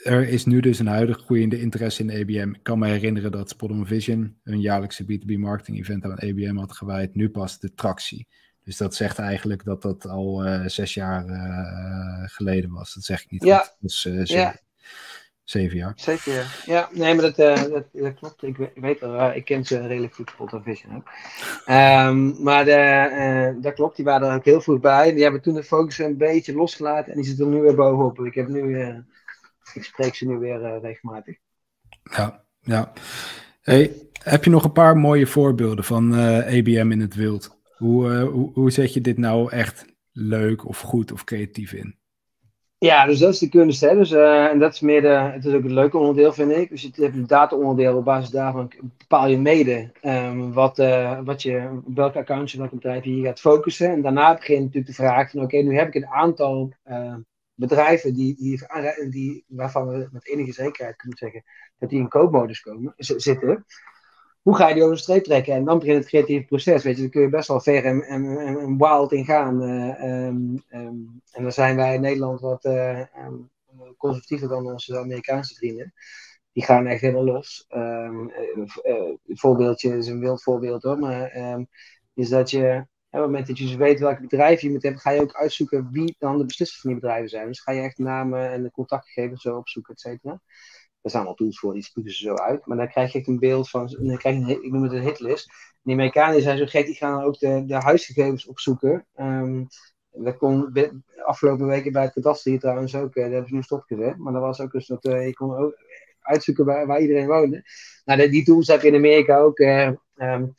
Er 0.04 0.28
is 0.28 0.46
nu 0.46 0.60
dus 0.60 0.80
een 0.80 0.88
huidige 0.88 1.20
groeiende 1.20 1.62
interesse 1.62 2.04
in 2.04 2.12
ABM. 2.12 2.54
Ik 2.54 2.64
kan 2.64 2.80
me 2.80 2.88
herinneren 2.88 3.32
dat 3.32 3.50
Spot 3.50 3.88
Vision 3.88 4.38
een 4.44 4.62
jaarlijkse 4.62 5.04
B2B 5.04 5.38
marketing 5.38 5.78
event 5.78 6.04
aan 6.04 6.20
ABM 6.20 6.56
had 6.56 6.72
gewijd. 6.72 7.16
Nu 7.16 7.30
pas 7.30 7.60
de 7.60 7.74
tractie. 7.74 8.28
Dus 8.64 8.78
dat 8.78 8.96
zegt 8.96 9.20
eigenlijk 9.20 9.64
dat 9.64 9.82
dat 9.82 10.08
al 10.08 10.46
uh, 10.46 10.66
zes 10.66 10.94
jaar 10.94 11.28
uh, 11.28 12.24
geleden 12.26 12.72
was. 12.72 12.94
Dat 12.94 13.04
zeg 13.04 13.24
ik 13.24 13.32
niet 13.32 13.44
ja. 13.44 13.58
goed. 13.58 13.76
Dus, 13.80 14.06
uh, 14.06 14.26
ja. 14.26 14.56
Zeven 15.46 15.78
jaar. 15.78 15.94
Zeven 15.96 16.32
jaar. 16.32 16.64
Ja, 16.66 16.90
nee, 16.92 17.14
maar 17.14 17.32
dat, 17.32 17.40
uh, 17.40 17.72
dat, 17.72 17.84
dat, 17.92 18.14
klopt. 18.14 18.44
Ik, 18.44 18.58
ik 18.58 18.82
weet 18.82 19.00
wel, 19.00 19.16
uh, 19.16 19.36
ik 19.36 19.46
ken 19.46 19.66
ze 19.66 19.88
redelijk 19.88 20.14
goed, 20.14 20.30
Spot 20.30 20.62
Vision 20.64 20.96
ook. 20.96 21.08
Um, 21.68 22.44
maar 22.44 22.66
de, 22.66 23.54
uh, 23.56 23.64
dat 23.64 23.74
klopt, 23.74 23.96
die 23.96 24.06
waren 24.06 24.30
er 24.30 24.36
ook 24.36 24.46
heel 24.46 24.62
vroeg 24.62 24.80
bij. 24.80 25.14
Die 25.14 25.24
hebben 25.24 25.42
toen 25.42 25.54
de 25.54 25.64
focus 25.64 25.98
een 25.98 26.18
beetje 26.18 26.56
losgelaten 26.56 27.12
en 27.12 27.18
die 27.18 27.28
zitten 27.28 27.46
er 27.46 27.52
nu 27.52 27.62
weer 27.62 27.76
bovenop. 27.76 28.20
Ik, 28.20 28.36
heb 28.36 28.48
nu, 28.48 28.80
ik 29.74 29.84
spreek 29.84 30.16
ze 30.16 30.28
nu 30.28 30.38
weer 30.38 30.80
regelmatig. 30.82 31.38
Ja, 32.04 32.44
ja. 32.62 32.94
Hey, 33.62 33.92
heb 34.24 34.44
je 34.44 34.50
nog 34.50 34.64
een 34.64 34.72
paar 34.72 34.98
mooie 34.98 35.28
voorbeelden 35.28 35.84
van 35.84 36.14
ABM 36.44 36.92
in 36.92 37.02
het 37.02 37.16
wild? 37.16 37.58
Hoe, 37.76 38.20
hoe, 38.20 38.54
hoe 38.54 38.72
zet 38.72 38.94
je 38.94 39.02
dit 39.02 39.18
nou 39.18 39.52
echt 39.52 39.86
leuk 40.12 40.68
of 40.68 40.80
goed 40.80 41.12
of 41.12 41.24
creatief 41.24 41.74
in? 41.74 41.96
Ja, 42.78 43.06
dus 43.06 43.20
dat 43.20 43.34
is 43.34 43.40
de 43.40 43.50
kunst. 43.50 43.82
Hè? 43.82 43.96
Dus, 43.96 44.12
uh, 44.12 44.46
en 44.46 44.60
dat 44.60 44.74
is 44.74 44.80
meer 44.80 45.02
de, 45.02 45.08
het 45.08 45.46
is 45.46 45.54
ook 45.54 45.64
het 45.64 45.72
leuke 45.72 45.98
onderdeel, 45.98 46.34
vind 46.34 46.52
ik. 46.52 46.70
Dus 46.70 46.82
je 46.82 46.92
hebt 46.96 47.16
een 47.16 47.28
data-onderdeel, 47.28 47.98
op 47.98 48.06
basis 48.06 48.30
daarvan 48.30 48.72
bepaal 48.98 49.28
je 49.28 49.38
mede 49.38 49.92
um, 50.02 50.54
wat, 50.54 50.80
uh, 50.80 51.20
wat 51.24 51.42
je, 51.42 51.82
welke 51.86 52.18
accounts 52.18 52.52
je, 52.52 52.58
welke 52.58 52.76
bedrijf 52.76 53.04
je 53.04 53.22
gaat 53.22 53.40
focussen. 53.40 53.90
En 53.92 54.02
daarna 54.02 54.34
begint 54.34 54.60
natuurlijk 54.60 54.88
de 54.88 54.94
vraag 54.94 55.32
van, 55.32 55.42
oké, 55.42 55.58
nu 55.58 55.78
heb 55.78 55.88
ik 55.88 55.96
een 55.96 56.08
aantal 56.08 56.74
uh, 56.88 57.16
bedrijven 57.54 58.14
die, 58.14 58.36
die, 58.36 58.60
die, 59.10 59.46
waarvan 59.48 59.88
we 59.88 60.10
met 60.12 60.28
enige 60.28 60.52
zekerheid 60.52 60.96
kunnen 60.96 61.18
zeggen 61.18 61.44
dat 61.78 61.90
die 61.90 62.00
in 62.00 62.08
koopmodus 62.08 62.62
komen, 62.62 62.94
zitten 62.98 63.66
hoe 64.46 64.56
ga 64.56 64.68
je 64.68 64.74
die 64.74 64.84
over 64.84 64.96
de 64.96 65.02
streep 65.02 65.24
trekken? 65.24 65.54
En 65.54 65.66
dan 65.66 65.80
begint 65.80 65.98
het 65.98 66.08
creatieve 66.08 66.46
proces. 66.46 66.84
Weet 66.84 66.96
je, 66.96 67.02
dan 67.02 67.12
kun 67.12 67.22
je 67.22 67.30
best 67.30 67.48
wel 67.48 67.62
ver 67.62 67.86
en, 67.86 68.78
wild 68.78 69.12
in 69.12 69.26
gaan. 69.26 69.64
Uh, 69.64 70.26
um, 70.28 70.64
um, 70.72 71.22
en 71.32 71.44
dan 71.44 71.52
zijn 71.52 71.76
wij 71.76 71.94
in 71.94 72.02
Nederland 72.02 72.40
wat 72.40 72.66
uh, 72.66 73.00
um, 73.00 73.50
conservatiever 73.98 74.48
dan 74.48 74.66
onze 74.66 75.00
Amerikaanse 75.00 75.56
vrienden. 75.56 75.94
Die 76.52 76.64
gaan 76.64 76.88
echt 76.88 77.02
helemaal 77.02 77.24
los. 77.26 77.66
een 77.70 79.12
voorbeeldje 79.26 79.98
is 79.98 80.08
een 80.08 80.20
wild 80.20 80.44
voorbeeld 80.44 80.84
hoor, 80.84 81.00
maar 81.00 81.32
is 82.14 82.30
dat 82.30 82.50
je 82.50 82.86
op 83.10 83.22
het 83.22 83.22
moment 83.22 83.48
dat 83.48 83.58
je 83.58 83.78
weet 83.78 84.00
welk 84.00 84.20
bedrijf 84.20 84.62
je 84.62 84.72
moet 84.72 84.84
hebben, 84.84 85.02
ga 85.02 85.10
je 85.10 85.22
ook 85.22 85.36
uitzoeken 85.36 85.90
wie 85.92 86.16
dan 86.20 86.38
de 86.38 86.46
beslissers 86.46 86.82
van 86.82 86.92
die 86.92 87.00
bedrijven 87.00 87.30
zijn. 87.30 87.48
Dus 87.48 87.62
ga 87.62 87.72
je 87.72 87.82
echt 87.82 87.98
namen 87.98 88.52
en 88.52 88.64
de 88.64 88.72
contactgegevens 88.72 89.42
zo 89.42 89.58
opzoeken, 89.58 89.94
et 89.94 90.00
cetera. 90.00 90.42
Er 91.06 91.12
zijn 91.12 91.26
al 91.26 91.34
tools 91.34 91.60
voor, 91.60 91.74
die 91.74 91.84
spugen 91.84 92.12
ze 92.12 92.24
zo 92.24 92.34
uit. 92.34 92.66
Maar 92.66 92.78
dan 92.78 92.88
krijg 92.88 93.12
je 93.12 93.20
echt 93.20 93.28
een 93.28 93.40
beeld 93.40 93.70
van, 93.70 93.88
krijg 94.18 94.36
je 94.36 94.42
een, 94.42 94.64
ik 94.64 94.72
noem 94.72 94.84
het 94.84 94.92
een 94.92 95.02
hitlist. 95.02 95.50
En 95.50 95.82
die 95.84 95.94
Amerikanen 95.94 96.42
zijn 96.42 96.58
zo 96.58 96.66
gek, 96.66 96.86
die 96.86 96.96
gaan 96.96 97.24
ook 97.24 97.40
de, 97.40 97.66
de 97.66 97.74
huisgegevens 97.74 98.46
opzoeken. 98.46 99.06
Um, 99.20 99.68
dat 100.12 100.38
kon 100.38 100.74
afgelopen 101.26 101.68
weken 101.68 101.92
bij 101.92 102.04
het 102.04 102.14
kadaster 102.14 102.52
hier 102.52 102.60
trouwens 102.60 102.96
ook, 102.96 103.16
uh, 103.16 103.24
dat 103.24 103.32
hebben 103.32 103.50
ze 103.50 103.56
nu 103.56 103.62
stopgezet. 103.62 104.18
Maar 104.18 104.34
dat 104.34 104.42
was 104.42 104.62
ook 104.62 104.72
dus 104.72 104.88
dat 104.88 105.06
uh, 105.06 105.26
je 105.26 105.34
kon 105.34 105.56
ook 105.56 105.76
uitzoeken 106.22 106.66
waar, 106.66 106.88
waar 106.88 107.02
iedereen 107.02 107.28
woonde. 107.28 107.64
Nou, 108.06 108.30
die 108.30 108.44
tools 108.44 108.68
heb 108.68 108.82
je 108.82 108.88
in 108.88 108.96
Amerika 108.96 109.38
ook. 109.38 109.60
Uh, 109.60 109.92
um, 110.16 110.56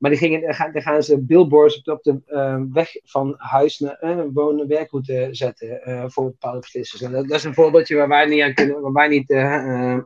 maar 0.00 0.10
die 0.10 0.18
gingen, 0.18 0.40
dan, 0.40 0.82
gaan, 0.82 1.02
ze 1.02 1.22
billboards 1.22 1.82
op 1.82 2.02
de 2.02 2.22
uh, 2.28 2.62
weg 2.72 2.90
van 3.02 3.34
huis 3.36 3.78
naar 3.78 3.98
uh, 4.04 4.24
wonen 4.32 4.68
werkroute 4.68 5.28
zetten 5.30 5.80
uh, 5.84 6.04
voor 6.06 6.24
bepaalde 6.24 6.58
beslissers. 6.58 7.02
En 7.02 7.12
dat, 7.12 7.28
dat, 7.28 7.38
is 7.38 7.44
een 7.44 7.54
voorbeeldje 7.54 7.96
waar 7.96 8.08
wij 8.08 8.26
niet 8.26 8.42
aan 8.42 8.54
kunnen, 8.54 8.80
waar 8.80 8.92
wij 8.92 9.08
niet, 9.08 9.30
eh, 9.30 9.98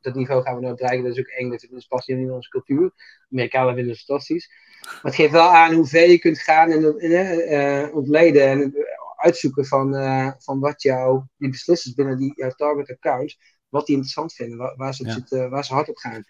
dat 0.00 0.14
niveau 0.14 0.42
gaan 0.42 0.54
we 0.54 0.60
nooit 0.60 0.76
bereiken. 0.76 1.04
Dat 1.04 1.16
is 1.16 1.20
ook 1.20 1.28
eng, 1.28 1.50
dat, 1.50 1.66
dat 1.70 1.88
past 1.88 2.08
niet 2.08 2.18
in 2.18 2.32
onze 2.32 2.48
cultuur. 2.48 2.90
Amerikanen 3.30 3.74
vinden 3.74 3.92
het 3.92 4.04
fantastisch. 4.04 4.50
Maar 4.80 5.00
het 5.02 5.14
geeft 5.14 5.32
wel 5.32 5.48
aan 5.48 5.74
hoe 5.74 5.86
ver 5.86 6.10
je 6.10 6.18
kunt 6.18 6.38
gaan 6.38 6.70
in 6.72 7.92
ontleden 7.92 8.48
en 8.48 8.74
uitzoeken 9.16 9.66
van, 9.66 9.94
van 10.38 10.60
wat 10.60 10.82
jouw, 10.82 11.28
die 11.36 11.50
beslissers 11.50 11.94
binnen 11.94 12.18
die, 12.18 12.32
jouw 12.36 12.50
target 12.50 12.90
account, 12.90 13.36
wat 13.68 13.86
die 13.86 13.94
interessant 13.94 14.32
vinden, 14.32 14.58
waar, 14.58 14.76
waar 14.76 14.94
ze, 14.94 15.02
op 15.02 15.10
zitten, 15.10 15.50
waar 15.50 15.64
ze 15.64 15.74
hard 15.74 15.88
op 15.88 15.96
gaan. 15.96 16.24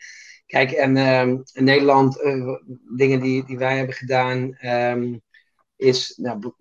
Kijk, 0.50 0.70
en 0.70 0.96
um, 0.96 1.42
in 1.52 1.64
Nederland, 1.64 2.20
uh, 2.22 2.56
dingen 2.96 3.20
die, 3.20 3.44
die 3.44 3.58
wij 3.58 3.76
hebben 3.76 3.94
gedaan, 3.94 4.56
um, 4.64 5.20
is, 5.76 6.14
nou, 6.16 6.52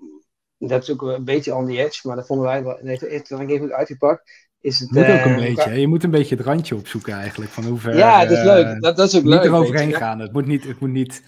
dat 0.58 0.84
is 0.84 0.92
ook 0.92 1.02
een 1.02 1.24
beetje 1.24 1.56
on 1.56 1.66
the 1.66 1.84
edge, 1.84 2.08
maar 2.08 2.16
dat 2.16 2.26
vonden 2.26 2.46
wij 2.46 2.64
wel, 2.64 2.78
het 2.82 3.02
heeft 3.02 3.32
er 3.32 3.40
even 3.40 3.60
goed 3.60 3.72
uitgepakt. 3.72 4.48
Is 4.62 4.80
het, 4.80 4.92
moet 4.92 5.04
ook 5.04 5.26
een 5.26 5.32
uh, 5.32 5.56
beetje, 5.56 5.80
je 5.80 5.88
moet 5.88 6.04
een 6.04 6.12
beetje 6.12 6.36
het 6.36 6.46
randje 6.46 6.76
opzoeken 6.76 7.14
eigenlijk, 7.14 7.52
van 7.52 7.64
hoe 7.64 7.80
ver... 7.80 7.98
Ja, 7.98 8.26
dat 8.26 8.38
is 8.38 8.44
leuk, 8.44 8.82
dat, 8.82 8.98
dat 8.98 9.08
is 9.08 9.18
ook 9.18 9.24
leuk. 9.24 9.42
Niet 9.42 9.52
eroverheen 9.52 9.94
gaan, 9.94 10.20
het 10.20 10.34
moet 10.34 10.46
niet, 10.46 10.64
het 10.64 10.80
moet 10.80 10.92
niet 10.92 11.24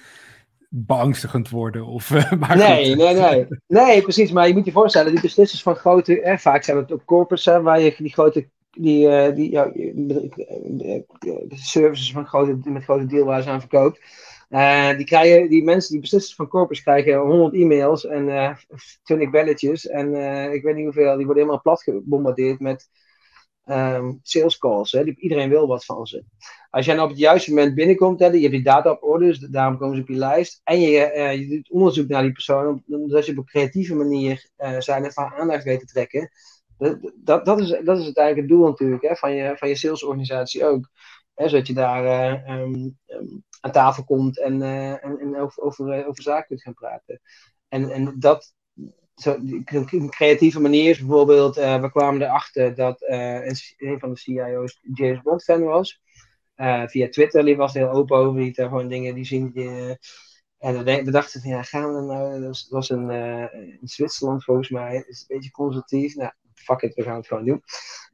beangstigend 0.69 1.49
worden. 1.49 1.85
Of, 1.85 2.09
maar 2.39 2.57
nee, 2.57 2.89
goed. 2.89 2.97
nee, 2.97 3.15
nee. 3.15 3.47
Nee, 3.67 4.01
precies. 4.01 4.31
Maar 4.31 4.47
je 4.47 4.53
moet 4.53 4.65
je 4.65 4.71
voorstellen, 4.71 5.11
die 5.11 5.21
beslissers 5.21 5.61
van 5.61 5.75
grote, 5.75 6.21
eh, 6.21 6.37
vaak 6.37 6.63
zijn 6.63 6.77
het 6.77 6.91
ook 6.91 7.27
hè, 7.43 7.61
waar 7.61 7.81
je 7.81 7.95
die 7.97 8.13
grote 8.13 8.49
die, 8.71 9.07
uh, 9.07 9.35
die 9.35 9.51
ja, 9.51 9.71
services 11.49 12.11
van 12.11 12.25
grote, 12.25 12.69
met 12.69 12.83
grote 12.83 13.05
deal 13.05 13.33
aan 13.33 13.59
verkoopt. 13.59 13.99
Die, 14.97 15.05
krijgen, 15.05 15.49
die 15.49 15.63
mensen, 15.63 15.91
die 15.91 16.01
beslissers 16.01 16.35
van 16.35 16.47
corpus 16.47 16.81
krijgen 16.81 17.17
100 17.17 17.53
e-mails 17.53 18.05
en 18.05 18.27
uh, 18.27 18.45
eh, 18.45 18.57
20 19.03 19.29
belletjes. 19.29 19.87
En 19.87 20.07
ik 20.53 20.63
weet 20.63 20.75
niet 20.75 20.83
hoeveel, 20.83 21.15
die 21.15 21.25
worden 21.25 21.43
helemaal 21.43 21.61
plat 21.61 21.83
gebombardeerd 21.83 22.59
met 22.59 22.89
um, 23.65 24.19
sales 24.23 24.57
calls. 24.57 24.91
Hè. 24.91 25.03
Iedereen 25.03 25.49
wil 25.49 25.67
wat 25.67 25.85
van 25.85 26.07
ze. 26.07 26.23
Als 26.69 26.85
jij 26.85 26.93
nou 26.95 27.05
op 27.07 27.13
het 27.13 27.21
juiste 27.21 27.49
moment 27.49 27.75
binnenkomt, 27.75 28.19
hè, 28.19 28.25
je 28.25 28.39
hebt 28.39 28.51
die 28.51 28.63
data 28.63 28.91
op 28.91 29.03
orde, 29.03 29.25
dus 29.25 29.39
daarom 29.39 29.77
komen 29.77 29.95
ze 29.95 30.01
op 30.01 30.07
je 30.07 30.15
lijst. 30.15 30.61
En 30.63 30.79
je, 30.79 30.89
je 31.39 31.47
doet 31.47 31.71
onderzoek 31.71 32.07
naar 32.07 32.21
die 32.21 32.31
persoon, 32.31 32.83
omdat 32.87 33.25
je 33.25 33.31
op 33.31 33.37
een 33.37 33.45
creatieve 33.45 33.95
manier 33.95 34.49
zijn 34.79 35.11
van 35.11 35.31
aandacht 35.31 35.63
weet 35.63 35.79
te 35.79 35.85
trekken 35.85 36.31
dat, 37.23 37.45
dat, 37.45 37.59
is, 37.59 37.79
dat 37.83 37.97
is 37.97 38.05
het 38.15 38.47
doel 38.47 38.67
natuurlijk 38.67 39.01
hè, 39.01 39.15
van, 39.15 39.33
je, 39.33 39.57
van 39.57 39.67
je 39.67 39.75
salesorganisatie 39.75 40.65
ook. 40.65 40.89
Hè, 41.33 41.49
zodat 41.49 41.67
je 41.67 41.73
daar 41.73 42.03
uh, 42.47 42.59
um, 42.59 42.97
aan 43.59 43.71
tafel 43.71 44.03
komt 44.03 44.39
en, 44.39 44.61
uh, 44.61 45.05
en, 45.05 45.19
en, 45.19 45.37
over, 45.37 45.63
over, 45.63 46.07
over 46.07 46.23
zaken 46.23 46.47
kunt 46.47 46.61
gaan 46.61 46.73
praten. 46.73 47.21
En, 47.67 47.89
en 47.89 48.15
dat, 48.19 48.53
zo, 49.15 49.37
een 49.65 50.09
creatieve 50.09 50.59
manier 50.59 50.89
is 50.89 50.99
bijvoorbeeld, 50.99 51.55
we 51.55 51.89
kwamen 51.91 52.21
erachter 52.21 52.75
dat 52.75 53.01
een, 53.01 53.99
van 53.99 54.09
de 54.09 54.17
CIO's 54.17 54.79
James 54.93 55.21
Bond 55.21 55.43
fan 55.43 55.63
was. 55.63 56.01
via 56.85 57.09
Twitter 57.09 57.45
die 57.45 57.55
was 57.55 57.73
heel 57.73 57.89
open 57.89 58.17
over, 58.17 58.39
die 58.41 58.53
gewoon 58.53 58.87
dingen 58.87 59.15
die 59.15 59.25
zien. 59.25 59.53
En 60.57 60.83
we 60.83 61.11
dachten 61.11 61.41
van 61.41 61.49
ja, 61.49 61.63
gaan 61.63 61.95
we 61.95 62.01
nou, 62.01 62.41
dat 62.41 62.67
was, 62.69 62.89
een, 62.89 63.09
in 63.81 63.87
Zwitserland 63.87 64.43
volgens 64.43 64.69
mij, 64.69 65.05
is 65.07 65.19
een 65.19 65.35
beetje 65.35 65.51
conservatief. 65.51 66.15
Nou, 66.15 66.31
fuck 66.61 66.81
it, 66.81 66.95
we 66.95 67.03
gaan 67.03 67.15
het 67.15 67.27
gewoon 67.27 67.45
doen. 67.45 67.63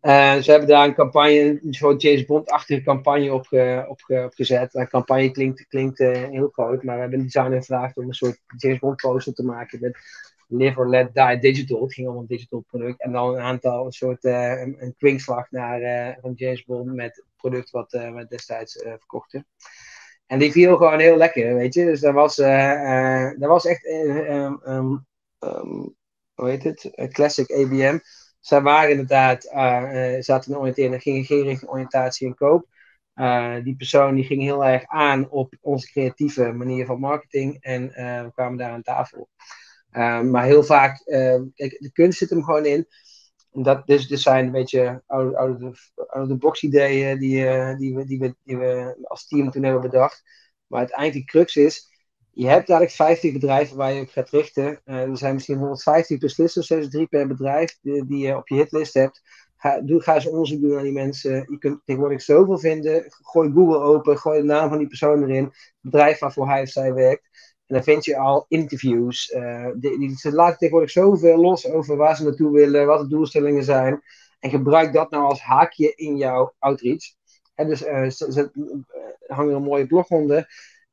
Uh, 0.02 0.36
ze 0.36 0.52
hebben 0.52 0.70
daar 0.70 0.88
een 0.88 0.94
campagne, 0.94 1.60
een 1.64 1.74
soort 1.74 2.02
James 2.02 2.26
Bond-achtige 2.26 2.82
campagne 2.82 3.34
op, 3.34 3.48
op, 3.88 4.02
op 4.26 4.34
gezet. 4.34 4.72
De 4.72 4.88
campagne 4.88 5.32
klinkt, 5.32 5.68
klinkt 5.68 6.00
uh, 6.00 6.12
heel 6.12 6.50
groot, 6.52 6.84
maar 6.84 6.96
we 6.96 7.02
hebben 7.02 7.20
een 7.20 7.26
designer 7.26 7.58
gevraagd 7.58 7.98
om 7.98 8.08
een 8.08 8.14
soort 8.14 8.40
James 8.58 8.80
Bond 8.80 8.96
poster 8.96 9.34
te 9.34 9.44
maken 9.44 9.80
met 9.82 9.98
Live 10.48 10.80
or 10.80 10.90
Let 10.90 11.14
Die 11.14 11.40
Digital. 11.40 11.82
Het 11.82 11.94
ging 11.94 12.08
om 12.08 12.18
een 12.18 12.26
digital 12.28 12.64
product. 12.68 13.02
En 13.02 13.12
dan 13.12 13.36
een 13.36 13.42
aantal, 13.42 13.86
een 13.86 13.92
soort 13.92 14.24
uh, 14.24 14.62
een, 14.62 14.76
een 14.80 14.96
kwinkslag 14.98 15.52
naar 15.52 16.18
van 16.22 16.34
James 16.36 16.64
Bond 16.64 16.94
met 16.94 17.16
het 17.16 17.26
product 17.36 17.70
wat 17.70 17.92
we 17.92 18.26
destijds 18.30 18.82
verkochten. 18.82 19.48
En 20.26 20.40
die 20.40 20.52
viel 20.52 20.78
gewoon 20.78 21.00
heel 21.00 21.18
lekker, 21.18 21.56
weet 21.56 21.74
je. 21.74 21.86
Dus 21.86 22.00
dat 22.00 22.14
was, 22.14 22.36
dat 22.36 23.50
was 23.50 23.66
echt, 23.66 23.86
um, 23.86 25.06
hoe 26.34 26.50
heet 26.50 26.64
het? 26.64 26.92
Classic 27.12 27.52
ABM 27.52 27.98
zij 28.48 28.62
waren 28.62 28.90
inderdaad, 28.90 29.46
uh, 29.46 30.16
zaten 30.20 30.52
in 30.52 30.58
oriëntering, 30.58 31.02
gingen 31.02 31.26
geen 31.26 31.44
richting 31.44 31.72
oriëntatie 31.72 32.28
en 32.28 32.36
koop. 32.36 32.68
Uh, 33.16 33.56
die 33.64 33.76
persoon 33.76 34.16
die 34.16 34.24
ging 34.24 34.42
heel 34.42 34.66
erg 34.66 34.86
aan 34.86 35.30
op 35.30 35.54
onze 35.62 35.92
creatieve 35.92 36.52
manier 36.52 36.86
van 36.86 37.00
marketing 37.00 37.58
en 37.62 37.88
we 38.26 38.32
kwamen 38.34 38.58
daar 38.58 38.72
aan 38.72 38.82
tafel. 38.82 39.30
maar 40.32 40.44
heel 40.44 40.64
vaak, 40.64 41.04
kijk, 41.56 41.78
de 41.80 41.90
kunst 41.94 42.18
zit 42.18 42.30
hem 42.30 42.44
gewoon 42.44 42.66
in. 42.66 42.88
Dat, 43.52 43.88
dus, 43.88 44.08
dus 44.08 44.22
zijn 44.22 44.46
een 44.46 44.52
beetje 44.52 45.04
oude, 45.06 45.38
oude, 45.38 45.74
oude 46.08 46.38
box 46.38 46.64
ideeën 46.64 47.20
die, 47.20 47.46
die, 47.78 47.96
we, 47.96 48.06
die, 48.06 48.20
we, 48.20 48.36
die 48.44 48.58
we 48.58 48.98
als 49.04 49.28
team 49.28 49.52
toen 49.52 49.64
hebben 49.64 49.82
bedacht. 49.82 50.24
Maar 50.68 50.80
uiteindelijk 50.80 51.26
de 51.26 51.32
crux 51.32 51.56
is, 51.56 51.90
je 52.38 52.48
hebt 52.48 52.70
eigenlijk 52.70 52.92
50 52.92 53.34
bedrijven 53.34 53.78
waar 53.78 53.94
je 53.94 54.02
op 54.02 54.10
gaat 54.10 54.30
richten. 54.30 54.80
Uh, 54.86 55.02
er 55.02 55.18
zijn 55.18 55.34
misschien 55.34 55.58
150 55.58 56.20
beslissers, 56.20 56.68
6 56.68 56.90
drie 56.90 57.08
per 57.08 57.28
bedrijf, 57.28 57.78
die, 57.82 58.06
die, 58.06 58.26
je 58.26 58.36
op 58.36 58.48
je 58.48 58.56
hitlist 58.56 58.94
hebt. 58.94 59.22
Ga, 59.58 59.82
doe, 59.82 60.02
ga 60.02 60.16
eens 60.16 60.28
onderzoek 60.28 60.62
doen 60.62 60.74
naar 60.74 60.84
die 60.84 60.92
mensen. 60.92 61.46
Je 61.50 61.58
kunt 61.58 61.82
tegenwoordig 61.86 62.22
zoveel 62.22 62.58
vinden. 62.58 63.06
Gooi 63.08 63.52
Google 63.52 63.78
open, 63.78 64.18
gooi 64.18 64.40
de 64.40 64.46
naam 64.46 64.70
van 64.70 64.78
die 64.78 64.88
persoon 64.88 65.24
erin. 65.24 65.44
Het 65.44 65.54
bedrijf 65.82 66.20
waarvoor 66.20 66.48
hij 66.48 66.62
of 66.62 66.70
zij 66.70 66.94
werkt. 66.94 67.24
En 67.66 67.76
dan 67.76 67.84
vind 67.84 68.06
je 68.06 68.18
al 68.18 68.46
interviews. 68.48 69.32
Uh, 69.32 69.68
die, 69.76 70.00
die, 70.00 70.18
ze 70.18 70.32
laten 70.32 70.58
tegenwoordig 70.58 70.92
zoveel 70.92 71.38
los 71.38 71.70
over 71.70 71.96
waar 71.96 72.16
ze 72.16 72.24
naartoe 72.24 72.52
willen, 72.52 72.86
wat 72.86 73.00
de 73.00 73.08
doelstellingen 73.08 73.64
zijn. 73.64 74.02
En 74.40 74.50
gebruik 74.50 74.94
dat 74.94 75.12
nou 75.12 75.24
als 75.24 75.42
haakje 75.42 75.96
in 75.96 76.18
jouw 76.18 76.54
outreach. 76.60 77.04
En 77.56 77.68
dus 77.68 77.86
uh, 77.86 78.46
hangen 79.28 79.56
een 79.56 79.64
mooie 79.64 79.88
blog 79.88 80.10
onder. 80.10 80.48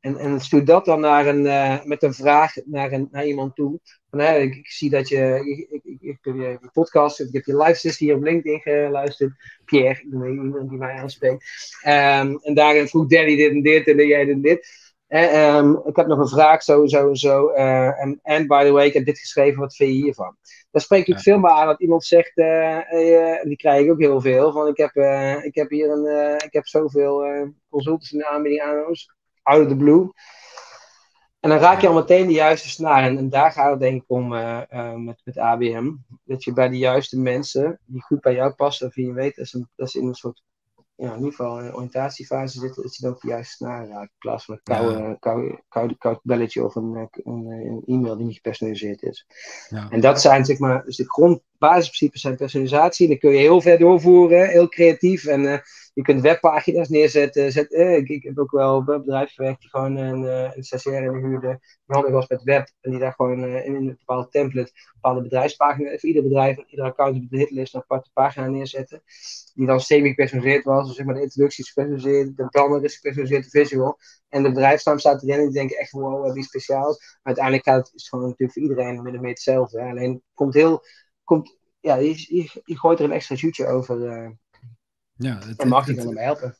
En, 0.04 0.16
en 0.16 0.40
stuur 0.40 0.64
dat 0.64 0.84
dan 0.84 1.00
naar 1.00 1.26
een, 1.26 1.44
uh, 1.44 1.84
met 1.84 2.02
een 2.02 2.14
vraag 2.14 2.54
naar, 2.64 2.92
een, 2.92 3.08
naar 3.10 3.26
iemand 3.26 3.54
toe. 3.54 3.80
Van, 4.10 4.18
hè, 4.18 4.38
ik, 4.38 4.54
ik, 4.54 4.66
zie 4.66 4.90
dat 4.90 5.08
je, 5.08 5.40
ik, 5.44 5.82
ik, 5.82 6.00
ik, 6.00 6.18
heb 6.22 6.34
je 6.34 6.70
podcast, 6.72 7.20
ik 7.20 7.32
heb 7.32 7.44
je 7.44 7.56
live 7.56 7.74
sessie 7.74 8.06
hier 8.06 8.16
op 8.16 8.22
LinkedIn 8.22 8.60
geluisterd. 8.60 9.32
Pierre, 9.64 10.02
iemand 10.02 10.68
die 10.68 10.78
mij 10.78 10.92
aanspreekt. 10.92 11.44
Um, 11.86 12.38
en 12.42 12.54
daarin 12.54 12.88
vroeg 12.88 13.06
Danny 13.06 13.36
dit 13.36 13.50
en 13.50 13.62
dit 13.62 13.88
en 13.88 14.06
jij 14.06 14.24
dit 14.24 14.34
en 14.34 14.42
dit. 14.42 14.66
Uh, 15.08 15.56
um, 15.56 15.80
ik 15.84 15.96
heb 15.96 16.06
nog 16.06 16.18
een 16.18 16.28
vraag, 16.28 16.62
zo, 16.62 16.86
zo 16.86 17.08
en 17.08 17.16
zo. 17.16 17.50
Uh, 17.50 18.00
en, 18.02 18.20
en 18.22 18.46
by 18.46 18.64
the 18.64 18.70
way, 18.70 18.86
ik 18.86 18.94
heb 18.94 19.04
dit 19.04 19.18
geschreven, 19.18 19.60
wat 19.60 19.76
vind 19.76 19.90
je 19.90 20.02
hiervan? 20.02 20.36
Daar 20.70 20.82
spreekt 20.82 21.08
ik 21.08 21.18
veel 21.18 21.38
meer 21.38 21.50
aan 21.50 21.66
dat 21.66 21.80
iemand 21.80 22.04
zegt, 22.04 22.34
die 23.42 23.56
krijg 23.56 23.84
ik 23.84 23.90
ook 23.90 24.00
heel 24.00 24.20
veel, 24.20 24.52
van 24.52 24.68
ik 24.68 24.76
heb, 24.76 24.94
ik 25.44 25.54
heb 25.54 25.70
hier 25.70 25.90
een, 25.90 26.34
ik 26.44 26.52
heb 26.52 26.66
zoveel 26.66 27.24
consultants 27.68 28.12
in 28.12 28.18
de 28.18 28.26
aanbieding 28.26 28.62
aan 28.62 28.86
ons 28.86 29.12
out 29.44 29.62
of 29.62 29.68
the 29.68 29.76
blue. 29.76 30.12
En 31.44 31.50
dan 31.50 31.58
raak 31.58 31.80
je 31.80 31.88
al 31.88 31.94
meteen 31.94 32.26
de 32.26 32.32
juiste 32.32 32.68
snaar. 32.68 33.02
En, 33.02 33.18
en 33.18 33.28
daar 33.28 33.52
gaat 33.52 33.70
het 33.70 33.80
denk 33.80 34.02
ik 34.02 34.10
om 34.10 34.32
uh, 34.32 34.60
uh, 34.70 34.94
met, 34.94 35.20
met 35.24 35.38
ABM. 35.38 35.92
Dat 36.24 36.44
je 36.44 36.52
bij 36.52 36.68
de 36.68 36.78
juiste 36.78 37.20
mensen, 37.20 37.78
die 37.84 38.02
goed 38.02 38.20
bij 38.20 38.34
jou 38.34 38.52
passen, 38.52 38.86
of 38.86 38.94
je 38.94 39.12
weet 39.12 39.36
dat 39.36 39.46
ze, 39.46 39.66
dat 39.76 39.90
ze 39.90 39.98
in 39.98 40.06
een 40.06 40.14
soort, 40.14 40.42
ja, 40.94 41.10
in 41.10 41.16
ieder 41.16 41.30
geval 41.30 41.60
een 41.60 41.74
oriëntatiefase 41.74 42.58
zitten, 42.58 42.82
dat 42.82 42.96
je 42.96 43.02
dan 43.02 43.12
ook 43.12 43.20
de 43.20 43.28
juiste 43.28 43.54
snaar 43.54 43.88
raakt. 43.88 44.10
In 44.10 44.18
plaats 44.18 44.44
van 44.44 44.54
een 44.54 44.60
koude, 44.62 44.98
ja. 44.98 45.16
koude, 45.20 45.62
koude, 45.68 45.96
koud 45.98 46.20
belletje 46.22 46.64
of 46.64 46.74
een, 46.74 47.08
een, 47.10 47.46
een, 47.46 47.82
e-mail 47.86 48.16
die 48.16 48.26
niet 48.26 48.34
gepersonaliseerd 48.34 49.02
is. 49.02 49.26
Ja. 49.68 49.90
En 49.90 50.00
dat 50.00 50.20
zijn 50.20 50.44
zeg 50.44 50.58
maar, 50.58 50.84
dus 50.84 50.96
de 50.96 51.10
grondbasisprincipes 51.10 52.20
zijn 52.20 52.36
personalisatie. 52.36 53.08
Dan 53.08 53.18
kun 53.18 53.30
je 53.30 53.38
heel 53.38 53.60
ver 53.60 53.78
doorvoeren, 53.78 54.48
heel 54.48 54.68
creatief 54.68 55.24
en... 55.24 55.42
Uh, 55.42 55.58
je 55.94 56.02
kunt 56.02 56.20
webpagina's 56.20 56.88
neerzetten. 56.88 57.52
Zet, 57.52 57.72
eh, 57.72 57.96
ik, 57.96 58.08
ik, 58.08 58.22
heb 58.22 58.38
ook 58.38 58.50
wel 58.50 58.84
bij 58.84 58.98
bedrijven 58.98 59.34
gewerkt 59.34 59.60
die 59.60 59.70
gewoon 59.70 59.96
een, 59.96 60.22
uh, 60.22 60.56
een 60.56 60.64
stagiaire 60.64 61.18
huurde. 61.18 61.58
Die 61.60 61.96
handig 61.96 62.10
was 62.10 62.28
met 62.28 62.42
web. 62.42 62.70
En 62.80 62.90
die 62.90 63.00
daar 63.00 63.12
gewoon 63.12 63.44
in, 63.44 63.74
een 63.74 63.96
bepaalde 63.98 64.28
template 64.28 64.72
bepaalde 64.94 65.22
bedrijfspagina's. 65.22 66.00
Voor 66.00 66.08
ieder 66.08 66.22
bedrijf, 66.22 66.56
ieder 66.66 66.84
account 66.84 67.16
op 67.16 67.30
de 67.30 67.36
hitlist 67.36 67.74
een 67.74 67.80
aparte 67.80 68.10
pagina 68.12 68.46
neerzetten. 68.46 69.02
Die 69.54 69.66
dan 69.66 69.80
semi-gepersonaliseerd 69.80 70.64
was. 70.64 70.86
Dus 70.86 70.96
zeg 70.96 71.06
maar 71.06 71.14
de 71.14 71.20
introductie 71.20 71.64
is 71.64 71.70
gepersonaliseerd. 71.70 72.36
De 72.36 72.46
banner 72.50 72.84
is 72.84 72.94
gepersonaliseerd, 72.94 73.44
de 73.44 73.58
visual. 73.58 73.98
En 74.28 74.42
de 74.42 74.48
bedrijfsnaam 74.48 74.98
staat 74.98 75.22
erin. 75.22 75.38
En 75.38 75.44
die 75.44 75.52
denken 75.52 75.76
echt, 75.76 75.90
wow, 75.90 76.34
die 76.34 76.42
speciaal. 76.42 76.88
Maar 76.88 77.20
uiteindelijk 77.22 77.64
gaat 77.64 77.76
het, 77.76 77.86
is 77.86 77.92
het 77.92 78.08
gewoon 78.08 78.24
natuurlijk 78.24 78.52
voor 78.52 78.62
iedereen 78.62 79.02
min 79.02 79.14
of 79.14 79.20
meer 79.20 79.30
hetzelfde. 79.30 79.80
Hè. 79.80 79.90
Alleen 79.90 80.22
komt 80.34 80.54
heel... 80.54 80.82
Komt, 81.24 81.58
ja, 81.80 81.96
je 81.96 82.62
gooit 82.64 82.98
er 82.98 83.04
een 83.04 83.12
extra 83.12 83.36
shootje 83.36 83.66
over 83.66 83.98
ja, 85.16 85.38
het, 85.46 85.64
mag 85.64 85.88
ik 85.88 85.96
dan 85.96 86.16
helpen? 86.16 86.56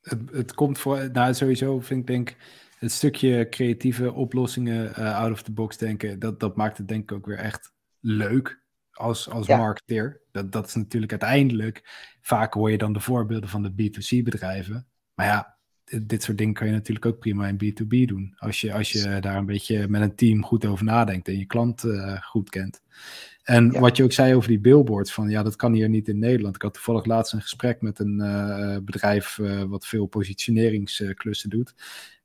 Het, 0.00 0.20
het, 0.32 0.54
komt 0.54 0.78
voor, 0.78 1.10
nou 1.12 1.34
sowieso 1.34 1.80
vind 1.80 2.00
ik 2.00 2.06
denk 2.06 2.36
het 2.78 2.92
stukje 2.92 3.48
creatieve 3.48 4.12
oplossingen 4.12 4.92
uh, 4.98 5.18
out 5.18 5.32
of 5.32 5.42
the 5.42 5.52
box 5.52 5.76
denken, 5.76 6.18
dat, 6.18 6.40
dat 6.40 6.56
maakt 6.56 6.78
het 6.78 6.88
denk 6.88 7.02
ik 7.02 7.12
ook 7.12 7.26
weer 7.26 7.38
echt 7.38 7.72
leuk 8.00 8.62
als, 8.90 9.28
als 9.28 9.46
ja. 9.46 9.56
marketeer. 9.56 10.20
Dat, 10.32 10.52
dat 10.52 10.66
is 10.66 10.74
natuurlijk 10.74 11.12
uiteindelijk, 11.12 11.82
vaak 12.20 12.54
hoor 12.54 12.70
je 12.70 12.78
dan 12.78 12.92
de 12.92 13.00
voorbeelden 13.00 13.48
van 13.48 13.62
de 13.62 13.70
B2C 13.72 14.22
bedrijven. 14.22 14.86
Maar 15.14 15.26
ja, 15.26 15.58
dit 16.02 16.22
soort 16.22 16.38
dingen 16.38 16.54
kan 16.54 16.66
je 16.66 16.72
natuurlijk 16.72 17.06
ook 17.06 17.18
prima 17.18 17.46
in 17.46 17.64
B2B 17.64 18.06
doen. 18.06 18.34
Als 18.36 18.60
je, 18.60 18.72
als 18.72 18.92
je 18.92 19.20
daar 19.20 19.36
een 19.36 19.46
beetje 19.46 19.88
met 19.88 20.02
een 20.02 20.14
team 20.14 20.44
goed 20.44 20.66
over 20.66 20.84
nadenkt 20.84 21.28
en 21.28 21.38
je 21.38 21.46
klant 21.46 21.84
uh, 21.84 22.22
goed 22.22 22.50
kent. 22.50 22.82
En 23.48 23.70
ja. 23.72 23.80
wat 23.80 23.96
je 23.96 24.02
ook 24.02 24.12
zei 24.12 24.34
over 24.34 24.48
die 24.48 24.58
billboards, 24.58 25.12
van 25.12 25.28
ja, 25.28 25.42
dat 25.42 25.56
kan 25.56 25.72
hier 25.72 25.88
niet 25.88 26.08
in 26.08 26.18
Nederland. 26.18 26.54
Ik 26.54 26.62
had 26.62 26.74
toevallig 26.74 27.04
laatst 27.04 27.32
een 27.32 27.40
gesprek 27.40 27.80
met 27.82 27.98
een 27.98 28.20
uh, 28.20 28.76
bedrijf 28.82 29.38
uh, 29.38 29.62
wat 29.62 29.86
veel 29.86 30.06
positioneringsklussen 30.06 31.50
doet. 31.50 31.74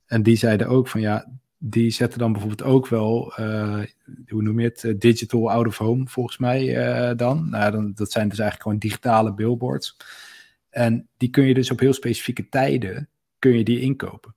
En 0.05 0.23
die 0.23 0.35
zeiden 0.35 0.67
ook 0.67 0.87
van 0.87 1.01
ja, 1.01 1.31
die 1.57 1.89
zetten 1.91 2.19
dan 2.19 2.31
bijvoorbeeld 2.31 2.63
ook 2.63 2.87
wel, 2.87 3.33
uh, 3.39 3.83
hoe 4.27 4.41
noem 4.41 4.59
je 4.59 4.73
het, 4.75 5.01
digital 5.01 5.51
out 5.51 5.67
of 5.67 5.77
home 5.77 6.07
volgens 6.07 6.37
mij 6.37 7.15
dan. 7.15 7.49
Nou, 7.49 7.71
dan. 7.71 7.91
Dat 7.95 8.11
zijn 8.11 8.29
dus 8.29 8.39
eigenlijk 8.39 8.61
gewoon 8.61 8.77
digitale 8.77 9.33
billboards. 9.33 9.97
En 10.69 11.07
die 11.17 11.29
kun 11.29 11.45
je 11.45 11.53
dus 11.53 11.71
op 11.71 11.79
heel 11.79 11.93
specifieke 11.93 12.49
tijden, 12.49 13.09
kun 13.39 13.57
je 13.57 13.63
die 13.63 13.79
inkopen. 13.79 14.35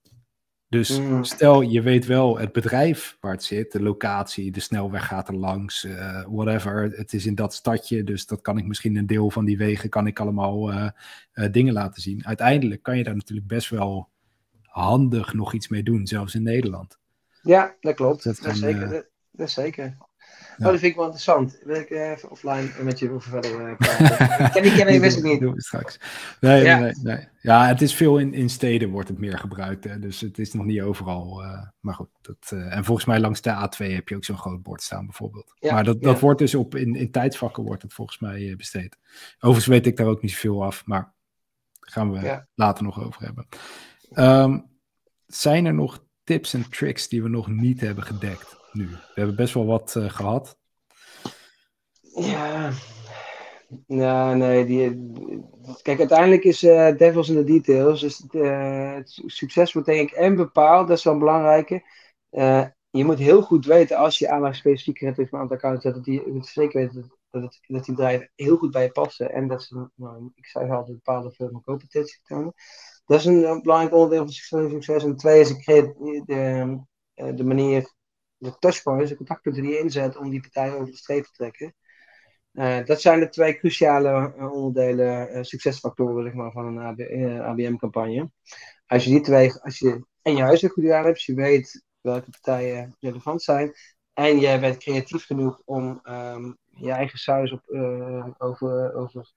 Dus 0.68 1.00
mm. 1.00 1.24
stel, 1.24 1.60
je 1.60 1.82
weet 1.82 2.06
wel 2.06 2.38
het 2.38 2.52
bedrijf 2.52 3.16
waar 3.20 3.32
het 3.32 3.44
zit, 3.44 3.72
de 3.72 3.82
locatie, 3.82 4.52
de 4.52 4.60
snelweg 4.60 5.06
gaat 5.06 5.28
er 5.28 5.36
langs, 5.36 5.84
uh, 5.84 6.24
whatever. 6.28 6.82
Het 6.82 7.12
is 7.12 7.26
in 7.26 7.34
dat 7.34 7.54
stadje, 7.54 8.04
dus 8.04 8.26
dat 8.26 8.40
kan 8.40 8.58
ik 8.58 8.66
misschien 8.66 8.96
een 8.96 9.06
deel 9.06 9.30
van 9.30 9.44
die 9.44 9.58
wegen, 9.58 9.88
kan 9.88 10.06
ik 10.06 10.20
allemaal 10.20 10.72
uh, 10.72 10.88
uh, 11.34 11.52
dingen 11.52 11.72
laten 11.72 12.02
zien. 12.02 12.26
Uiteindelijk 12.26 12.82
kan 12.82 12.96
je 12.96 13.04
daar 13.04 13.16
natuurlijk 13.16 13.46
best 13.46 13.70
wel 13.70 14.08
handig 14.62 15.34
nog 15.34 15.52
iets 15.52 15.68
mee 15.68 15.82
doen, 15.82 16.06
zelfs 16.06 16.34
in 16.34 16.42
Nederland. 16.42 16.98
Ja, 17.42 17.74
dat 17.80 17.94
klopt. 17.94 18.24
Dat, 18.24 18.38
dat, 18.42 18.56
zeker, 18.56 18.88
dat, 18.88 19.06
dat 19.30 19.50
zeker. 19.50 19.96
Ja. 20.56 20.64
Oh, 20.66 20.70
dat 20.70 20.80
vind 20.80 20.90
ik 20.90 20.94
wel 20.94 21.04
interessant. 21.04 21.58
Wil 21.64 21.76
ik 21.76 21.90
uh, 21.90 22.10
even 22.10 22.30
offline 22.30 22.70
met 22.82 22.98
je 22.98 23.10
over 23.10 23.30
verder 23.30 23.70
uh, 23.70 23.76
praten? 23.76 24.50
ken 24.52 24.62
die 24.62 24.74
ken 24.74 25.00
wist 25.00 25.16
ik 25.16 25.24
niet. 25.24 25.40
Doen 25.40 25.54
we 25.54 25.62
straks. 25.62 26.00
Nee, 26.40 26.64
ja. 26.64 26.78
nee, 26.78 26.92
nee. 27.02 27.28
Ja, 27.40 27.66
het 27.66 27.82
is 27.82 27.94
veel 27.94 28.18
in, 28.18 28.34
in 28.34 28.50
steden 28.50 28.90
wordt 28.90 29.08
het 29.08 29.18
meer 29.18 29.38
gebruikt. 29.38 29.84
Hè? 29.84 29.98
Dus 29.98 30.20
het 30.20 30.38
is 30.38 30.52
nog 30.52 30.64
niet 30.64 30.80
overal. 30.80 31.44
Uh, 31.44 31.62
maar 31.80 31.94
goed. 31.94 32.08
Dat, 32.20 32.50
en 32.50 32.84
volgens 32.84 33.06
mij 33.06 33.20
langs 33.20 33.40
de 33.40 33.68
A2 33.68 33.92
heb 33.92 34.08
je 34.08 34.16
ook 34.16 34.24
zo'n 34.24 34.38
groot 34.38 34.62
bord 34.62 34.82
staan 34.82 35.04
bijvoorbeeld. 35.04 35.54
Ja, 35.58 35.72
maar 35.72 35.84
dat, 35.84 36.02
dat 36.02 36.20
wordt 36.20 36.38
dus 36.38 36.54
op, 36.54 36.74
in, 36.74 36.94
in 36.94 37.10
tijdsvakken 37.10 37.62
wordt 37.62 37.82
het 37.82 37.94
volgens 37.94 38.18
mij 38.18 38.54
besteed. 38.56 38.96
Overigens 39.36 39.66
weet 39.66 39.86
ik 39.86 39.96
daar 39.96 40.06
ook 40.06 40.22
niet 40.22 40.30
zoveel 40.30 40.64
af. 40.64 40.86
Maar 40.86 41.12
daar 41.80 41.90
gaan 41.90 42.12
we 42.12 42.44
later 42.54 42.84
nog 42.84 43.04
over 43.04 43.22
hebben. 43.22 43.46
Um, 44.14 44.74
zijn 45.26 45.64
er 45.64 45.74
nog 45.74 46.04
tips 46.24 46.54
en 46.54 46.70
tricks 46.70 47.08
die 47.08 47.22
we 47.22 47.28
nog 47.28 47.48
niet 47.48 47.80
hebben 47.80 48.04
gedekt? 48.04 48.55
Nu? 48.76 48.88
We 48.88 48.98
hebben 49.14 49.36
best 49.36 49.54
wel 49.54 49.66
wat 49.66 49.94
uh, 49.98 50.10
gehad. 50.10 50.58
Ja, 53.86 54.34
nee, 54.34 54.64
die, 54.64 55.12
kijk, 55.82 55.98
uiteindelijk 55.98 56.44
is 56.44 56.62
uh, 56.62 56.96
devils 56.96 57.28
in 57.28 57.34
the 57.34 57.44
details. 57.44 58.00
Dus 58.00 58.18
het, 58.18 58.32
het, 58.32 59.22
succes 59.26 59.72
wordt 59.72 59.88
denk 59.88 60.10
ik 60.10 60.16
en 60.16 60.36
bepaald, 60.36 60.88
dat 60.88 60.98
is 60.98 61.04
wel 61.04 61.12
een 61.12 61.18
belangrijke. 61.18 61.82
Je 62.96 63.04
moet 63.04 63.18
heel 63.18 63.42
goed 63.42 63.66
weten 63.66 63.96
als 63.96 64.18
je 64.18 64.30
aandacht 64.30 64.56
specifiek 64.56 65.00
hebt 65.00 65.18
een 65.18 65.28
aantal 65.30 65.56
accounts, 65.56 65.84
dat 65.84 66.04
die, 66.04 66.24
je 66.24 66.32
moet 66.32 66.46
zeker 66.46 66.80
weten 66.80 67.10
dat, 67.30 67.42
het, 67.42 67.58
dat 67.66 67.84
die 67.84 67.94
bedrijven 67.94 68.30
heel 68.34 68.56
goed 68.56 68.70
bij 68.70 68.82
je 68.82 68.90
passen. 68.90 69.32
En 69.32 69.48
dat 69.48 69.62
ze, 69.62 69.90
nou, 69.94 70.30
ik 70.34 70.46
zei 70.46 70.70
altijd, 70.70 71.02
bepaalde 71.02 71.60
competentie 71.62 72.20
tonen. 72.22 72.52
Dat 73.06 73.18
is 73.18 73.24
een, 73.24 73.62
belangrijk 73.62 73.94
onderdeel 73.94 74.24
van 74.24 74.70
succes. 74.70 75.04
En 75.04 75.16
twee 75.16 75.40
is 75.40 75.48
de, 75.48 75.92
de, 76.26 77.34
de 77.34 77.44
manier, 77.44 77.92
de 78.38 78.58
touchpoints, 78.58 79.10
de 79.10 79.16
contactpunten 79.16 79.62
die 79.62 79.72
je 79.72 79.78
inzet 79.78 80.16
om 80.16 80.30
die 80.30 80.40
partij 80.40 80.72
over 80.72 80.86
de 80.86 80.96
streep 80.96 81.24
te 81.24 81.32
trekken. 81.32 81.74
Uh, 82.52 82.84
dat 82.84 83.00
zijn 83.00 83.20
de 83.20 83.28
twee 83.28 83.58
cruciale 83.58 84.34
uh, 84.36 84.52
onderdelen, 84.52 85.36
uh, 85.36 85.42
succesfactoren 85.42 86.24
zeg 86.24 86.34
maar, 86.34 86.52
van 86.52 86.78
een 86.78 87.42
ABM-campagne. 87.42 88.30
Als 88.86 89.04
je 89.04 89.10
die 89.10 89.20
twee, 89.20 89.52
als 89.52 89.78
je 89.78 90.06
en 90.22 90.36
je 90.36 90.42
huiswerk 90.42 90.72
goed 90.72 90.84
gedaan 90.84 91.04
hebt, 91.04 91.22
je 91.22 91.34
weet 91.34 91.84
welke 92.00 92.30
partijen 92.30 92.96
relevant 93.00 93.42
zijn, 93.42 93.72
en 94.12 94.40
je 94.40 94.58
bent 94.58 94.78
creatief 94.78 95.26
genoeg 95.26 95.62
om 95.64 96.00
um, 96.04 96.58
je 96.64 96.90
eigen 96.90 97.18
saus 97.18 97.52
op, 97.52 97.62
over, 98.38 98.94
over 98.94 99.32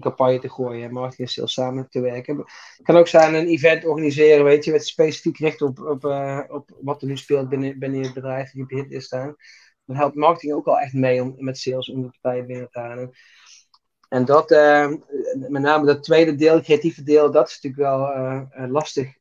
campagne 0.00 0.38
te 0.38 0.48
gooien 0.48 0.84
en 0.84 0.92
marketing 0.92 1.28
en 1.28 1.34
sales 1.34 1.52
samen 1.52 1.88
te 1.88 2.00
werken. 2.00 2.36
Het 2.36 2.80
kan 2.82 2.96
ook 2.96 3.08
zijn 3.08 3.34
een 3.34 3.46
event 3.46 3.84
organiseren, 3.84 4.44
weet 4.44 4.64
je, 4.64 4.72
met 4.72 4.86
specifiek 4.86 5.38
richt 5.38 5.62
op, 5.62 5.78
op, 5.78 6.04
op 6.48 6.70
wat 6.80 7.02
er 7.02 7.08
nu 7.08 7.16
speelt 7.16 7.48
binnen, 7.48 7.78
binnen 7.78 8.02
het 8.02 8.14
bedrijf 8.14 8.50
die 8.50 8.64
je 8.68 8.74
hitlist 8.74 9.06
staan 9.06 9.36
dan 9.90 9.98
helpt 9.98 10.14
marketing 10.14 10.52
ook 10.52 10.66
al 10.66 10.78
echt 10.78 10.92
mee 10.92 11.22
om 11.22 11.34
met 11.38 11.58
sales 11.58 11.88
om 11.88 12.02
de 12.02 12.10
partijen 12.20 12.46
binnen 12.46 12.70
te 12.70 12.78
halen. 12.78 13.10
En 14.08 14.24
dat, 14.24 14.50
uh, 14.50 14.88
met 15.34 15.62
name 15.62 15.86
dat 15.86 16.02
tweede 16.02 16.34
deel, 16.34 16.60
creatieve 16.60 17.02
deel, 17.02 17.30
dat 17.30 17.48
is 17.48 17.60
natuurlijk 17.60 17.90
wel 17.90 18.16
uh, 18.16 18.70
lastig 18.70 19.18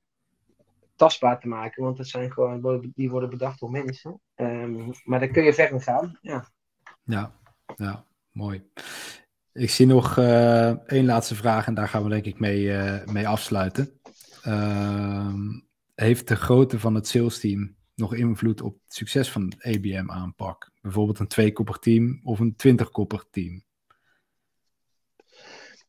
tastbaar 0.95 1.39
te 1.39 1.47
maken, 1.47 1.83
want 1.83 1.97
dat 1.97 2.07
zijn 2.07 2.31
gewoon, 2.31 2.91
die 2.95 3.09
worden 3.09 3.29
bedacht 3.29 3.59
door 3.59 3.71
mensen. 3.71 4.21
Um, 4.35 4.91
maar 5.03 5.19
daar 5.19 5.29
kun 5.29 5.43
je 5.43 5.53
verder 5.53 5.81
gaan. 5.81 6.17
Ja, 6.21 6.47
ja, 7.03 7.31
ja 7.75 8.05
mooi. 8.31 8.69
Ik 9.53 9.69
zie 9.69 9.85
nog 9.85 10.17
uh, 10.17 10.69
één 10.69 11.05
laatste 11.05 11.35
vraag 11.35 11.67
en 11.67 11.73
daar 11.73 11.87
gaan 11.87 12.03
we 12.03 12.09
denk 12.09 12.25
ik 12.25 12.39
mee, 12.39 12.71
mee 13.05 13.27
afsluiten. 13.27 13.99
Ehm, 14.43 15.59
heeft 15.95 16.27
de 16.27 16.35
grootte 16.35 16.79
van 16.79 16.95
het 16.95 17.07
sales 17.07 17.39
team 17.39 17.75
nog 17.95 18.13
invloed 18.13 18.61
op 18.61 18.73
het 18.83 18.93
succes 18.93 19.31
van 19.31 19.43
het 19.43 19.75
ABM-aanpak? 19.75 20.71
Bijvoorbeeld 20.81 21.19
een 21.19 21.27
tweekoppig 21.27 21.77
team 21.77 22.19
of 22.23 22.39
een 22.39 22.55
twintigkoppig 22.55 23.25
team? 23.31 23.63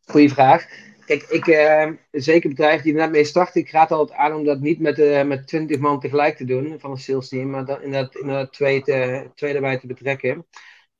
Goeie 0.04 0.30
vraag. 0.30 0.66
Kijk, 1.06 1.22
ik, 1.22 1.46
uh, 1.46 1.90
zeker 2.10 2.48
bedrijven 2.48 2.82
die 2.82 2.92
er 2.92 2.98
net 2.98 3.10
mee 3.10 3.24
starten, 3.24 3.60
ik 3.60 3.70
raad 3.70 3.90
altijd 3.90 4.18
aan 4.18 4.34
om 4.34 4.44
dat 4.44 4.60
niet 4.60 4.80
met, 4.80 4.98
uh, 4.98 5.22
met 5.22 5.46
20 5.46 5.78
man 5.78 6.00
tegelijk 6.00 6.36
te 6.36 6.44
doen 6.44 6.80
van 6.80 6.90
een 6.90 6.98
sales 6.98 7.28
team, 7.28 7.50
maar 7.50 7.64
dat, 7.64 7.82
inderdaad, 7.82 8.14
inderdaad 8.16 8.52
twee, 8.52 8.82
te, 8.82 9.30
twee 9.34 9.54
erbij 9.54 9.78
te 9.78 9.86
betrekken. 9.86 10.46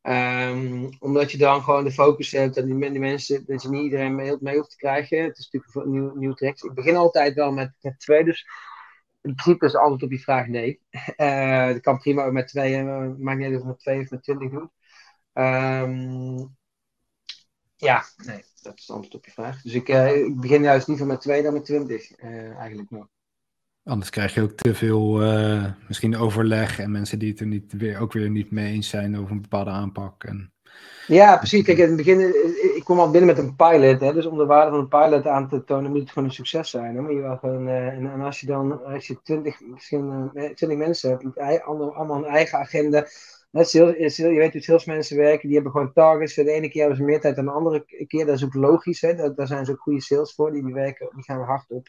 Um, 0.03 0.89
omdat 0.99 1.33
je 1.33 1.39
dan 1.39 1.63
gewoon 1.63 1.85
de 1.85 1.93
focus 1.93 2.31
hebt 2.31 2.57
en 2.57 2.67
die, 2.67 3.01
mensen, 3.01 3.45
dat 3.47 3.65
niet 3.65 3.83
iedereen 3.83 4.15
mee, 4.15 4.37
mee 4.41 4.57
hoeft 4.57 4.71
te 4.71 4.77
krijgen. 4.77 5.23
Het 5.23 5.39
is 5.39 5.51
natuurlijk 5.51 5.87
een 5.87 5.93
nieuw, 5.93 6.15
nieuw. 6.15 6.35
Ik 6.37 6.75
begin 6.75 6.97
altijd 6.97 7.35
wel 7.35 7.53
met, 7.53 7.73
met 7.81 7.99
twee, 7.99 8.25
dus 8.25 8.47
in 9.21 9.35
principe 9.35 9.67
is 9.67 9.75
antwoord 9.75 10.03
op 10.03 10.09
die 10.09 10.23
vraag 10.23 10.47
nee. 10.47 10.81
Uh, 11.17 11.67
dat 11.73 11.81
kan 11.81 11.99
prima 11.99 12.31
met 12.31 12.49
twee, 12.49 12.83
maakt 12.83 13.39
niet 13.39 13.47
uit 13.53 13.61
of 13.61 13.67
met 13.67 13.79
twee 13.79 14.01
of 14.01 14.11
met 14.11 14.23
twintig 14.23 14.51
doen. 14.51 14.71
Um, 15.33 16.57
ja, 17.77 18.05
nee, 18.17 18.45
dat 18.63 18.75
is 18.75 18.87
het 18.87 18.91
antwoord 18.91 19.15
op 19.15 19.25
je 19.25 19.31
vraag. 19.31 19.63
Dus 19.63 19.75
ik, 19.75 19.89
uh, 19.89 20.17
ik 20.17 20.41
begin 20.41 20.63
juist 20.63 20.89
liever 20.89 21.07
met 21.07 21.21
twee 21.21 21.43
dan 21.43 21.53
met 21.53 21.65
twintig, 21.65 22.17
eigenlijk 22.17 22.91
nog. 22.91 23.07
Anders 23.91 24.11
krijg 24.11 24.35
je 24.35 24.43
ook 24.43 24.53
te 24.53 24.75
veel 24.75 25.13
misschien 25.89 26.17
overleg 26.17 26.79
en 26.79 26.91
mensen 26.91 27.19
die 27.19 27.31
het 27.31 27.41
er 27.41 27.47
niet, 27.47 27.73
weer, 27.73 28.01
ook 28.01 28.13
weer 28.13 28.31
niet 28.31 28.51
mee 28.51 28.73
eens 28.73 28.89
zijn 28.89 29.19
over 29.19 29.31
een 29.31 29.43
bepaalde 29.43 29.71
aanpak. 29.71 30.25
En... 30.25 30.53
Ja, 31.11 31.37
precies. 31.37 31.65
Kijk, 31.65 31.79
in 31.79 31.87
het 31.87 31.97
begin, 31.97 32.21
eh, 32.21 32.77
ik 32.77 32.85
kom 32.85 32.99
al 32.99 33.11
binnen 33.11 33.35
met 33.35 33.39
een 33.39 33.57
pilot. 33.57 34.01
Hè, 34.01 34.13
dus 34.13 34.27
om 34.27 34.39
de 34.39 34.47
waarde 34.47 34.71
van 34.71 34.81
een 34.81 34.89
pilot 34.89 35.27
aan 35.27 35.49
te 35.49 35.65
tonen, 35.65 35.91
moet 35.91 36.01
het 36.01 36.11
gewoon 36.11 36.29
een 36.29 36.35
succes 36.35 36.71
zijn. 36.71 37.03
Maar 37.03 37.13
je 37.13 37.37
gewoon, 37.41 37.69
uh, 37.69 37.87
en, 37.87 38.21
als 38.21 38.41
je 38.41 38.47
dan, 38.47 38.85
als 38.85 39.07
je 39.07 39.23
twintig, 39.23 39.61
misschien 39.61 40.31
uh, 40.35 40.51
twintig 40.51 40.79
mensen 40.79 41.11
hebt, 41.11 41.65
allemaal, 41.65 42.17
een 42.17 42.25
eigen 42.25 42.59
agenda. 42.59 43.07
Net 43.51 43.69
sales, 43.69 44.17
je 44.17 44.29
weet 44.29 44.53
hoe 44.53 44.63
salesmensen 44.63 45.17
werken, 45.17 45.47
die 45.47 45.55
hebben 45.55 45.73
gewoon 45.73 45.93
targets. 45.93 46.35
De 46.35 46.51
ene 46.51 46.69
keer 46.69 46.81
hebben 46.81 46.99
ze 46.99 47.05
meer 47.05 47.21
tijd 47.21 47.37
dan 47.37 47.45
de 47.45 47.51
andere 47.51 47.85
keer. 48.07 48.27
Dat 48.27 48.37
is 48.37 48.45
ook 48.45 48.55
logisch. 48.55 49.01
Hè, 49.01 49.15
daar, 49.15 49.35
daar 49.35 49.47
zijn 49.47 49.65
ze 49.65 49.73
ook 49.73 49.81
goede 49.81 50.01
sales 50.03 50.35
voor. 50.35 50.53
Die, 50.53 50.65
die, 50.65 50.75
werken, 50.75 51.11
die 51.15 51.25
gaan 51.25 51.43
hard 51.43 51.65
op. 51.69 51.89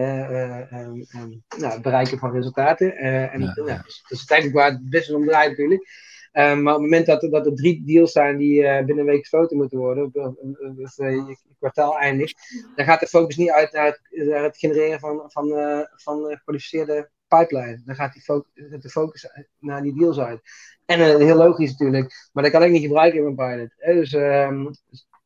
Uh, 0.00 0.72
um, 0.72 1.06
um, 1.16 1.42
nou, 1.58 1.72
het 1.72 1.82
bereiken 1.82 2.18
van 2.18 2.32
resultaten. 2.32 2.96
en 2.96 3.40
ja, 3.40 3.52
ja. 3.54 3.82
Dus, 3.82 4.02
dat 4.02 4.10
is 4.10 4.18
uiteindelijk 4.18 4.58
waar 4.58 4.70
het 4.70 4.90
best 4.90 5.12
om 5.12 5.26
draait 5.26 5.50
natuurlijk. 5.50 5.88
Um, 6.32 6.62
maar 6.62 6.74
op 6.74 6.80
het 6.80 6.90
moment 6.90 7.06
dat, 7.06 7.20
dat 7.20 7.46
er 7.46 7.54
drie 7.54 7.84
deals 7.84 8.12
zijn 8.12 8.36
die 8.36 8.62
binnen 8.62 8.98
een 8.98 9.04
week 9.04 9.20
gesloten 9.20 9.56
moeten 9.56 9.78
worden, 9.78 10.04
of 10.04 10.96
je 10.96 11.36
kwartaal 11.58 11.98
eindigt, 11.98 12.64
dan 12.76 12.84
gaat 12.84 13.00
de 13.00 13.06
focus 13.06 13.36
niet 13.36 13.50
uit 13.50 13.72
naar 13.72 13.86
het, 13.86 14.26
naar 14.26 14.42
het 14.42 14.58
genereren 14.58 15.00
van, 15.00 15.22
van, 15.26 15.48
van 15.96 16.24
gekwalificeerde 16.24 17.10
pipeline. 17.28 17.82
Dan 17.84 17.94
gaat 17.94 18.12
die 18.12 18.22
focus, 18.22 18.50
de 18.54 18.90
focus 18.90 19.28
naar 19.58 19.82
die 19.82 19.98
deals 19.98 20.18
uit. 20.18 20.40
En 20.86 21.20
heel 21.20 21.36
logisch 21.36 21.70
natuurlijk, 21.70 22.28
maar 22.32 22.42
dat 22.42 22.52
kan 22.52 22.62
ik 22.62 22.70
niet 22.70 22.82
gebruiken 22.82 23.18
in 23.18 23.34
mijn 23.34 23.50
pilot. 23.50 23.96
Dus, 23.96 24.12
um, 24.12 24.70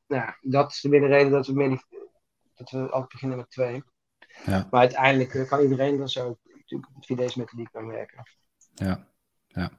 nou, 0.07 0.31
dat 0.41 0.71
is 0.71 0.81
de 0.81 0.99
reden 0.99 1.33
dat 1.33 1.47
we, 1.47 1.53
meer 1.53 1.69
die, 1.69 1.85
dat 2.55 2.71
we 2.71 2.79
altijd 2.79 3.13
beginnen 3.13 3.37
met 3.37 3.51
twee. 3.51 3.83
Ja. 4.47 4.69
Maar 4.71 4.81
uiteindelijk 4.81 5.47
kan 5.49 5.61
iedereen 5.61 5.99
dan 5.99 6.09
zo 6.09 6.39
natuurlijk 6.57 6.91
met 6.95 7.33
4D-methodiek 7.33 7.73
kan 7.73 7.87
werken. 7.87 8.23
Ja 8.75 9.13
ja. 9.55 9.71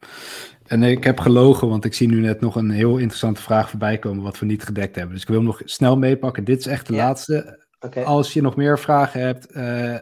En 0.66 0.84
ik 0.84 1.04
heb 1.04 1.20
gelogen, 1.20 1.70
want 1.70 1.86
ik 1.86 1.94
zie 1.94 2.08
nu 2.08 2.20
net 2.20 2.42
nog 2.42 2.56
een 2.56 2.70
heel 2.70 2.98
interessante 2.98 3.42
vraag 3.42 3.70
voorbij 3.70 3.98
komen, 3.98 4.24
wat 4.24 4.40
we 4.40 4.46
niet 4.46 4.64
gedekt 4.64 4.96
hebben. 4.96 5.14
Dus 5.14 5.22
ik 5.22 5.28
wil 5.28 5.38
hem 5.38 5.46
nog 5.46 5.62
snel 5.66 5.98
meepakken. 5.98 6.44
Dit 6.44 6.60
is 6.60 6.66
echt 6.66 6.88
de 6.88 6.94
laatste. 6.94 7.66
Als 8.04 8.34
je 8.34 8.42
nog 8.42 8.56
meer 8.56 8.80
vragen 8.80 9.22
hebt, 9.22 9.56
uh, 9.56 9.98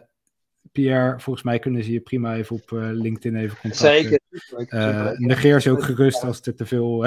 Pierre, 0.72 1.20
volgens 1.20 1.44
mij 1.44 1.58
kunnen 1.58 1.84
ze 1.84 1.92
je 1.92 2.00
prima 2.00 2.34
even 2.34 2.56
op 2.56 2.70
uh, 2.70 2.88
LinkedIn 2.90 3.36
even 3.36 3.58
contacten. 3.58 3.88
Zeker. 3.88 4.20
Uh, 4.68 5.10
negeer 5.10 5.60
ze 5.60 5.70
ook 5.70 5.82
gerust 5.82 6.24
als 6.24 6.40
er 6.40 6.54
te 6.54 6.66
veel 6.66 7.06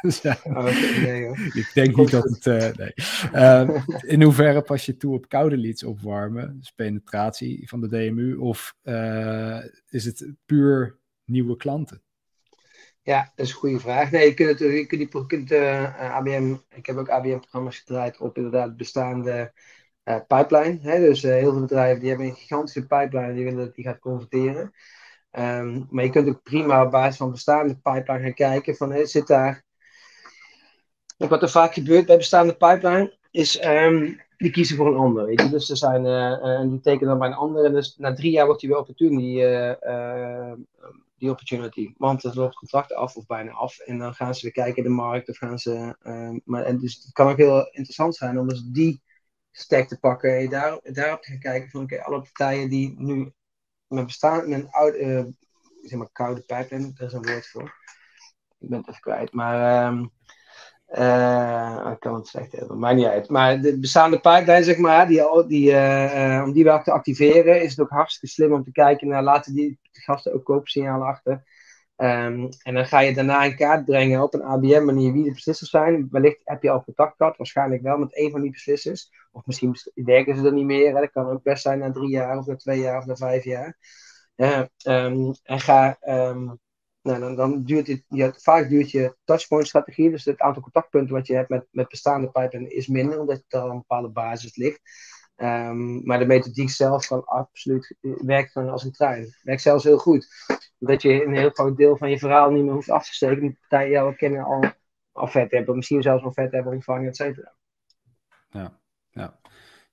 zijn. 0.22 0.38
Oh, 0.44 0.64
nee, 1.02 1.28
ik 1.62 1.70
denk 1.74 1.96
niet 1.96 2.10
dat 2.10 2.38
het. 2.40 2.76
nee. 2.76 3.72
in 4.14 4.22
hoeverre 4.22 4.62
pas 4.62 4.86
je 4.86 4.96
toe 4.96 5.14
op 5.14 5.28
koude 5.28 5.56
leads 5.56 5.82
opwarmen, 5.82 6.58
dus 6.58 6.70
penetratie 6.70 7.68
van 7.68 7.80
de 7.80 7.88
DMU, 7.88 8.34
of 8.34 8.74
is 9.88 10.04
het 10.04 10.32
puur 10.46 10.98
nieuwe 11.24 11.56
klanten? 11.56 12.02
Ja, 13.02 13.32
dat 13.34 13.46
is 13.46 13.52
een 13.52 13.58
goede 13.58 13.80
vraag. 13.80 14.10
Nee, 14.10 14.26
je 14.26 14.34
kunt, 14.34 14.58
je 14.58 14.86
kunt, 14.86 15.12
je 15.12 15.26
kunt 15.26 15.52
uh, 15.52 16.14
ABM, 16.16 16.56
ik 16.70 16.86
heb 16.86 16.96
ook 16.96 17.10
ABM-programma's 17.10 17.78
gedraaid 17.78 18.18
op 18.18 18.36
inderdaad 18.36 18.76
bestaande 18.76 19.52
pipeline. 20.26 20.78
Hè? 20.80 20.98
Dus 20.98 21.22
heel 21.22 21.52
veel 21.52 21.60
bedrijven 21.60 22.00
die 22.00 22.08
hebben 22.08 22.26
een 22.26 22.34
gigantische 22.34 22.86
pipeline 22.86 23.34
die 23.34 23.44
willen 23.44 23.64
dat 23.64 23.74
die 23.74 23.84
gaat 23.84 23.98
converteren. 23.98 24.72
Um, 25.32 25.86
maar 25.90 26.04
je 26.04 26.10
kunt 26.10 26.28
ook 26.28 26.42
prima 26.42 26.84
op 26.84 26.90
basis 26.90 27.16
van 27.16 27.30
bestaande 27.30 27.76
pipeline 27.76 28.22
gaan 28.22 28.34
kijken 28.34 28.76
van 28.76 28.92
hey, 28.92 29.06
zit 29.06 29.26
daar. 29.26 29.66
Wat 31.18 31.42
er 31.42 31.50
vaak 31.50 31.74
gebeurt 31.74 32.06
bij 32.06 32.16
bestaande 32.16 32.56
pipeline 32.56 33.16
is 33.30 33.64
um, 33.64 34.20
die 34.36 34.50
kiezen 34.50 34.76
voor 34.76 34.86
een 34.86 34.98
ander. 34.98 35.26
Weet 35.26 35.40
je? 35.40 35.48
Dus 35.48 35.70
er 35.70 35.76
zijn, 35.76 36.04
uh, 36.04 36.60
die 36.70 36.80
tekenen 36.80 37.08
dan 37.08 37.18
bij 37.18 37.28
een 37.28 37.34
ander. 37.34 37.64
En 37.64 37.72
dus 37.72 37.96
na 37.96 38.14
drie 38.14 38.30
jaar 38.30 38.46
wordt 38.46 38.60
die 38.60 38.70
weer 38.70 38.78
opportun, 38.78 39.16
die, 39.16 39.42
uh, 39.42 40.52
die 41.18 41.30
opportunity. 41.30 41.94
Want 41.96 42.22
het 42.22 42.34
loopt 42.34 42.54
contract 42.54 42.94
af 42.94 43.16
of 43.16 43.26
bijna 43.26 43.50
af. 43.50 43.78
En 43.78 43.98
dan 43.98 44.14
gaan 44.14 44.34
ze 44.34 44.42
weer 44.42 44.52
kijken 44.52 44.76
in 44.76 44.82
de 44.82 44.94
markt. 44.94 45.28
Of 45.28 45.36
gaan 45.36 45.58
ze, 45.58 45.96
maar, 46.44 46.64
en 46.64 46.78
dus 46.78 46.94
het 46.94 47.12
kan 47.12 47.28
ook 47.28 47.36
heel 47.36 47.66
interessant 47.66 48.16
zijn 48.16 48.38
om 48.38 48.48
dus 48.48 48.62
die 48.62 49.02
stack 49.50 49.88
te 49.88 49.98
pakken. 49.98 50.38
En 50.38 50.48
daar, 50.48 50.78
daarop 50.82 51.22
te 51.22 51.30
gaan 51.30 51.38
kijken 51.38 51.70
van 51.70 51.82
oké, 51.82 52.02
alle 52.02 52.20
partijen 52.20 52.68
die 52.68 52.94
nu 52.98 53.32
met 53.86 54.06
bestaan, 54.06 54.48
met 54.48 54.60
een 54.60 54.70
oude, 54.70 55.32
zeg 55.82 55.98
maar 55.98 56.08
koude 56.12 56.40
pipeline, 56.40 56.92
daar 56.92 57.06
is 57.06 57.12
een 57.12 57.26
woord 57.26 57.46
voor. 57.46 57.74
Ik 58.58 58.68
ben 58.68 58.78
het 58.78 58.88
even 58.88 59.00
kwijt. 59.00 59.32
Maar 59.32 59.92
uh, 60.88 61.90
ik 61.92 62.00
kan 62.00 62.14
het 62.14 62.26
slecht 62.26 62.52
hebben, 62.52 62.78
maakt 62.78 62.96
niet 62.96 63.06
uit. 63.06 63.28
Maar 63.28 63.60
de 63.60 63.78
bestaande 63.78 64.20
pipeline, 64.20 64.62
zeg 64.62 64.78
maar, 64.78 65.06
die, 65.06 65.46
die, 65.46 65.70
uh, 65.70 66.42
om 66.44 66.52
die 66.52 66.64
wel 66.64 66.82
te 66.82 66.92
activeren, 66.92 67.62
is 67.62 67.70
het 67.70 67.80
ook 67.80 67.90
hartstikke 67.90 68.34
slim 68.34 68.52
om 68.52 68.64
te 68.64 68.72
kijken 68.72 69.08
naar 69.08 69.22
laten 69.22 69.54
die 69.54 69.78
gasten 69.92 70.34
ook 70.34 70.44
koopsignalen 70.44 71.06
achter. 71.06 71.44
Um, 72.00 72.48
en 72.62 72.74
dan 72.74 72.86
ga 72.86 73.00
je 73.00 73.14
daarna 73.14 73.44
in 73.44 73.56
kaart 73.56 73.84
brengen 73.84 74.22
op 74.22 74.34
een 74.34 74.42
ABM-manier 74.42 75.12
wie 75.12 75.24
de 75.24 75.32
beslissers 75.32 75.70
zijn. 75.70 76.08
Wellicht 76.10 76.40
heb 76.44 76.62
je 76.62 76.70
al 76.70 76.84
contact 76.84 77.16
gehad, 77.16 77.36
waarschijnlijk 77.36 77.82
wel 77.82 77.98
met 77.98 78.16
een 78.16 78.30
van 78.30 78.40
die 78.40 78.50
beslissers. 78.50 79.10
Of 79.32 79.46
misschien 79.46 79.76
werken 79.94 80.36
ze 80.36 80.46
er 80.46 80.52
niet 80.52 80.64
meer. 80.64 80.94
Hè. 80.94 81.00
Dat 81.00 81.10
kan 81.10 81.28
ook 81.28 81.42
best 81.42 81.62
zijn 81.62 81.78
na 81.78 81.92
drie 81.92 82.10
jaar, 82.10 82.38
of 82.38 82.46
na 82.46 82.56
twee 82.56 82.80
jaar, 82.80 82.98
of 82.98 83.06
na 83.06 83.16
vijf 83.16 83.44
jaar. 83.44 83.76
Uh, 84.36 84.62
en 84.82 85.60
ga 85.60 85.96
um, 86.00 86.58
Nou, 87.08 87.20
dan, 87.20 87.36
dan 87.36 87.64
duurt 87.64 87.86
het, 87.86 88.42
vaak 88.42 88.68
duurt 88.68 88.90
je 88.90 89.16
touchpoint 89.24 89.66
strategie, 89.66 90.10
dus 90.10 90.24
het 90.24 90.40
aantal 90.40 90.62
contactpunten 90.62 91.14
wat 91.14 91.26
je 91.26 91.34
hebt 91.34 91.48
met, 91.48 91.66
met 91.70 91.88
bestaande 91.88 92.30
pijpen 92.30 92.70
is 92.70 92.86
minder, 92.86 93.20
omdat 93.20 93.44
er 93.48 93.60
al 93.60 93.70
een 93.70 93.76
bepaalde 93.76 94.08
basis 94.08 94.56
ligt. 94.56 94.80
Um, 95.36 96.06
maar 96.06 96.18
de 96.18 96.26
methodiek 96.26 96.70
zelf 96.70 97.06
kan 97.06 97.24
absoluut 97.24 97.96
werken 98.00 98.68
als 98.68 98.84
een 98.84 98.92
trein. 98.92 99.34
Werkt 99.42 99.62
zelfs 99.62 99.84
heel 99.84 99.98
goed. 99.98 100.28
Dat 100.78 101.02
je 101.02 101.24
een 101.24 101.34
heel 101.34 101.50
groot 101.50 101.76
deel 101.76 101.96
van 101.96 102.10
je 102.10 102.18
verhaal 102.18 102.50
niet 102.50 102.64
meer 102.64 102.72
hoeft 102.72 102.90
af 102.90 103.06
te 103.06 103.14
steken. 103.14 103.40
Die 103.40 103.58
partijen 103.60 103.90
jou 103.90 104.14
kennen 104.14 104.44
al, 104.44 104.64
al 105.12 105.26
vet 105.26 105.50
hebben, 105.50 105.76
misschien 105.76 106.02
zelfs 106.02 106.24
al 106.24 106.32
vet 106.32 106.52
hebben 106.52 106.72
ontvangen, 106.72 107.08
et 107.08 107.16
cetera. 107.16 107.54
Ja, 108.48 108.78
ja. 109.10 109.40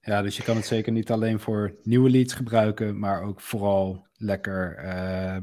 ja, 0.01 0.21
dus 0.21 0.37
je 0.37 0.43
kan 0.43 0.55
het 0.55 0.65
zeker 0.65 0.91
niet 0.91 1.11
alleen 1.11 1.39
voor 1.39 1.75
nieuwe 1.83 2.09
leads 2.09 2.33
gebruiken, 2.33 2.99
maar 2.99 3.23
ook 3.23 3.41
vooral 3.41 4.07
lekker 4.13 4.83
uh, 4.83 5.37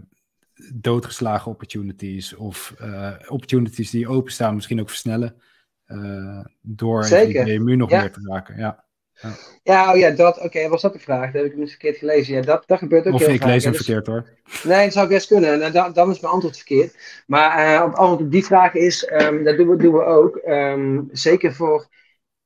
doodgeslagen 0.74 1.50
opportunities 1.50 2.34
of 2.34 2.74
uh, 2.80 3.12
opportunities 3.28 3.90
die 3.90 4.08
openstaan, 4.08 4.54
misschien 4.54 4.80
ook 4.80 4.88
versnellen. 4.88 5.42
Uh, 5.86 6.44
door 6.60 7.06
je 7.08 7.60
muur 7.60 7.76
nog 7.76 7.90
meer 7.90 8.12
te 8.12 8.28
raken. 8.30 8.56
Ja. 8.58 8.84
Ja, 9.22 9.34
ja, 9.62 9.92
oh 9.92 9.98
ja 9.98 10.10
dat, 10.10 10.40
oké, 10.40 10.68
was 10.68 10.82
dat 10.82 10.92
de 10.92 10.98
vraag? 10.98 11.32
Dat 11.32 11.42
heb 11.42 11.52
ik 11.52 11.58
eens 11.58 11.70
verkeerd 11.70 11.96
gelezen. 11.96 12.34
Ja, 12.34 12.40
dat, 12.40 12.62
dat 12.66 12.78
gebeurt 12.78 13.06
ook 13.06 13.14
of 13.14 13.20
heel 13.20 13.34
ik 13.34 13.44
lees 13.44 13.64
hem 13.64 13.72
dus- 13.72 13.84
verkeerd 13.84 14.06
hoor. 14.06 14.28
Nee, 14.64 14.84
dat 14.84 14.92
zou 14.92 15.08
best 15.08 15.26
kunnen. 15.26 15.58
Nou, 15.58 15.72
dan, 15.72 15.92
dan 15.92 16.10
is 16.10 16.20
mijn 16.20 16.32
antwoord 16.32 16.56
verkeerd. 16.56 17.22
Maar 17.26 17.74
uh, 17.74 17.82
op 17.84 17.94
antwoord 17.94 18.20
op 18.20 18.30
die 18.30 18.44
vraag 18.44 18.74
is, 18.74 19.10
um, 19.12 19.44
dat 19.44 19.56
doen 19.56 19.68
we, 19.68 19.76
doen 19.76 19.92
we 19.92 20.04
ook. 20.04 20.40
Um, 20.46 21.08
zeker 21.12 21.54
voor 21.54 21.86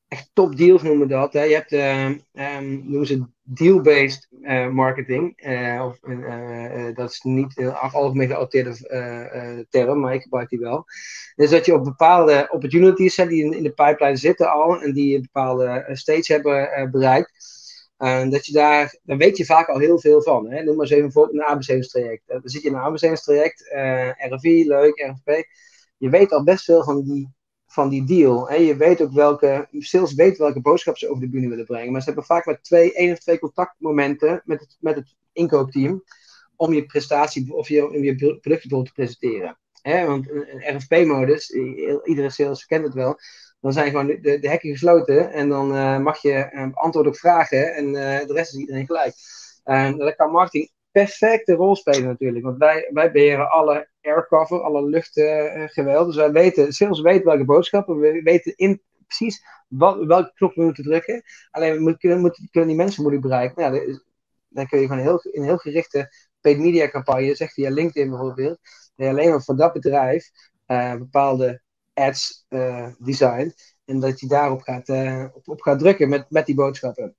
echt 0.09 0.31
top 0.33 0.57
deals 0.57 0.83
noemen 0.83 1.09
dat. 1.09 1.33
Hè. 1.33 1.43
Je 1.43 1.55
hebt, 1.55 1.73
uh, 1.73 2.05
um, 2.05 2.83
noemen 2.85 3.07
ze 3.07 3.27
deal-based 3.43 4.29
uh, 4.31 4.69
marketing. 4.69 5.47
Uh, 5.47 5.85
of, 5.85 5.99
uh, 6.03 6.95
dat 6.95 7.11
is 7.11 7.21
niet 7.21 7.59
een 7.59 7.73
algemeen 7.73 8.29
geadopteerde 8.29 9.67
term, 9.71 10.01
maar 10.01 10.15
ik 10.15 10.23
gebruik 10.23 10.49
die 10.49 10.59
wel. 10.59 10.85
Dus 11.37 11.51
dat 11.51 11.67
je 11.67 11.75
op 11.75 11.85
bepaalde 11.85 12.49
opportunities 12.51 13.17
hè, 13.17 13.27
die 13.27 13.55
in, 13.55 13.63
de 13.63 13.73
pipeline 13.73 14.17
zitten 14.17 14.53
al 14.53 14.83
en 14.83 14.93
die 14.93 15.15
een 15.15 15.23
bepaalde 15.23 15.89
stage 15.93 16.33
hebben 16.33 16.91
bereikt. 16.91 17.33
dat 18.31 18.47
je 18.47 18.53
daar, 18.53 18.99
daar 19.03 19.17
weet 19.17 19.37
je 19.37 19.45
vaak 19.45 19.69
al 19.69 19.79
heel 19.79 20.01
veel 20.01 20.23
van. 20.23 20.51
Hè. 20.51 20.63
Noem 20.63 20.77
maar 20.77 20.85
eens 20.85 20.95
even 20.95 21.05
bijvoorbeeld 21.05 21.39
een 21.39 21.45
aanbestedingstraject. 21.45 22.23
dan 22.27 22.41
zit 22.45 22.63
je 22.63 22.69
in 22.69 22.75
een 22.75 22.81
aanbestedingstraject, 22.81 23.61
RFI, 24.17 24.69
leuk, 24.69 25.01
RFP. 25.01 25.45
Je 25.97 26.11
weet 26.11 26.33
al 26.33 26.45
best 26.45 26.65
veel 26.65 26.85
van 26.85 27.03
die 27.03 27.36
van 27.77 27.89
die 27.89 28.05
deal. 28.05 28.49
En 28.49 28.63
je 28.63 28.77
weet 28.77 29.03
ook 29.03 29.13
welke, 29.13 29.69
sales 29.79 30.15
weet 30.15 30.39
welke 30.39 30.61
boodschap 30.61 30.99
ze 30.99 31.09
over 31.09 31.21
de 31.21 31.29
bühne 31.29 31.49
willen 31.49 31.65
brengen. 31.65 31.93
Maar 31.93 32.01
ze 32.01 32.07
hebben 32.07 32.25
vaak 32.25 32.47
maar 32.47 32.61
twee, 32.61 32.93
één 32.93 33.13
of 33.13 33.19
twee 33.19 33.39
contactmomenten 33.39 34.43
met 34.45 34.61
het, 34.61 34.77
met 34.81 34.95
het 34.95 35.15
inkoopteam 35.33 36.03
om 36.57 36.73
je 36.73 36.87
prestatie 36.87 37.55
of 37.55 37.69
je, 37.69 38.01
je 38.01 38.39
product 38.41 38.69
te 38.69 38.93
presenteren. 38.95 39.59
He, 39.83 40.07
want 40.07 40.31
een 40.31 40.77
RFP-modus, 40.77 41.51
iedere 42.05 42.31
sales 42.31 42.67
kent 42.67 42.85
het 42.85 42.95
wel, 42.95 43.19
dan 43.61 43.73
zijn 43.73 43.91
gewoon 43.91 44.07
de, 44.07 44.39
de 44.39 44.49
hekken 44.49 44.71
gesloten 44.71 45.33
en 45.33 45.49
dan 45.49 45.75
uh, 45.75 45.99
mag 45.99 46.23
je 46.23 46.51
uh, 46.53 46.67
antwoorden 46.73 47.13
op 47.13 47.19
vragen 47.19 47.75
en 47.75 47.87
uh, 47.87 48.27
de 48.27 48.33
rest 48.33 48.53
is 48.53 48.59
iedereen 48.59 48.87
gelijk. 48.87 49.15
En 49.65 49.99
dat 49.99 50.17
kan 50.17 50.31
marketing 50.31 50.71
perfecte 51.03 51.55
rol 51.55 51.77
spelen 51.77 52.05
natuurlijk. 52.05 52.45
Want 52.45 52.59
wij, 52.59 52.91
wij 52.93 53.13
beheren 53.13 53.51
alle 53.51 53.89
aircover, 54.01 54.61
alle 54.61 54.89
luchtgeweld. 54.89 56.07
dus 56.07 56.17
wij 56.17 56.33
weten, 56.33 56.73
sales 56.73 57.01
weet 57.01 57.25
welke 57.25 57.45
boodschappen, 57.45 57.99
we 57.99 58.23
weten 58.23 58.57
in, 58.57 58.83
precies 59.07 59.45
wat, 59.69 60.05
welke 60.05 60.33
knop 60.35 60.55
we 60.55 60.63
moeten 60.63 60.85
drukken. 60.85 61.23
Alleen 61.51 61.73
we 61.73 61.81
moeten, 61.81 61.99
kunnen, 61.99 62.33
kunnen 62.51 62.69
die 62.69 62.79
mensen 62.79 63.03
moeten 63.03 63.21
bereiken. 63.21 63.63
Nou, 63.63 63.75
ja, 63.75 63.99
dan 64.49 64.67
kun 64.67 64.81
je 64.81 64.87
gewoon 64.87 65.03
heel, 65.03 65.21
in 65.21 65.43
heel 65.43 65.57
gerichte 65.57 66.29
paid 66.41 66.59
media 66.59 66.89
campagne, 66.89 67.35
zegt 67.35 67.53
via 67.53 67.71
LinkedIn 67.71 68.11
bijvoorbeeld, 68.11 68.59
dat 68.95 69.07
je 69.07 69.09
alleen 69.09 69.31
maar 69.31 69.43
voor 69.43 69.57
dat 69.57 69.73
bedrijf 69.73 70.31
uh, 70.67 70.95
bepaalde 70.95 71.63
ads 71.95 72.47
uh. 72.49 73.41
En 73.85 74.01
dat 74.01 74.21
je 74.21 74.27
daarop 74.27 74.61
gaat, 74.61 74.89
op, 75.45 75.61
gaat 75.61 75.79
drukken 75.79 76.09
met, 76.09 76.31
met 76.31 76.47
die 76.47 76.55
boodschappen. 76.55 77.17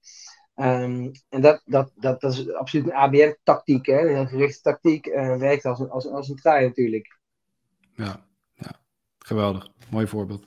Um, 0.60 1.12
en 1.30 1.42
dat, 1.42 1.62
dat, 1.66 1.92
dat, 1.96 2.22
dat 2.22 2.32
is 2.34 2.54
absoluut 2.54 2.86
een 2.86 2.94
ABN-tactiek, 2.94 3.88
een 3.88 4.08
heel 4.08 4.26
gerichte 4.26 4.62
tactiek. 4.62 5.06
Uh, 5.08 5.38
werkt 5.38 5.66
als 5.66 5.80
een, 5.80 5.90
als, 5.90 6.08
als 6.08 6.30
een 6.30 6.36
trein 6.36 6.66
natuurlijk. 6.66 7.20
Ja, 7.96 8.26
ja, 8.54 8.72
geweldig. 9.20 9.70
Mooi 9.90 10.08
voorbeeld. 10.08 10.46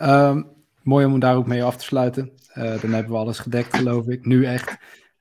Um, 0.00 0.52
mooi 0.82 1.06
om 1.06 1.18
daar 1.18 1.36
ook 1.36 1.46
mee 1.46 1.64
af 1.64 1.76
te 1.76 1.84
sluiten. 1.84 2.32
Uh, 2.54 2.80
dan 2.80 2.92
hebben 2.92 3.12
we 3.12 3.18
alles 3.18 3.38
gedekt, 3.38 3.76
geloof 3.76 4.06
ik. 4.06 4.26
Nu 4.26 4.44
echt. 4.44 4.76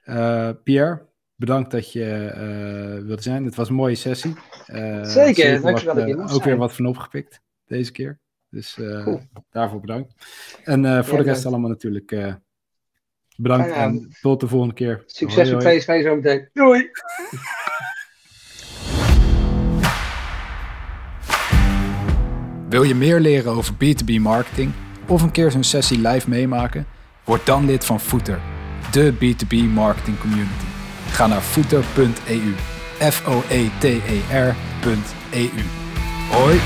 Uh, 0.06 0.50
Pierre, 0.64 1.08
bedankt 1.36 1.72
dat 1.72 1.92
je 1.92 2.32
wilde 3.06 3.22
zijn. 3.22 3.46
Het 3.46 3.56
was 3.56 3.70
een 3.70 3.76
mooie 3.76 3.96
sessie. 3.96 4.36
zeker, 5.02 5.62
dankjewel 5.62 5.96
dat 5.96 6.08
je 6.08 6.22
Ook 6.22 6.30
zijn. 6.30 6.44
weer 6.44 6.58
wat 6.58 6.74
van 6.74 6.86
opgepikt 6.86 7.42
deze 7.66 7.92
keer. 7.92 8.20
Dus 8.50 8.74
cool. 8.74 9.22
daarvoor 9.50 9.80
bedankt. 9.80 10.14
En 10.64 11.06
voor 11.06 11.18
ja, 11.18 11.24
de 11.24 11.30
rest 11.30 11.46
allemaal 11.46 11.70
natuurlijk 11.70 12.38
Bedankt 13.38 13.68
ja, 13.68 13.76
en 13.76 14.16
tot 14.22 14.40
de 14.40 14.48
volgende 14.48 14.74
keer. 14.74 15.04
Succes 15.06 15.50
met 15.50 15.58
PSV 15.58 16.04
zo 16.04 16.16
meteen. 16.16 16.50
Doei! 16.54 16.90
Wil 22.70 22.84
je 22.84 22.96
meer 22.96 23.20
leren 23.20 23.52
over 23.52 23.74
B2B 23.74 24.20
marketing 24.20 24.72
of 25.08 25.22
een 25.22 25.32
keer 25.32 25.52
zo'n 25.52 25.64
sessie 25.64 26.08
live 26.08 26.30
meemaken? 26.30 26.86
Word 27.24 27.46
dan 27.46 27.66
lid 27.66 27.86
van 27.86 28.00
Footer, 28.00 28.40
de 28.92 29.14
B2B 29.14 29.74
marketing 29.74 30.20
community. 30.20 30.66
Ga 31.10 31.28
naar 31.28 31.42
footer.eu. 31.42 32.54
F-O-E-T-E-R.eu. 33.00 34.54
Hoi! 36.30 36.60